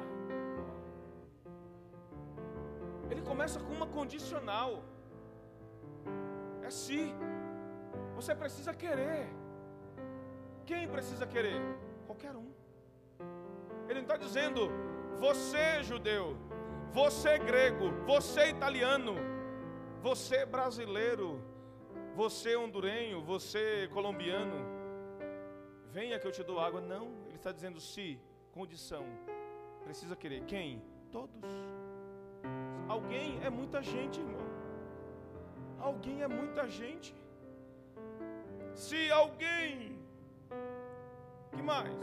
Ele 3.12 3.24
começa 3.32 3.60
com 3.66 3.74
uma 3.80 3.89
condicional. 3.99 4.72
É 6.64 6.72
se. 6.84 6.99
Você 8.20 8.36
precisa 8.36 8.74
querer. 8.74 9.30
Quem 10.65 10.89
precisa 10.89 11.26
querer? 11.26 11.61
Qualquer 12.05 12.36
um. 12.36 12.51
Ele 13.88 14.01
não 14.01 14.07
está 14.07 14.17
dizendo, 14.17 14.70
você 15.17 15.82
judeu, 15.84 16.36
você 16.91 17.39
grego, 17.39 17.86
você 18.05 18.49
italiano, 18.49 19.15
você 20.01 20.45
brasileiro, 20.45 21.41
você 22.13 22.57
hondurenho, 22.57 23.22
você 23.22 23.88
colombiano, 23.93 24.57
venha 25.89 26.20
que 26.20 26.28
eu 26.28 26.32
te 26.34 26.43
dou 26.43 26.59
água. 26.59 26.82
Não, 26.82 27.05
ele 27.28 27.38
está 27.38 27.53
dizendo 27.53 27.80
se, 27.80 28.20
condição, 28.51 29.05
precisa 29.86 30.13
querer. 30.13 30.43
Quem? 30.43 30.84
Todos. 31.09 31.49
Alguém 32.89 33.39
é 33.41 33.49
muita 33.49 33.82
gente, 33.82 34.20
irmão. 34.20 34.45
Alguém 35.80 36.22
é 36.22 36.28
muita 36.28 36.67
gente. 36.67 37.15
Se 38.74 39.11
alguém, 39.11 39.99
que 41.51 41.61
mais? 41.61 41.93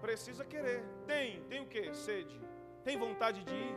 Precisa 0.00 0.44
querer. 0.44 0.84
Tem, 1.06 1.42
tem 1.44 1.60
o 1.60 1.66
que? 1.66 1.92
Sede. 1.94 2.40
Tem 2.84 2.98
vontade 2.98 3.44
de 3.44 3.54
ir. 3.54 3.76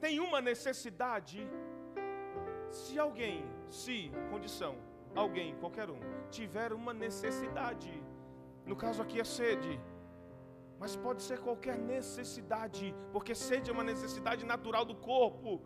Tem 0.00 0.20
uma 0.20 0.40
necessidade. 0.40 1.48
Se 2.70 2.98
alguém, 2.98 3.44
se, 3.68 4.10
condição, 4.30 4.76
alguém, 5.14 5.54
qualquer 5.56 5.90
um, 5.90 6.00
tiver 6.30 6.72
uma 6.72 6.94
necessidade, 6.94 7.92
no 8.64 8.74
caso 8.74 9.02
aqui 9.02 9.20
é 9.20 9.24
sede, 9.24 9.78
mas 10.78 10.96
pode 10.96 11.22
ser 11.22 11.38
qualquer 11.38 11.78
necessidade, 11.78 12.94
porque 13.12 13.34
sede 13.34 13.70
é 13.70 13.72
uma 13.72 13.84
necessidade 13.84 14.44
natural 14.44 14.84
do 14.84 14.96
corpo. 14.96 15.60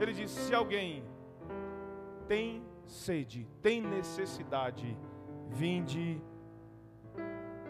Ele 0.00 0.12
diz: 0.12 0.30
se 0.30 0.54
alguém 0.54 1.04
tem 2.26 2.62
sede, 2.92 3.46
tem 3.62 3.80
necessidade, 3.80 4.96
vinde 5.48 6.20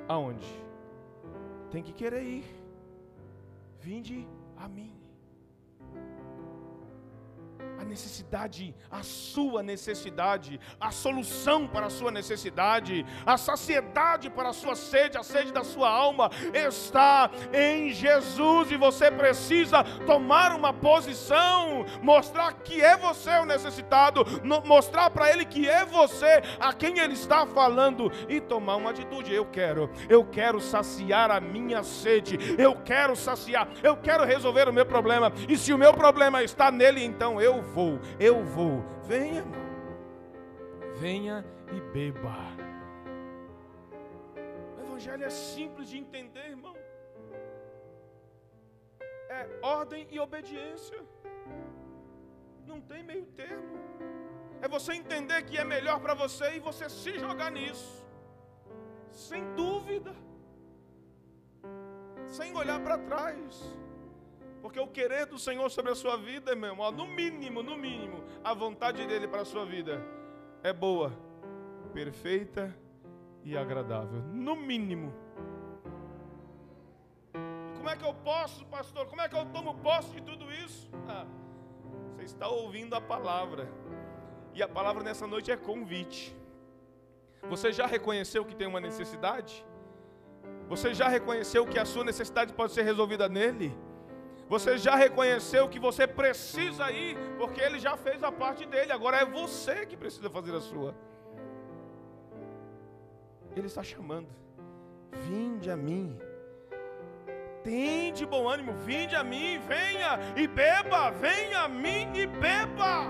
aonde? 0.08 0.46
Tem 1.70 1.82
que 1.82 1.92
querer 1.92 2.22
ir. 2.22 2.44
Vinde 3.80 4.28
a 4.56 4.68
mim 4.68 5.01
necessidade, 7.92 8.74
a 8.90 9.02
sua 9.02 9.62
necessidade, 9.62 10.58
a 10.80 10.90
solução 10.90 11.68
para 11.68 11.86
a 11.86 11.90
sua 11.90 12.10
necessidade, 12.10 13.04
a 13.26 13.36
saciedade 13.36 14.30
para 14.30 14.48
a 14.48 14.52
sua 14.52 14.74
sede, 14.74 15.18
a 15.18 15.22
sede 15.22 15.52
da 15.52 15.62
sua 15.62 15.90
alma 15.90 16.30
está 16.54 17.30
em 17.52 17.92
Jesus 17.92 18.70
e 18.70 18.76
você 18.78 19.10
precisa 19.10 19.84
tomar 20.06 20.56
uma 20.56 20.72
posição, 20.72 21.84
mostrar 22.02 22.52
que 22.54 22.80
é 22.80 22.96
você 22.96 23.30
o 23.38 23.44
necessitado, 23.44 24.24
mostrar 24.64 25.10
para 25.10 25.30
ele 25.30 25.44
que 25.44 25.68
é 25.68 25.84
você 25.84 26.42
a 26.58 26.72
quem 26.72 26.98
ele 26.98 27.12
está 27.12 27.46
falando 27.46 28.10
e 28.26 28.40
tomar 28.40 28.76
uma 28.76 28.90
atitude. 28.90 29.34
Eu 29.34 29.44
quero, 29.44 29.90
eu 30.08 30.24
quero 30.24 30.60
saciar 30.60 31.30
a 31.30 31.40
minha 31.40 31.82
sede, 31.82 32.38
eu 32.58 32.74
quero 32.74 33.14
saciar, 33.14 33.68
eu 33.82 33.96
quero 33.96 34.24
resolver 34.24 34.66
o 34.68 34.72
meu 34.72 34.86
problema, 34.86 35.30
e 35.46 35.58
se 35.58 35.74
o 35.74 35.78
meu 35.78 35.92
problema 35.92 36.42
está 36.42 36.70
nele, 36.70 37.04
então 37.04 37.40
eu 37.40 37.60
vou, 37.60 37.81
eu 38.18 38.36
vou. 38.54 38.74
Venha, 39.10 39.38
irmão. 39.44 39.66
Venha 41.02 41.44
e 41.76 41.80
beba. 41.92 42.40
O 44.76 44.82
Evangelho 44.86 45.24
é 45.24 45.30
simples 45.30 45.88
de 45.90 45.98
entender, 45.98 46.46
irmão. 46.56 46.76
É 49.38 49.40
ordem 49.62 50.06
e 50.10 50.20
obediência. 50.20 51.00
Não 52.66 52.80
tem 52.80 53.02
meio 53.02 53.26
termo. 53.42 53.76
É 54.60 54.68
você 54.68 54.92
entender 54.92 55.42
que 55.42 55.58
é 55.58 55.64
melhor 55.64 55.98
para 56.00 56.14
você 56.14 56.56
e 56.56 56.60
você 56.60 56.88
se 56.88 57.18
jogar 57.18 57.50
nisso. 57.50 58.06
Sem 59.10 59.42
dúvida. 59.54 60.14
Sem 62.26 62.56
olhar 62.56 62.80
para 62.80 62.98
trás. 62.98 63.76
Porque 64.62 64.78
o 64.78 64.86
querer 64.86 65.26
do 65.26 65.38
Senhor 65.38 65.68
sobre 65.70 65.90
a 65.90 65.94
sua 65.94 66.16
vida, 66.16 66.54
meu 66.54 66.70
irmão, 66.70 66.92
no 66.92 67.06
mínimo, 67.06 67.62
no 67.62 67.76
mínimo, 67.76 68.22
a 68.44 68.54
vontade 68.54 69.04
dele 69.06 69.26
para 69.26 69.42
a 69.42 69.44
sua 69.44 69.66
vida 69.66 70.00
é 70.62 70.72
boa, 70.72 71.12
perfeita 71.92 72.74
e 73.42 73.56
agradável. 73.56 74.22
No 74.32 74.54
mínimo. 74.54 75.12
Como 77.76 77.90
é 77.90 77.96
que 77.96 78.04
eu 78.04 78.14
posso, 78.14 78.64
pastor? 78.66 79.06
Como 79.06 79.20
é 79.20 79.28
que 79.28 79.34
eu 79.34 79.44
tomo 79.46 79.74
posse 79.74 80.12
de 80.12 80.22
tudo 80.22 80.50
isso? 80.52 80.88
Ah, 81.08 81.26
você 82.14 82.22
está 82.22 82.46
ouvindo 82.46 82.94
a 82.94 83.00
palavra. 83.00 83.68
E 84.54 84.62
a 84.62 84.68
palavra 84.68 85.02
nessa 85.02 85.26
noite 85.26 85.50
é 85.50 85.56
convite. 85.56 86.36
Você 87.48 87.72
já 87.72 87.86
reconheceu 87.86 88.44
que 88.44 88.54
tem 88.54 88.68
uma 88.68 88.78
necessidade? 88.80 89.66
Você 90.68 90.94
já 90.94 91.08
reconheceu 91.08 91.66
que 91.66 91.78
a 91.78 91.84
sua 91.84 92.04
necessidade 92.04 92.52
pode 92.52 92.72
ser 92.72 92.82
resolvida 92.82 93.28
nele? 93.28 93.76
Você 94.48 94.76
já 94.76 94.94
reconheceu 94.94 95.68
que 95.68 95.78
você 95.78 96.06
precisa 96.06 96.90
ir, 96.90 97.16
porque 97.38 97.60
ele 97.60 97.78
já 97.78 97.96
fez 97.96 98.22
a 98.22 98.30
parte 98.30 98.66
dele, 98.66 98.92
agora 98.92 99.18
é 99.18 99.24
você 99.24 99.86
que 99.86 99.96
precisa 99.96 100.28
fazer 100.28 100.54
a 100.54 100.60
sua. 100.60 100.94
Ele 103.56 103.66
está 103.66 103.82
chamando. 103.82 104.28
Vinde 105.12 105.70
a 105.70 105.76
mim. 105.76 106.18
Tende 107.62 108.26
bom 108.26 108.48
ânimo, 108.48 108.72
vinde 108.72 109.14
a 109.14 109.22
mim, 109.22 109.60
venha 109.60 110.18
e 110.36 110.46
beba, 110.46 111.10
venha 111.10 111.60
a 111.60 111.68
mim 111.68 112.10
e 112.14 112.26
beba. 112.26 113.06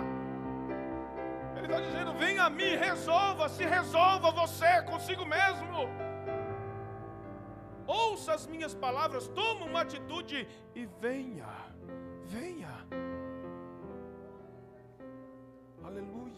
Ele 1.56 1.66
está 1.66 1.80
dizendo: 1.80 2.12
venha 2.14 2.44
a 2.44 2.50
mim, 2.50 2.76
resolva, 2.76 3.48
se 3.48 3.64
resolva 3.64 4.30
você 4.30 4.82
consigo 4.82 5.24
mesmo 5.24 5.88
ouça 7.86 8.34
as 8.34 8.46
minhas 8.46 8.74
palavras, 8.74 9.28
toma 9.28 9.66
uma 9.66 9.80
atitude 9.82 10.48
e 10.74 10.86
venha, 11.00 11.48
venha. 12.24 12.86
Aleluia. 15.84 16.32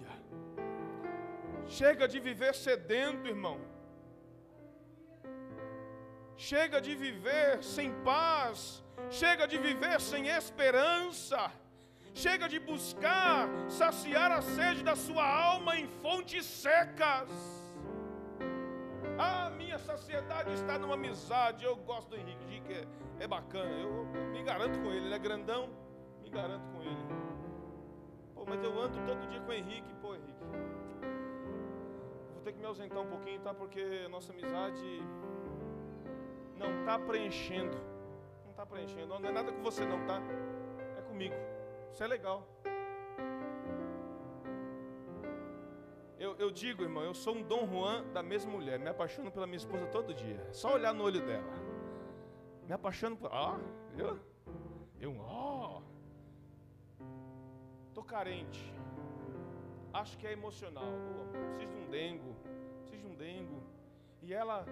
Chega 1.67 2.07
de 2.07 2.19
viver 2.21 2.55
sedento, 2.55 3.27
irmão. 3.29 3.59
Chega 6.37 6.81
de 6.81 6.95
viver 6.95 7.63
sem 7.63 7.93
paz. 8.03 8.83
Chega 9.11 9.47
de 9.47 9.59
viver 9.59 10.01
sem 10.01 10.29
esperança. 10.29 11.51
Chega 12.13 12.49
de 12.49 12.59
buscar 12.59 13.49
saciar 13.69 14.31
a 14.31 14.41
sede 14.41 14.83
da 14.83 14.95
sua 14.95 15.25
alma 15.25 15.77
em 15.77 15.87
fontes 16.03 16.45
secas. 16.45 17.29
A 19.19 19.51
minha 19.51 19.79
saciedade 19.79 20.53
está 20.53 20.79
numa 20.79 20.95
amizade. 20.95 21.65
Eu 21.65 21.77
gosto 21.77 22.11
do 22.11 22.17
Henrique. 22.17 22.45
Henrique 22.45 22.73
é, 22.73 23.25
é 23.25 23.27
bacana. 23.29 23.71
Eu, 23.71 24.07
me 24.33 24.43
garanto 24.43 24.79
com 24.81 24.91
ele. 24.91 25.07
Ele 25.07 25.15
é 25.15 25.19
grandão. 25.19 25.69
Me 26.23 26.31
garanto 26.31 26.67
com 26.69 26.83
ele. 26.83 27.07
Pô, 28.35 28.45
mas 28.47 28.62
eu 28.62 28.81
ando 28.81 28.99
todo 29.07 29.29
dia 29.29 29.41
com 29.41 29.51
o 29.51 29.53
Henrique. 29.53 29.95
Pô, 29.95 30.15
Henrique. 30.15 30.45
Vou 32.33 32.43
ter 32.43 32.53
que 32.53 32.59
me 32.59 32.67
ausentar 32.67 33.01
um 33.01 33.07
pouquinho, 33.07 33.41
tá? 33.41 33.55
Porque 33.55 34.09
nossa 34.09 34.33
amizade 34.33 35.03
não 36.57 36.81
está 36.81 36.99
preenchendo. 36.99 37.77
Não 38.45 38.51
está 38.51 38.67
preenchendo. 38.67 39.19
Não 39.19 39.29
é 39.29 39.33
nada 39.33 39.53
com 39.53 39.62
você, 39.62 39.85
não, 39.85 40.05
tá? 40.07 40.21
É 40.99 41.03
comigo. 41.03 41.35
Isso 41.93 42.03
é 42.03 42.07
legal. 42.07 42.54
Eu, 46.19 46.37
eu, 46.37 46.51
digo, 46.51 46.83
irmão, 46.83 47.03
eu 47.03 47.15
sou 47.15 47.35
um 47.35 47.43
Dom 47.43 47.67
Juan 47.67 48.05
da 48.12 48.23
mesma 48.23 48.53
mulher. 48.53 48.79
Me 48.79 48.89
apaixono 48.89 49.31
pela 49.31 49.47
minha 49.47 49.57
esposa 49.57 49.87
todo 49.87 50.15
dia. 50.15 50.47
Só 50.53 50.75
olhar 50.75 50.95
no 50.95 51.05
olho 51.05 51.25
dela. 51.25 51.53
Me 52.67 52.73
apaixono 52.73 53.17
por. 53.17 53.31
Ah, 53.33 53.59
eu. 53.99 54.19
Eu, 55.01 55.17
ó. 55.19 55.81
Oh. 55.81 57.05
Tô 57.93 58.03
carente. 58.03 58.73
Acho 59.93 60.17
que 60.19 60.27
é 60.27 60.33
emocional. 60.33 60.85
Oh, 60.85 61.55
preciso 61.57 61.73
de 61.73 61.79
um 61.79 61.91
dengo. 61.91 62.37
Preciso 62.83 63.07
de 63.07 63.12
um 63.12 63.15
dengo. 63.17 63.62
E 64.23 64.33
ela, 64.33 64.65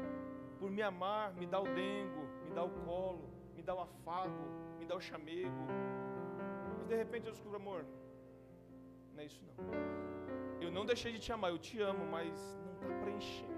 por 0.58 0.70
me 0.70 0.80
amar, 0.80 1.34
me 1.34 1.46
dá 1.46 1.60
o 1.60 1.64
dengo, 1.64 2.22
me 2.44 2.54
dá 2.54 2.64
o 2.64 2.70
colo, 2.84 3.28
me 3.54 3.62
dá 3.62 3.74
o 3.74 3.80
afago, 3.80 4.44
me 4.78 4.86
dá 4.86 4.96
o 4.96 5.00
chamego. 5.00 5.50
Mas 6.78 6.88
de 6.88 6.96
repente 6.96 7.26
eu 7.26 7.32
descubro, 7.32 7.56
amor, 7.56 7.84
não 9.12 9.20
é 9.20 9.26
isso 9.26 9.44
não. 9.44 10.21
Eu 10.62 10.70
não 10.70 10.84
deixei 10.86 11.12
de 11.12 11.18
te 11.18 11.32
amar, 11.32 11.50
eu 11.50 11.58
te 11.58 11.80
amo, 11.80 12.06
mas 12.06 12.32
não 12.64 12.72
está 12.74 13.02
preenchendo. 13.02 13.52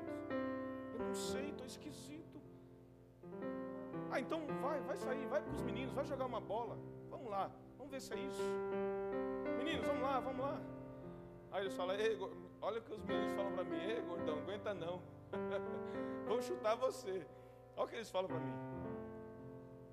Eu 0.94 1.07
não 1.07 1.14
sei, 1.14 1.50
estou 1.50 1.66
esquisito. 1.66 2.40
Ah, 4.11 4.20
então 4.20 4.46
vai, 4.62 4.80
vai 4.80 4.96
sair, 4.96 5.26
vai 5.26 5.42
com 5.42 5.50
os 5.50 5.62
meninos, 5.62 5.92
vai 5.92 6.05
jogar 6.05 6.26
uma 6.26 6.40
bola. 6.40 6.78
Vamos 7.11 7.30
lá, 7.30 7.50
vamos 7.76 7.90
ver 7.92 8.00
se 8.00 8.14
é 8.14 8.18
isso. 8.18 8.42
Meninos, 9.59 9.86
vamos 9.86 10.02
lá, 10.02 10.20
vamos 10.20 10.40
lá. 10.40 10.61
Aí 11.52 11.62
eles 11.62 11.74
falam, 11.74 11.96
olha 12.62 12.78
o 12.78 12.82
que 12.82 12.92
os 12.92 13.05
meninos 13.05 13.32
falam 13.32 13.52
para 13.52 13.64
mim, 13.64 13.76
ei 13.76 14.00
gordão, 14.00 14.38
aguenta 14.38 14.74
não. 14.74 15.00
Vou 16.26 16.40
chutar 16.40 16.74
você. 16.74 17.26
Olha 17.76 17.86
o 17.86 17.88
que 17.88 17.96
eles 17.96 18.11
falam 18.11 18.28
para 18.28 18.40
mim. 18.40 18.55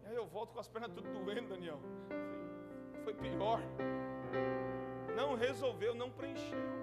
E 0.03 0.07
aí 0.07 0.15
eu 0.15 0.25
volto 0.25 0.53
com 0.53 0.59
as 0.59 0.67
pernas 0.67 0.91
tudo 0.91 1.07
doendo, 1.11 1.49
Daniel. 1.49 1.79
Foi 3.03 3.13
pior. 3.13 3.59
Não 5.15 5.35
resolveu, 5.35 5.93
não 5.93 6.09
preencheu. 6.09 6.80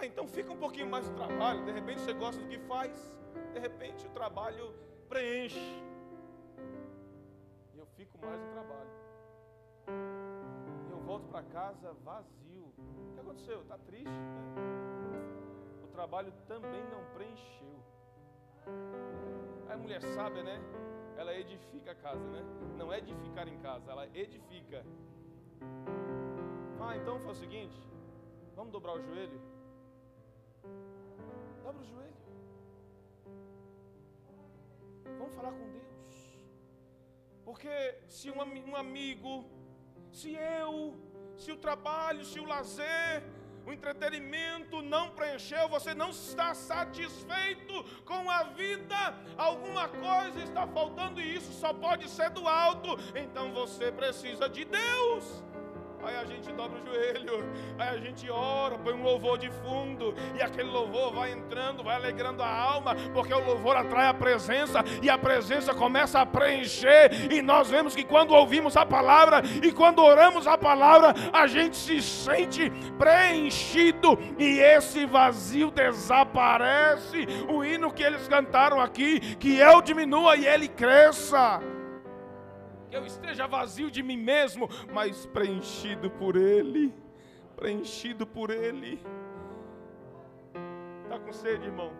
Ah, 0.00 0.06
então 0.06 0.26
fica 0.26 0.50
um 0.50 0.56
pouquinho 0.56 0.88
mais 0.88 1.06
do 1.06 1.14
trabalho. 1.14 1.62
De 1.62 1.72
repente 1.72 2.00
você 2.00 2.14
gosta 2.14 2.40
do 2.40 2.48
que 2.48 2.58
faz. 2.60 3.14
De 3.52 3.58
repente 3.60 4.06
o 4.06 4.10
trabalho 4.10 4.72
preenche. 5.10 5.82
E 7.74 7.78
eu 7.78 7.84
fico 7.84 8.16
mais 8.18 8.40
no 8.40 8.50
trabalho. 8.50 8.90
E 10.88 10.90
eu 10.90 11.00
volto 11.00 11.28
para 11.28 11.42
casa 11.42 11.92
vazio. 12.02 12.72
O 12.78 13.12
que 13.12 13.20
aconteceu? 13.20 13.60
Está 13.60 13.76
triste? 13.76 14.08
Né? 14.08 15.20
O 15.84 15.88
trabalho 15.88 16.32
também 16.48 16.82
não 16.84 17.04
preencheu. 17.12 17.84
A 19.68 19.76
mulher 19.76 20.00
sábia, 20.00 20.42
né? 20.42 20.62
Ela 21.18 21.34
edifica 21.34 21.90
a 21.90 21.94
casa, 21.94 22.24
né? 22.30 22.42
Não 22.78 22.90
é 22.90 22.98
edificar 23.00 23.46
em 23.46 23.58
casa, 23.58 23.92
ela 23.92 24.06
edifica. 24.14 24.82
Ah, 26.80 26.96
então 26.96 27.20
foi 27.20 27.32
o 27.32 27.34
seguinte: 27.34 27.76
vamos 28.56 28.72
dobrar 28.72 28.94
o 28.94 29.02
joelho? 29.02 29.49
Dobra 31.70 31.82
o 31.82 31.86
joelho. 31.86 32.14
Vamos 35.18 35.34
falar 35.36 35.52
com 35.52 35.70
Deus. 35.70 36.16
Porque 37.44 37.94
se 38.08 38.30
um, 38.30 38.70
um 38.70 38.74
amigo, 38.74 39.44
se 40.12 40.34
eu, 40.34 40.96
se 41.36 41.52
o 41.52 41.56
trabalho, 41.56 42.24
se 42.24 42.40
o 42.40 42.44
lazer, 42.44 43.22
o 43.64 43.72
entretenimento 43.72 44.82
não 44.82 45.10
preencheu, 45.10 45.68
você 45.68 45.94
não 45.94 46.10
está 46.10 46.54
satisfeito 46.54 47.84
com 48.04 48.28
a 48.28 48.42
vida, 48.42 49.14
alguma 49.36 49.88
coisa 49.88 50.42
está 50.42 50.66
faltando 50.66 51.20
e 51.20 51.36
isso 51.36 51.52
só 51.52 51.72
pode 51.72 52.08
ser 52.08 52.30
do 52.30 52.48
alto, 52.48 52.96
então 53.14 53.52
você 53.52 53.92
precisa 53.92 54.48
de 54.48 54.64
Deus. 54.64 55.44
Aí 56.02 56.16
a 56.16 56.24
gente 56.24 56.50
dobra 56.52 56.78
o 56.80 56.86
joelho, 56.86 57.44
aí 57.78 57.88
a 57.88 57.98
gente 57.98 58.30
ora, 58.30 58.78
põe 58.78 58.94
um 58.94 59.02
louvor 59.02 59.38
de 59.38 59.50
fundo, 59.50 60.14
e 60.34 60.42
aquele 60.42 60.70
louvor 60.70 61.12
vai 61.12 61.32
entrando, 61.32 61.82
vai 61.82 61.96
alegrando 61.96 62.42
a 62.42 62.48
alma, 62.48 62.94
porque 63.12 63.32
o 63.34 63.44
louvor 63.44 63.76
atrai 63.76 64.08
a 64.08 64.14
presença, 64.14 64.82
e 65.02 65.10
a 65.10 65.18
presença 65.18 65.74
começa 65.74 66.20
a 66.20 66.26
preencher, 66.26 67.32
e 67.32 67.42
nós 67.42 67.68
vemos 67.68 67.94
que 67.94 68.02
quando 68.02 68.34
ouvimos 68.34 68.76
a 68.76 68.86
palavra 68.86 69.42
e 69.62 69.70
quando 69.72 70.02
oramos 70.02 70.46
a 70.46 70.56
palavra, 70.56 71.14
a 71.32 71.46
gente 71.46 71.76
se 71.76 72.00
sente 72.00 72.70
preenchido, 72.98 74.18
e 74.38 74.58
esse 74.58 75.04
vazio 75.04 75.70
desaparece. 75.70 77.26
O 77.48 77.64
hino 77.64 77.92
que 77.92 78.02
eles 78.02 78.26
cantaram 78.26 78.80
aqui, 78.80 79.20
que 79.36 79.58
eu 79.58 79.82
diminua 79.82 80.36
e 80.36 80.46
ele 80.46 80.68
cresça 80.68 81.60
que 82.90 82.96
eu 82.96 83.06
esteja 83.06 83.46
vazio 83.46 83.90
de 83.90 84.02
mim 84.02 84.16
mesmo, 84.16 84.68
mas 84.92 85.24
preenchido 85.26 86.10
por 86.10 86.36
Ele. 86.36 86.92
Preenchido 87.54 88.26
por 88.26 88.50
Ele. 88.50 89.00
Está 91.04 91.18
com 91.18 91.32
sede, 91.32 91.66
irmão? 91.66 91.92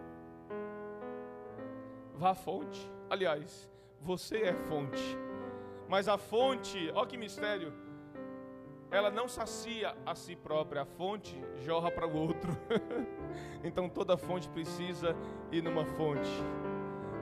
Vá 2.15 2.31
à 2.31 2.35
fonte. 2.35 2.91
Aliás, 3.09 3.71
você 4.01 4.39
é 4.39 4.55
fonte. 4.55 5.17
Mas 5.89 6.09
a 6.09 6.19
fonte, 6.19 6.91
olha 6.95 7.07
que 7.07 7.17
mistério. 7.17 7.73
Ela 8.91 9.11
não 9.11 9.29
sacia 9.29 9.97
a 10.05 10.17
si 10.17 10.35
própria, 10.35 10.83
a 10.83 10.85
fonte 10.85 11.41
jorra 11.65 11.93
para 11.93 12.09
o 12.09 12.17
outro. 12.17 12.51
então 13.63 13.89
toda 13.89 14.17
fonte 14.17 14.49
precisa 14.49 15.17
ir 15.53 15.63
numa 15.63 15.85
fonte. 15.85 16.31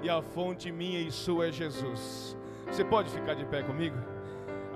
E 0.02 0.08
a 0.08 0.22
fonte 0.22 0.72
minha 0.72 1.00
e 1.00 1.10
sua 1.10 1.48
é 1.48 1.52
Jesus. 1.52 2.36
Você 2.70 2.84
pode 2.84 3.10
ficar 3.10 3.34
de 3.34 3.44
pé 3.44 3.62
comigo? 3.62 3.96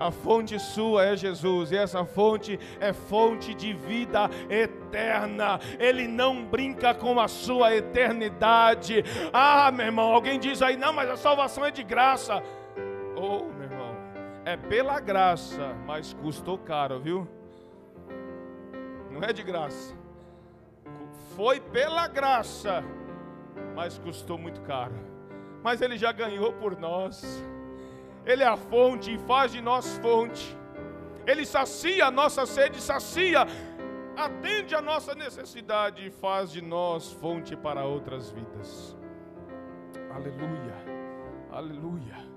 A 0.00 0.10
fonte 0.10 0.58
sua 0.58 1.04
é 1.04 1.16
Jesus, 1.16 1.70
e 1.70 1.76
essa 1.76 2.04
fonte 2.04 2.58
é 2.80 2.92
fonte 2.92 3.54
de 3.54 3.72
vida 3.72 4.28
eterna. 4.50 5.60
Ele 5.78 6.08
não 6.08 6.44
brinca 6.44 6.92
com 6.92 7.20
a 7.20 7.28
sua 7.28 7.74
eternidade. 7.76 9.04
Ah, 9.32 9.70
meu 9.70 9.86
irmão, 9.86 10.12
alguém 10.12 10.40
diz 10.40 10.60
aí, 10.60 10.76
não, 10.76 10.92
mas 10.92 11.08
a 11.08 11.16
salvação 11.16 11.64
é 11.64 11.70
de 11.70 11.84
graça. 11.84 12.42
Oh, 13.14 13.44
meu 13.52 13.62
irmão, 13.62 13.94
é 14.44 14.56
pela 14.56 14.98
graça, 14.98 15.72
mas 15.86 16.12
custou 16.14 16.58
caro, 16.58 16.98
viu? 16.98 17.28
Não 19.08 19.22
é 19.22 19.32
de 19.32 19.44
graça. 19.44 19.94
Foi 21.36 21.60
pela 21.60 22.08
graça, 22.08 22.82
mas 23.76 23.98
custou 23.98 24.36
muito 24.36 24.60
caro. 24.62 24.94
Mas 25.62 25.80
ele 25.80 25.96
já 25.96 26.10
ganhou 26.10 26.52
por 26.54 26.76
nós. 26.76 27.44
Ele 28.24 28.42
é 28.42 28.46
a 28.46 28.56
fonte 28.56 29.14
e 29.14 29.18
faz 29.18 29.52
de 29.52 29.60
nós 29.60 29.98
fonte. 29.98 30.56
Ele 31.26 31.44
sacia 31.44 32.06
a 32.06 32.10
nossa 32.10 32.46
sede, 32.46 32.80
sacia, 32.80 33.46
atende 34.16 34.74
a 34.74 34.82
nossa 34.82 35.14
necessidade 35.14 36.06
e 36.06 36.10
faz 36.10 36.50
de 36.50 36.60
nós 36.60 37.12
fonte 37.12 37.56
para 37.56 37.84
outras 37.84 38.30
vidas. 38.30 38.96
Aleluia, 40.14 40.76
aleluia. 41.50 42.32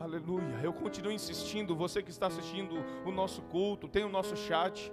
Aleluia. 0.00 0.60
Eu 0.62 0.72
continuo 0.72 1.10
insistindo, 1.10 1.74
você 1.74 2.00
que 2.00 2.10
está 2.10 2.28
assistindo 2.28 2.84
o 3.04 3.10
nosso 3.10 3.42
culto, 3.42 3.88
tem 3.88 4.04
o 4.04 4.08
nosso 4.08 4.36
chat. 4.36 4.92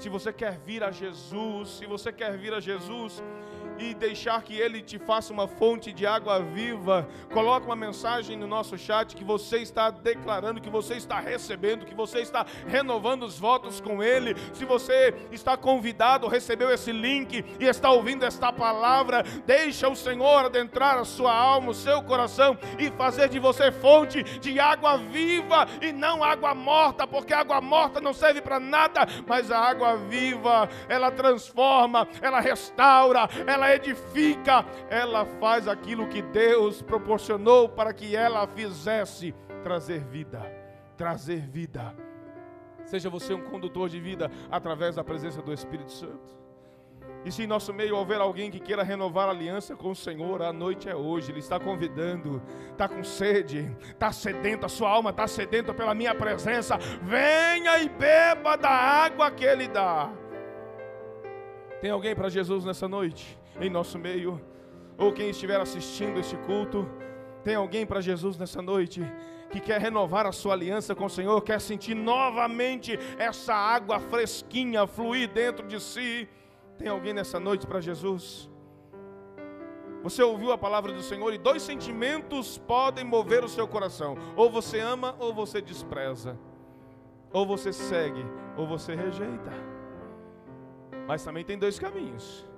Se 0.00 0.08
você 0.08 0.32
quer 0.32 0.58
vir 0.58 0.82
a 0.82 0.90
Jesus, 0.90 1.68
se 1.76 1.84
você 1.84 2.10
quer 2.10 2.34
vir 2.38 2.54
a 2.54 2.58
Jesus, 2.58 3.22
e 3.80 3.94
deixar 3.94 4.42
que 4.42 4.54
Ele 4.54 4.82
te 4.82 4.98
faça 4.98 5.32
uma 5.32 5.48
fonte 5.48 5.92
de 5.92 6.06
água 6.06 6.40
viva. 6.40 7.08
Coloque 7.32 7.66
uma 7.66 7.76
mensagem 7.76 8.36
no 8.36 8.46
nosso 8.46 8.76
chat 8.76 9.16
que 9.16 9.24
você 9.24 9.58
está 9.58 9.90
declarando, 9.90 10.60
que 10.60 10.70
você 10.70 10.94
está 10.94 11.18
recebendo, 11.18 11.86
que 11.86 11.94
você 11.94 12.20
está 12.20 12.44
renovando 12.66 13.22
os 13.22 13.38
votos 13.38 13.80
com 13.80 14.02
Ele. 14.02 14.36
Se 14.52 14.64
você 14.64 15.14
está 15.32 15.56
convidado, 15.56 16.28
recebeu 16.28 16.70
esse 16.70 16.92
link 16.92 17.44
e 17.58 17.64
está 17.64 17.90
ouvindo 17.90 18.24
esta 18.24 18.52
palavra, 18.52 19.22
deixa 19.46 19.88
o 19.88 19.96
Senhor 19.96 20.44
adentrar 20.44 20.98
a 20.98 21.04
sua 21.04 21.32
alma, 21.32 21.70
o 21.70 21.74
seu 21.74 22.02
coração 22.02 22.58
e 22.78 22.90
fazer 22.90 23.28
de 23.28 23.38
você 23.38 23.72
fonte 23.72 24.22
de 24.22 24.60
água 24.60 24.98
viva 24.98 25.66
e 25.80 25.92
não 25.92 26.22
água 26.22 26.54
morta, 26.54 27.06
porque 27.06 27.32
água 27.32 27.60
morta 27.60 28.00
não 28.00 28.12
serve 28.12 28.40
para 28.40 28.60
nada, 28.60 29.06
mas 29.26 29.50
a 29.50 29.58
água 29.58 29.89
viva, 29.96 30.68
ela 30.88 31.10
transforma, 31.10 32.06
ela 32.20 32.40
restaura, 32.40 33.28
ela 33.46 33.74
edifica, 33.74 34.64
ela 34.88 35.24
faz 35.24 35.68
aquilo 35.68 36.08
que 36.08 36.22
Deus 36.22 36.82
proporcionou 36.82 37.68
para 37.68 37.92
que 37.92 38.14
ela 38.16 38.46
fizesse 38.46 39.34
trazer 39.62 40.04
vida 40.04 40.60
trazer 41.00 41.40
vida. 41.46 41.96
Seja 42.84 43.08
você 43.08 43.32
um 43.32 43.42
condutor 43.44 43.88
de 43.88 43.98
vida 43.98 44.30
através 44.50 44.96
da 44.96 45.02
presença 45.02 45.40
do 45.40 45.50
Espírito 45.50 45.90
Santo. 45.90 46.39
E 47.24 47.30
se 47.30 47.42
em 47.42 47.46
nosso 47.46 47.72
meio 47.74 47.96
houver 47.96 48.18
alguém 48.18 48.50
que 48.50 48.58
queira 48.58 48.82
renovar 48.82 49.28
a 49.28 49.32
aliança 49.32 49.76
com 49.76 49.90
o 49.90 49.96
Senhor, 49.96 50.40
a 50.40 50.52
noite 50.52 50.88
é 50.88 50.96
hoje. 50.96 51.30
Ele 51.30 51.40
está 51.40 51.60
convidando, 51.60 52.42
está 52.70 52.88
com 52.88 53.04
sede, 53.04 53.70
está 53.82 54.10
sedento, 54.10 54.64
a 54.64 54.68
sua 54.70 54.88
alma 54.88 55.10
está 55.10 55.26
sedenta 55.26 55.74
pela 55.74 55.94
minha 55.94 56.14
presença. 56.14 56.78
Venha 57.02 57.78
e 57.78 57.88
beba 57.90 58.56
da 58.56 58.70
água 58.70 59.30
que 59.30 59.44
Ele 59.44 59.68
dá. 59.68 60.10
Tem 61.80 61.90
alguém 61.90 62.14
para 62.14 62.30
Jesus 62.30 62.64
nessa 62.64 62.88
noite, 62.88 63.38
em 63.60 63.68
nosso 63.68 63.98
meio? 63.98 64.40
Ou 64.96 65.12
quem 65.12 65.28
estiver 65.28 65.60
assistindo 65.60 66.18
este 66.18 66.36
culto, 66.38 66.88
tem 67.44 67.54
alguém 67.54 67.84
para 67.84 68.00
Jesus 68.00 68.38
nessa 68.38 68.62
noite? 68.62 69.02
que 69.50 69.58
quer 69.58 69.80
renovar 69.80 70.26
a 70.26 70.32
sua 70.32 70.54
aliança 70.54 70.94
com 70.94 71.06
o 71.06 71.10
Senhor, 71.10 71.42
quer 71.42 71.60
sentir 71.60 71.94
novamente 71.94 72.96
essa 73.18 73.52
água 73.52 73.98
fresquinha 73.98 74.86
fluir 74.86 75.28
dentro 75.28 75.66
de 75.66 75.80
si. 75.80 76.28
Tem 76.80 76.88
alguém 76.88 77.12
nessa 77.12 77.38
noite 77.38 77.66
para 77.66 77.78
Jesus? 77.78 78.48
Você 80.02 80.22
ouviu 80.22 80.50
a 80.50 80.56
palavra 80.56 80.94
do 80.94 81.02
Senhor 81.02 81.30
e 81.34 81.36
dois 81.36 81.60
sentimentos 81.60 82.56
podem 82.56 83.04
mover 83.04 83.44
o 83.44 83.50
seu 83.50 83.68
coração: 83.68 84.16
ou 84.34 84.48
você 84.48 84.80
ama 84.80 85.14
ou 85.18 85.34
você 85.34 85.60
despreza, 85.60 86.38
ou 87.34 87.46
você 87.46 87.70
segue 87.70 88.24
ou 88.56 88.66
você 88.66 88.94
rejeita. 88.94 89.52
Mas 91.06 91.22
também 91.22 91.44
tem 91.44 91.58
dois 91.58 91.78
caminhos. 91.78 92.48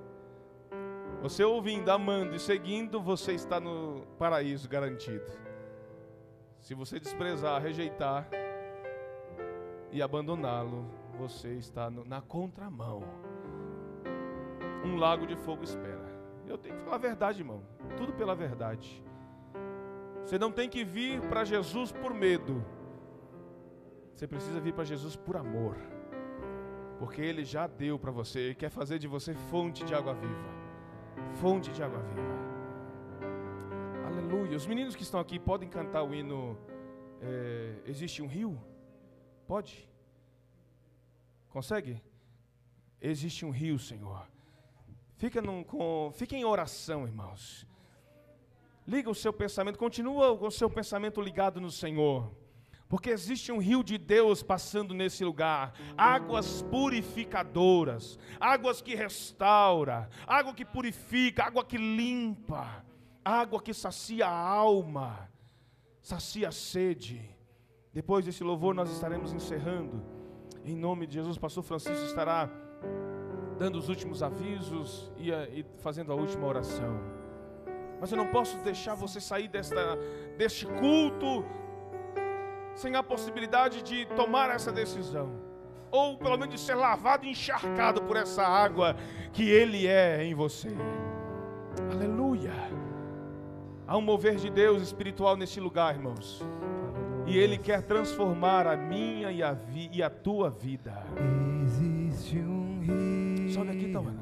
Você 1.20 1.42
ouvindo, 1.42 1.88
amando 1.90 2.36
e 2.36 2.38
seguindo, 2.38 3.02
você 3.02 3.32
está 3.32 3.58
no 3.58 4.06
paraíso 4.20 4.68
garantido. 4.68 5.32
Se 6.60 6.74
você 6.74 7.00
desprezar, 7.00 7.60
rejeitar 7.60 8.28
e 9.90 10.00
abandoná-lo, 10.00 10.86
você 11.18 11.54
está 11.54 11.90
na 11.90 12.20
contramão. 12.20 13.31
Um 14.84 14.96
lago 14.96 15.26
de 15.26 15.36
fogo 15.36 15.62
espera. 15.62 16.12
Eu 16.46 16.58
tenho 16.58 16.76
que 16.76 16.82
falar 16.82 16.96
a 16.96 16.98
verdade, 16.98 17.40
irmão. 17.40 17.62
Tudo 17.96 18.12
pela 18.12 18.34
verdade. 18.34 19.02
Você 20.24 20.38
não 20.38 20.52
tem 20.52 20.68
que 20.68 20.84
vir 20.84 21.20
para 21.22 21.44
Jesus 21.44 21.92
por 21.92 22.12
medo. 22.12 22.64
Você 24.14 24.26
precisa 24.26 24.60
vir 24.60 24.72
para 24.72 24.84
Jesus 24.84 25.16
por 25.16 25.36
amor. 25.36 25.76
Porque 26.98 27.20
Ele 27.20 27.44
já 27.44 27.66
deu 27.66 27.98
para 27.98 28.10
você. 28.10 28.38
Ele 28.40 28.54
quer 28.54 28.70
fazer 28.70 28.98
de 28.98 29.08
você 29.08 29.34
fonte 29.34 29.84
de 29.84 29.94
água 29.94 30.14
viva. 30.14 30.50
Fonte 31.40 31.70
de 31.72 31.82
água 31.82 32.00
viva. 32.00 32.52
Aleluia. 34.06 34.56
Os 34.56 34.66
meninos 34.66 34.94
que 34.94 35.02
estão 35.02 35.20
aqui 35.20 35.38
podem 35.38 35.68
cantar 35.68 36.02
o 36.02 36.14
hino 36.14 36.58
é, 37.20 37.74
Existe 37.86 38.20
um 38.20 38.26
rio? 38.26 38.60
Pode? 39.46 39.88
Consegue? 41.48 42.02
Existe 43.00 43.44
um 43.44 43.50
rio, 43.50 43.78
Senhor. 43.78 44.26
Fica, 45.16 45.40
num, 45.40 45.62
com, 45.62 46.10
fica 46.14 46.36
em 46.36 46.44
oração, 46.44 47.06
irmãos. 47.06 47.66
Liga 48.86 49.08
o 49.08 49.14
seu 49.14 49.32
pensamento, 49.32 49.78
continua 49.78 50.32
o 50.32 50.50
seu 50.50 50.68
pensamento 50.68 51.20
ligado 51.20 51.60
no 51.60 51.70
Senhor. 51.70 52.32
Porque 52.88 53.10
existe 53.10 53.50
um 53.50 53.58
rio 53.58 53.82
de 53.82 53.96
Deus 53.96 54.42
passando 54.42 54.92
nesse 54.92 55.24
lugar, 55.24 55.72
águas 55.96 56.62
purificadoras, 56.62 58.18
águas 58.38 58.82
que 58.82 58.94
restaura, 58.94 60.10
água 60.26 60.52
que 60.52 60.64
purifica, 60.64 61.44
água 61.44 61.64
que 61.64 61.78
limpa 61.78 62.84
água 63.24 63.62
que 63.62 63.72
sacia 63.72 64.26
a 64.26 64.30
alma, 64.30 65.28
sacia 66.00 66.48
a 66.48 66.52
sede. 66.52 67.30
Depois 67.92 68.24
desse 68.24 68.42
louvor, 68.42 68.74
nós 68.74 68.90
estaremos 68.90 69.32
encerrando. 69.32 70.02
Em 70.64 70.74
nome 70.74 71.06
de 71.06 71.14
Jesus, 71.14 71.38
pastor 71.38 71.62
Francisco 71.62 72.04
estará 72.04 72.50
dando 73.62 73.78
os 73.78 73.88
últimos 73.88 74.24
avisos 74.24 75.08
e, 75.16 75.30
e 75.30 75.64
fazendo 75.78 76.10
a 76.10 76.16
última 76.16 76.44
oração. 76.48 77.00
Mas 78.00 78.10
eu 78.10 78.16
não 78.16 78.26
posso 78.26 78.58
deixar 78.58 78.96
você 78.96 79.20
sair 79.20 79.46
desta, 79.46 79.96
deste 80.36 80.66
culto 80.66 81.44
sem 82.74 82.96
a 82.96 83.04
possibilidade 83.04 83.80
de 83.82 84.04
tomar 84.16 84.50
essa 84.50 84.72
decisão. 84.72 85.30
Ou 85.92 86.16
pelo 86.16 86.36
menos 86.36 86.56
de 86.56 86.60
ser 86.60 86.74
lavado 86.74 87.24
e 87.24 87.30
encharcado 87.30 88.02
por 88.02 88.16
essa 88.16 88.42
água 88.42 88.96
que 89.32 89.48
Ele 89.48 89.86
é 89.86 90.24
em 90.24 90.34
você. 90.34 90.74
Aleluia. 91.92 92.52
Há 93.86 93.96
um 93.96 94.02
mover 94.02 94.36
de 94.36 94.50
Deus 94.50 94.82
espiritual 94.82 95.36
neste 95.36 95.60
lugar, 95.60 95.94
irmãos. 95.94 96.42
E 97.28 97.38
Ele 97.38 97.56
quer 97.56 97.82
transformar 97.82 98.66
a 98.66 98.76
minha 98.76 99.30
e 99.30 99.40
a, 99.40 99.52
vi, 99.52 99.88
e 99.92 100.02
a 100.02 100.10
tua 100.10 100.50
vida. 100.50 101.04
Existe 101.62 102.38
um 102.38 102.80
rio. 102.80 103.31
Son 103.52 103.66
de 103.66 103.76
Quito, 103.76 104.02
bueno. 104.02 104.18